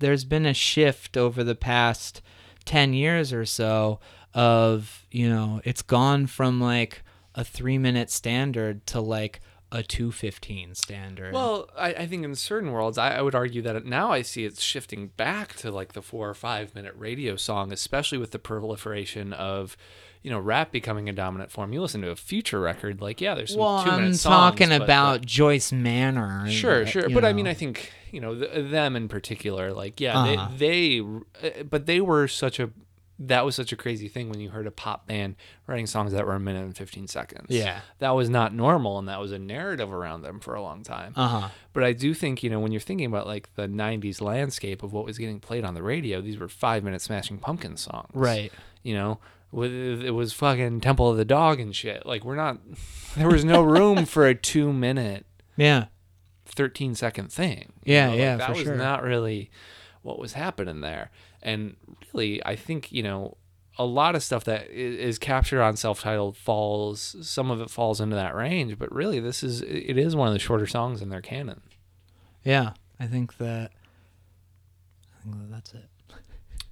there's 0.00 0.24
been 0.24 0.44
a 0.44 0.52
shift 0.54 1.16
over 1.16 1.42
the 1.42 1.54
past 1.54 2.20
10 2.66 2.92
years 2.92 3.32
or 3.32 3.46
so 3.46 4.00
of, 4.34 5.06
you 5.10 5.28
know, 5.28 5.60
it's 5.64 5.82
gone 5.82 6.26
from 6.26 6.60
like 6.60 7.02
a 7.34 7.42
3-minute 7.42 8.10
standard 8.10 8.86
to 8.88 9.00
like 9.00 9.40
a 9.72 9.82
215 9.82 10.74
standard. 10.74 11.32
Well, 11.32 11.68
I, 11.76 11.92
I 11.94 12.06
think 12.06 12.24
in 12.24 12.34
certain 12.34 12.72
worlds, 12.72 12.98
I, 12.98 13.16
I 13.16 13.22
would 13.22 13.34
argue 13.34 13.62
that 13.62 13.84
now 13.84 14.10
I 14.10 14.22
see 14.22 14.44
it's 14.44 14.60
shifting 14.62 15.08
back 15.16 15.54
to 15.56 15.70
like 15.70 15.92
the 15.92 16.02
four 16.02 16.28
or 16.28 16.34
five 16.34 16.74
minute 16.74 16.94
radio 16.96 17.36
song, 17.36 17.72
especially 17.72 18.18
with 18.18 18.32
the 18.32 18.38
proliferation 18.38 19.32
of, 19.32 19.76
you 20.22 20.30
know, 20.30 20.38
rap 20.40 20.72
becoming 20.72 21.08
a 21.08 21.12
dominant 21.12 21.50
form. 21.52 21.72
You 21.72 21.80
listen 21.82 22.00
to 22.02 22.10
a 22.10 22.16
future 22.16 22.60
record, 22.60 23.00
like 23.00 23.20
yeah, 23.20 23.34
there's 23.34 23.52
some 23.52 23.60
well, 23.60 23.84
two 23.84 23.90
I'm 23.90 24.00
minute 24.02 24.16
songs. 24.16 24.34
talking 24.34 24.68
but, 24.70 24.82
about 24.82 25.24
Joyce 25.24 25.72
Manor. 25.72 26.50
sure, 26.50 26.84
sure, 26.86 27.08
but 27.08 27.24
I 27.24 27.32
mean, 27.32 27.46
I 27.46 27.54
think 27.54 27.92
you 28.10 28.20
know 28.20 28.34
th- 28.34 28.70
them 28.70 28.96
in 28.96 29.06
particular, 29.08 29.72
like 29.72 30.00
yeah, 30.00 30.18
Uh-huh. 30.18 30.48
they 30.58 30.98
they, 30.98 31.00
uh, 31.60 31.62
but 31.62 31.86
they 31.86 32.00
were 32.00 32.26
such 32.28 32.58
a 32.60 32.70
that 33.22 33.44
was 33.44 33.54
such 33.54 33.70
a 33.70 33.76
crazy 33.76 34.08
thing 34.08 34.30
when 34.30 34.40
you 34.40 34.48
heard 34.48 34.66
a 34.66 34.70
pop 34.70 35.06
band 35.06 35.36
writing 35.66 35.86
songs 35.86 36.12
that 36.12 36.26
were 36.26 36.34
a 36.34 36.40
minute 36.40 36.64
and 36.64 36.74
15 36.74 37.06
seconds. 37.06 37.46
Yeah. 37.50 37.80
That 37.98 38.10
was 38.12 38.30
not 38.30 38.54
normal 38.54 38.98
and 38.98 39.08
that 39.08 39.20
was 39.20 39.30
a 39.30 39.38
narrative 39.38 39.92
around 39.92 40.22
them 40.22 40.40
for 40.40 40.54
a 40.54 40.62
long 40.62 40.82
time. 40.82 41.12
Uh-huh. 41.14 41.50
But 41.74 41.84
I 41.84 41.92
do 41.92 42.14
think, 42.14 42.42
you 42.42 42.48
know, 42.48 42.58
when 42.60 42.72
you're 42.72 42.80
thinking 42.80 43.04
about 43.06 43.26
like 43.26 43.54
the 43.56 43.68
90s 43.68 44.22
landscape 44.22 44.82
of 44.82 44.94
what 44.94 45.04
was 45.04 45.18
getting 45.18 45.38
played 45.38 45.64
on 45.66 45.74
the 45.74 45.82
radio, 45.82 46.22
these 46.22 46.38
were 46.38 46.48
five 46.48 46.82
minute 46.82 47.02
Smashing 47.02 47.38
Pumpkins 47.38 47.82
songs. 47.82 48.08
Right. 48.14 48.50
You 48.82 48.94
know, 48.94 49.18
with, 49.52 49.70
it 49.72 50.12
was 50.12 50.32
fucking 50.32 50.80
Temple 50.80 51.10
of 51.10 51.18
the 51.18 51.26
Dog 51.26 51.60
and 51.60 51.76
shit. 51.76 52.06
Like, 52.06 52.24
we're 52.24 52.36
not, 52.36 52.56
there 53.16 53.28
was 53.28 53.44
no 53.44 53.60
room 53.60 54.06
for 54.06 54.26
a 54.26 54.34
two 54.34 54.72
minute, 54.72 55.26
Yeah. 55.58 55.86
13 56.46 56.94
second 56.94 57.30
thing. 57.30 57.74
Yeah, 57.84 58.06
know, 58.06 58.10
like, 58.12 58.18
yeah, 58.18 58.36
That 58.36 58.46
for 58.46 58.52
was 58.54 58.62
sure. 58.62 58.76
not 58.76 59.02
really 59.02 59.50
what 60.02 60.18
was 60.18 60.32
happening 60.32 60.80
there. 60.80 61.10
And 61.42 61.76
really, 62.12 62.44
I 62.44 62.56
think, 62.56 62.92
you 62.92 63.02
know, 63.02 63.36
a 63.78 63.84
lot 63.84 64.14
of 64.14 64.22
stuff 64.22 64.44
that 64.44 64.68
is 64.68 65.18
captured 65.18 65.62
on 65.62 65.76
self-titled 65.76 66.36
falls 66.36 67.16
some 67.22 67.50
of 67.50 67.62
it 67.62 67.70
falls 67.70 67.98
into 67.98 68.14
that 68.14 68.34
range 68.34 68.78
but 68.78 68.92
really 68.92 69.20
this 69.20 69.42
is 69.42 69.62
it 69.62 69.96
is 69.96 70.14
one 70.14 70.28
of 70.28 70.34
the 70.34 70.40
shorter 70.40 70.66
songs 70.66 71.00
in 71.00 71.08
their 71.08 71.22
canon 71.22 71.62
Yeah, 72.44 72.72
I 72.98 73.06
think 73.06 73.38
that. 73.38 73.70
I 75.18 75.22
think 75.22 75.38
that 75.38 75.50
that's 75.50 75.72
it. 75.74 75.88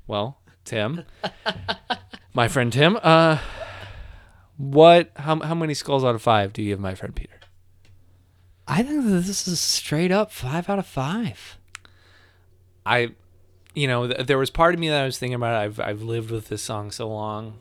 Well, 0.06 0.40
Tim, 0.64 1.04
my 2.34 2.48
friend 2.48 2.72
Tim, 2.72 2.98
uh, 3.02 3.38
what? 4.56 5.10
How 5.16 5.40
how 5.40 5.54
many 5.54 5.74
skulls 5.74 6.04
out 6.04 6.14
of 6.14 6.22
five 6.22 6.52
do 6.52 6.62
you 6.62 6.72
give 6.72 6.80
my 6.80 6.94
friend 6.94 7.14
Peter? 7.14 7.40
I 8.66 8.82
think 8.82 9.04
that 9.04 9.10
this 9.10 9.48
is 9.48 9.60
straight 9.60 10.10
up 10.10 10.30
five 10.30 10.68
out 10.68 10.78
of 10.78 10.86
five. 10.86 11.58
I 12.84 13.14
you 13.78 13.86
know, 13.88 14.06
th- 14.08 14.26
there 14.26 14.38
was 14.38 14.50
part 14.50 14.74
of 14.74 14.80
me 14.80 14.88
that 14.88 15.02
I 15.02 15.04
was 15.04 15.18
thinking 15.18 15.34
about. 15.34 15.54
I've 15.54 15.78
I've 15.80 16.02
lived 16.02 16.30
with 16.30 16.48
this 16.48 16.62
song 16.62 16.90
so 16.90 17.08
long. 17.08 17.54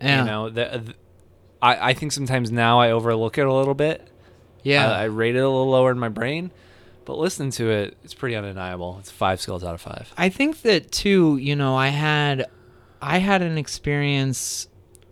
Yeah. 0.00 0.20
You 0.20 0.24
know, 0.26 0.50
the, 0.50 0.94
I 1.60 1.90
I 1.90 1.94
think 1.94 2.12
sometimes 2.12 2.50
now 2.50 2.80
I 2.80 2.90
overlook 2.90 3.38
it 3.38 3.46
a 3.46 3.52
little 3.52 3.74
bit. 3.74 4.08
Yeah. 4.62 4.90
I, 4.90 5.02
I 5.02 5.04
rate 5.04 5.34
it 5.36 5.40
a 5.40 5.48
little 5.48 5.70
lower 5.70 5.90
in 5.90 5.98
my 5.98 6.08
brain, 6.08 6.50
but 7.04 7.18
listen 7.18 7.50
to 7.52 7.68
it, 7.70 7.96
it's 8.04 8.14
pretty 8.14 8.36
undeniable. 8.36 8.96
It's 9.00 9.10
five 9.10 9.40
skills 9.40 9.64
out 9.64 9.74
of 9.74 9.80
five. 9.80 10.12
I 10.16 10.28
think 10.28 10.62
that 10.62 10.92
too, 10.92 11.36
you 11.36 11.56
know, 11.56 11.74
I 11.76 11.88
had 11.88 12.46
I 13.00 13.18
had 13.18 13.42
an 13.42 13.58
experience 13.58 14.68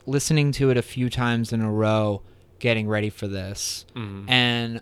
listening 0.06 0.52
to 0.52 0.70
it 0.70 0.76
a 0.76 0.82
few 0.82 1.10
times 1.10 1.52
in 1.52 1.60
a 1.62 1.70
row 1.70 2.22
getting 2.58 2.88
ready 2.88 3.10
for 3.10 3.26
this. 3.28 3.86
Mhm. 3.96 4.24
And 4.28 4.80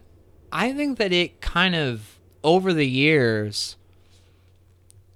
I 0.52 0.72
think 0.72 0.98
that 0.98 1.12
it 1.12 1.40
kind 1.40 1.74
of 1.74 2.18
over 2.42 2.72
the 2.72 2.86
years 2.86 3.76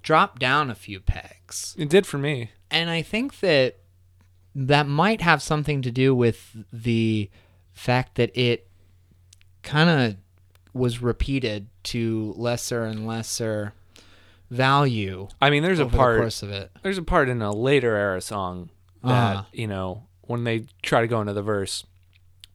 dropped 0.02 0.38
down 0.40 0.70
a 0.70 0.74
few 0.74 1.00
pegs. 1.00 1.74
It 1.78 1.88
did 1.88 2.06
for 2.06 2.18
me. 2.18 2.50
And 2.70 2.90
I 2.90 3.02
think 3.02 3.40
that 3.40 3.76
that 4.54 4.86
might 4.86 5.20
have 5.20 5.40
something 5.42 5.80
to 5.82 5.90
do 5.90 6.14
with 6.14 6.56
the 6.72 7.30
fact 7.72 8.16
that 8.16 8.30
it 8.38 8.68
kind 9.62 9.88
of 9.88 10.16
was 10.74 11.00
repeated 11.00 11.68
to 11.84 12.34
lesser 12.36 12.84
and 12.84 13.06
lesser 13.06 13.72
value 14.50 15.28
I 15.40 15.50
mean, 15.50 15.62
there's 15.62 15.78
a 15.80 15.84
the 15.84 15.96
part 15.96 16.18
course 16.20 16.42
of 16.42 16.50
it. 16.50 16.70
there's 16.82 16.98
a 16.98 17.02
part 17.02 17.28
in 17.28 17.40
a 17.40 17.52
later 17.52 17.94
era 17.96 18.20
song 18.20 18.68
that 19.02 19.08
Uh-huh. 19.36 19.44
you 19.52 19.66
know 19.66 20.04
when 20.22 20.44
they 20.44 20.66
try 20.82 21.00
to 21.00 21.06
go 21.06 21.20
into 21.20 21.32
the 21.32 21.42
verse 21.42 21.84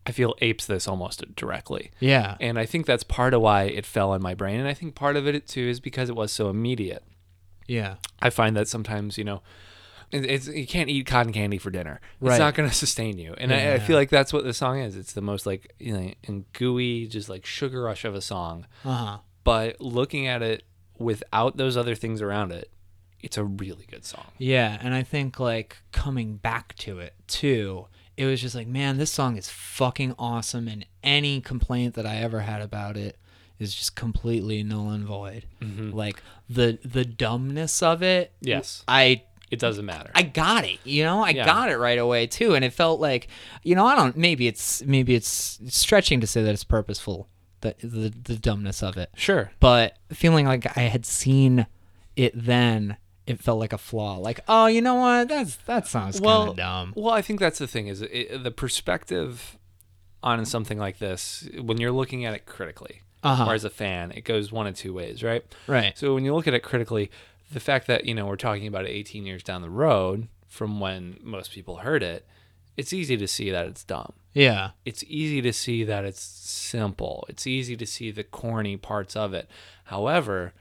i 0.05 0.11
feel 0.11 0.35
apes 0.41 0.65
this 0.67 0.87
almost 0.87 1.23
directly 1.35 1.91
Yeah. 1.99 2.37
and 2.39 2.59
i 2.59 2.65
think 2.65 2.85
that's 2.85 3.03
part 3.03 3.33
of 3.33 3.41
why 3.41 3.63
it 3.63 3.85
fell 3.85 4.13
in 4.13 4.21
my 4.21 4.33
brain 4.35 4.59
and 4.59 4.67
i 4.69 4.73
think 4.73 4.93
part 4.95 5.15
of 5.15 5.27
it 5.27 5.47
too 5.47 5.61
is 5.67 5.79
because 5.79 6.07
it 6.09 6.15
was 6.15 6.31
so 6.31 6.49
immediate 6.49 7.03
Yeah. 7.67 7.95
i 8.21 8.29
find 8.29 8.55
that 8.55 8.67
sometimes 8.67 9.17
you 9.17 9.23
know 9.23 9.41
it's 10.11 10.47
you 10.47 10.65
can't 10.65 10.89
eat 10.89 11.05
cotton 11.05 11.33
candy 11.33 11.57
for 11.57 11.69
dinner 11.69 11.99
Right. 12.21 12.31
it's 12.33 12.39
not 12.39 12.55
going 12.55 12.69
to 12.69 12.73
sustain 12.75 13.17
you 13.17 13.33
and 13.37 13.53
I, 13.53 13.73
I 13.73 13.79
feel 13.79 13.97
like 13.97 14.09
that's 14.09 14.31
what 14.31 14.45
the 14.45 14.53
song 14.53 14.79
is 14.79 14.95
it's 14.95 15.11
the 15.13 15.21
most 15.21 15.45
like 15.45 15.73
you 15.79 15.93
know 15.93 16.13
and 16.25 16.45
gooey 16.53 17.07
just 17.07 17.27
like 17.27 17.45
sugar 17.45 17.81
rush 17.83 18.05
of 18.05 18.15
a 18.15 18.21
song 18.21 18.65
Uh-huh. 18.85 19.17
but 19.43 19.81
looking 19.81 20.25
at 20.27 20.41
it 20.41 20.63
without 20.97 21.57
those 21.57 21.75
other 21.75 21.93
things 21.93 22.21
around 22.21 22.51
it 22.53 22.71
it's 23.19 23.37
a 23.37 23.43
really 23.43 23.85
good 23.89 24.05
song 24.05 24.25
Yeah, 24.37 24.77
and 24.79 24.93
I 24.93 25.01
think 25.03 25.39
like 25.39 25.77
coming 25.91 26.37
back 26.37 26.75
to 26.75 26.99
it 26.99 27.15
too, 27.27 27.87
it 28.15 28.25
was 28.25 28.39
just 28.39 28.53
like, 28.53 28.67
man, 28.67 28.97
this 28.97 29.11
song 29.11 29.37
is 29.37 29.49
fucking 29.49 30.13
awesome 30.19 30.67
and 30.67 30.85
any 31.03 31.41
complaint 31.41 31.95
that 31.95 32.05
I 32.05 32.17
ever 32.17 32.41
had 32.41 32.61
about 32.61 32.95
it 32.95 33.17
is 33.59 33.73
just 33.73 33.95
completely 33.95 34.63
null 34.63 34.89
and 34.89 35.05
void. 35.05 35.45
Mm-hmm. 35.61 35.91
Like 35.91 36.21
the 36.49 36.79
the 36.83 37.05
dumbness 37.05 37.81
of 37.83 38.01
it. 38.03 38.31
Yes. 38.41 38.83
I 38.87 39.23
it 39.49 39.59
doesn't 39.59 39.85
matter 39.85 40.11
I 40.13 40.23
got 40.23 40.65
it, 40.65 40.79
you 40.83 41.03
know, 41.05 41.23
I 41.23 41.29
Yeah. 41.29 41.45
got 41.45 41.69
it 41.69 41.77
right 41.77 41.97
away 41.97 42.27
too, 42.27 42.53
and 42.55 42.65
it 42.65 42.73
felt 42.73 42.99
like, 42.99 43.29
you 43.63 43.75
know, 43.75 43.85
I 43.85 43.95
don't. 43.95 44.17
Maybe 44.17 44.47
it's 44.47 44.83
maybe 44.83 45.15
it's 45.15 45.59
stretching 45.69 46.19
to 46.21 46.27
say 46.27 46.43
that 46.43 46.53
it's 46.53 46.65
purposeful, 46.65 47.29
the 47.61 47.75
the, 47.81 48.09
the 48.23 48.35
dumbness 48.35 48.83
of 48.83 48.97
it, 48.97 49.09
sure 49.15 49.51
but 49.59 49.97
feeling 50.11 50.45
like 50.45 50.77
I 50.77 50.81
had 50.81 51.05
seen 51.05 51.65
it 52.17 52.33
then, 52.35 52.97
it 53.25 53.39
felt 53.39 53.59
like 53.59 53.71
a 53.73 53.77
flaw. 53.77 54.17
Like, 54.17 54.41
oh, 54.47 54.65
you 54.65 54.81
know 54.81 54.95
what? 54.95 55.29
That's 55.29 55.55
that 55.67 55.87
sounds 55.87 56.17
kind 56.17 56.25
well, 56.25 56.49
of 56.51 56.57
dumb. 56.57 56.93
Well, 56.95 57.13
I 57.13 57.21
think 57.21 57.39
that's 57.39 57.59
the 57.59 57.67
thing 57.67 57.87
is 57.87 58.01
it, 58.01 58.43
the 58.43 58.51
perspective 58.51 59.57
on 60.23 60.43
something 60.45 60.77
like 60.77 60.97
this 60.99 61.47
when 61.61 61.77
you're 61.77 61.91
looking 61.91 62.25
at 62.25 62.33
it 62.33 62.45
critically, 62.45 63.01
Uh-huh. 63.23 63.47
or 63.47 63.53
as 63.53 63.63
a 63.63 63.69
fan, 63.69 64.11
it 64.11 64.21
goes 64.23 64.51
one 64.51 64.67
of 64.67 64.75
two 64.75 64.93
ways, 64.93 65.23
right? 65.23 65.43
Right. 65.67 65.97
So 65.97 66.13
when 66.13 66.23
you 66.23 66.33
look 66.35 66.47
at 66.47 66.53
it 66.53 66.61
critically, 66.63 67.09
the 67.51 67.59
fact 67.59 67.87
that 67.87 68.05
you 68.05 68.13
know 68.13 68.25
we're 68.25 68.35
talking 68.35 68.67
about 68.67 68.85
it 68.85 68.89
18 68.89 69.25
years 69.25 69.43
down 69.43 69.61
the 69.61 69.69
road 69.69 70.27
from 70.47 70.79
when 70.79 71.17
most 71.23 71.51
people 71.51 71.77
heard 71.77 72.03
it, 72.03 72.25
it's 72.77 72.93
easy 72.93 73.17
to 73.17 73.27
see 73.27 73.49
that 73.49 73.65
it's 73.67 73.83
dumb. 73.83 74.13
Yeah. 74.33 74.71
It's 74.85 75.03
easy 75.07 75.41
to 75.41 75.51
see 75.51 75.83
that 75.83 76.05
it's 76.05 76.21
simple. 76.21 77.25
It's 77.27 77.47
easy 77.47 77.75
to 77.75 77.85
see 77.87 78.11
the 78.11 78.23
corny 78.23 78.77
parts 78.77 79.15
of 79.15 79.33
it. 79.33 79.49
However, 79.85 80.53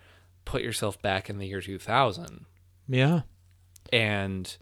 put 0.46 0.62
yourself 0.62 1.00
back 1.02 1.28
in 1.28 1.38
the 1.38 1.46
year 1.46 1.60
2000 1.60 2.46
Yeah. 2.88 3.22
and 3.92 4.56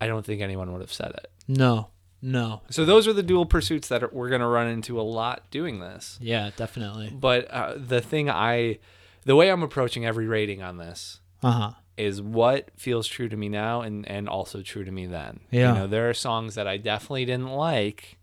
I 0.00 0.06
don't 0.06 0.24
think 0.24 0.40
anyone 0.40 0.72
would 0.72 0.80
have 0.80 0.92
said 0.92 1.10
it. 1.10 1.30
No. 1.48 1.88
No. 2.22 2.62
So 2.70 2.84
those 2.84 3.06
are 3.06 3.12
the 3.12 3.22
dual 3.22 3.46
pursuits 3.46 3.88
that 3.88 4.02
are, 4.02 4.10
we're 4.12 4.28
going 4.28 4.40
to 4.40 4.46
run 4.46 4.68
into 4.68 5.00
a 5.00 5.02
lot 5.02 5.50
doing 5.50 5.80
this. 5.80 6.18
Yeah. 6.20 6.50
Definitely. 6.56 7.10
But 7.14 7.50
uh, 7.50 7.74
the 7.76 8.00
thing 8.00 8.28
I, 8.30 8.78
the 9.24 9.36
way 9.36 9.50
I'm 9.50 9.62
approaching 9.62 10.04
every 10.06 10.26
rating 10.26 10.62
on 10.62 10.78
this 10.78 11.20
Uh 11.42 11.50
huh. 11.52 11.70
is 11.96 12.20
what 12.22 12.70
feels 12.76 13.06
true 13.06 13.28
to 13.28 13.36
me 13.36 13.48
now 13.48 13.82
and, 13.82 14.08
and 14.08 14.28
also 14.28 14.62
true 14.62 14.84
to 14.84 14.90
me 14.90 15.06
then. 15.06 15.40
Yeah. 15.50 15.72
You 15.74 15.78
know, 15.80 15.86
there 15.86 16.08
are 16.08 16.14
songs 16.14 16.54
that 16.54 16.66
I 16.66 16.78
definitely 16.78 17.26
didn't 17.26 17.50
like 17.50 18.16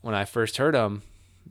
when 0.00 0.14
I 0.14 0.24
first 0.24 0.56
heard 0.56 0.74
them 0.74 1.02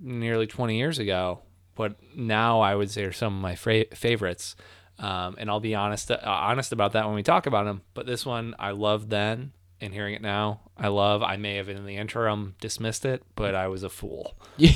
nearly 0.01 0.47
20 0.47 0.77
years 0.77 0.97
ago, 0.97 1.39
but 1.75 1.95
now 2.15 2.61
I 2.61 2.73
would 2.75 2.89
say 2.89 3.03
are 3.03 3.11
some 3.11 3.35
of 3.35 3.41
my 3.41 3.55
fra- 3.55 3.85
favorites. 3.93 4.55
Um, 4.97 5.35
and 5.37 5.49
I'll 5.49 5.59
be 5.61 5.75
honest, 5.75 6.11
uh, 6.11 6.17
honest 6.23 6.73
about 6.73 6.91
that 6.93 7.05
when 7.05 7.15
we 7.15 7.23
talk 7.23 7.45
about 7.45 7.63
them. 7.65 7.83
But 7.93 8.05
this 8.05 8.25
one 8.25 8.53
I 8.59 8.71
loved 8.71 9.09
then, 9.09 9.53
and 9.81 9.93
hearing 9.93 10.13
it 10.13 10.21
now, 10.21 10.59
I 10.77 10.89
love. 10.89 11.23
I 11.23 11.37
may 11.37 11.55
have 11.55 11.69
in 11.69 11.85
the 11.85 11.95
interim 11.97 12.55
dismissed 12.59 13.05
it, 13.05 13.23
but 13.35 13.55
I 13.55 13.67
was 13.67 13.83
a 13.83 13.89
fool. 13.89 14.35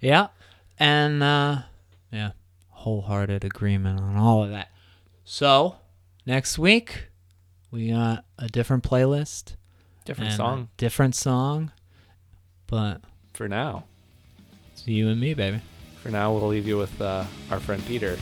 Yeah. 0.00 0.28
And 0.78 1.22
uh 1.22 1.62
yeah, 2.12 2.32
wholehearted 2.68 3.44
agreement 3.44 4.00
on 4.00 4.16
all 4.16 4.44
of 4.44 4.50
that. 4.50 4.68
So, 5.24 5.76
next 6.26 6.58
week 6.58 7.06
we 7.70 7.90
got 7.90 8.24
a 8.38 8.48
different 8.48 8.84
playlist, 8.84 9.56
Different 10.04 10.32
song 10.34 10.68
different 10.76 11.14
song, 11.14 11.72
but 12.66 13.00
for 13.32 13.48
now. 13.48 13.84
it's 14.72 14.86
you 14.86 15.08
and 15.08 15.18
me, 15.20 15.34
baby. 15.34 15.60
For 16.02 16.10
now, 16.10 16.32
we'll 16.32 16.46
leave 16.46 16.68
you 16.68 16.78
with 16.78 17.00
uh, 17.00 17.24
our 17.50 17.58
friend 17.58 17.84
Peter, 17.86 18.16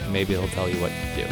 and 0.00 0.12
maybe 0.12 0.34
he'll 0.34 0.48
tell 0.48 0.68
you 0.68 0.78
what 0.82 0.90
to 0.90 1.16
do. 1.16 1.22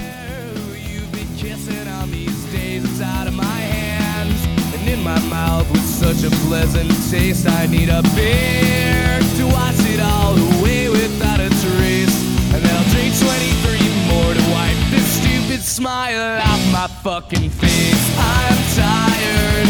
It's 2.82 3.00
out 3.02 3.26
of 3.26 3.34
my 3.34 3.44
hands 3.44 4.40
and 4.74 4.88
in 4.88 5.02
my 5.02 5.18
mouth 5.28 5.70
with 5.70 5.84
such 5.84 6.24
a 6.24 6.30
pleasant 6.48 6.90
taste. 7.10 7.46
I 7.46 7.66
need 7.66 7.90
a 7.90 8.02
beer 8.16 9.20
to 9.36 9.44
wash 9.52 9.80
it 9.92 10.00
all 10.00 10.32
away 10.56 10.88
without 10.88 11.40
a 11.40 11.50
trace, 11.50 12.16
and 12.54 12.64
I'll 12.64 12.88
drink 12.88 13.12
23 13.20 13.90
more 14.08 14.32
to 14.32 14.44
wipe 14.50 14.80
this 14.90 15.08
stupid 15.20 15.60
smile 15.60 16.40
off 16.40 16.62
my 16.72 16.86
fucking 17.04 17.50
face. 17.50 18.04
I'm 18.16 18.60
tired 18.80 19.68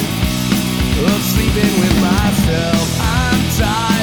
of 1.11 1.21
sleeping 1.35 1.75
with 1.83 1.97
myself. 2.01 2.87
I'm 3.01 3.41
tired. 3.59 4.00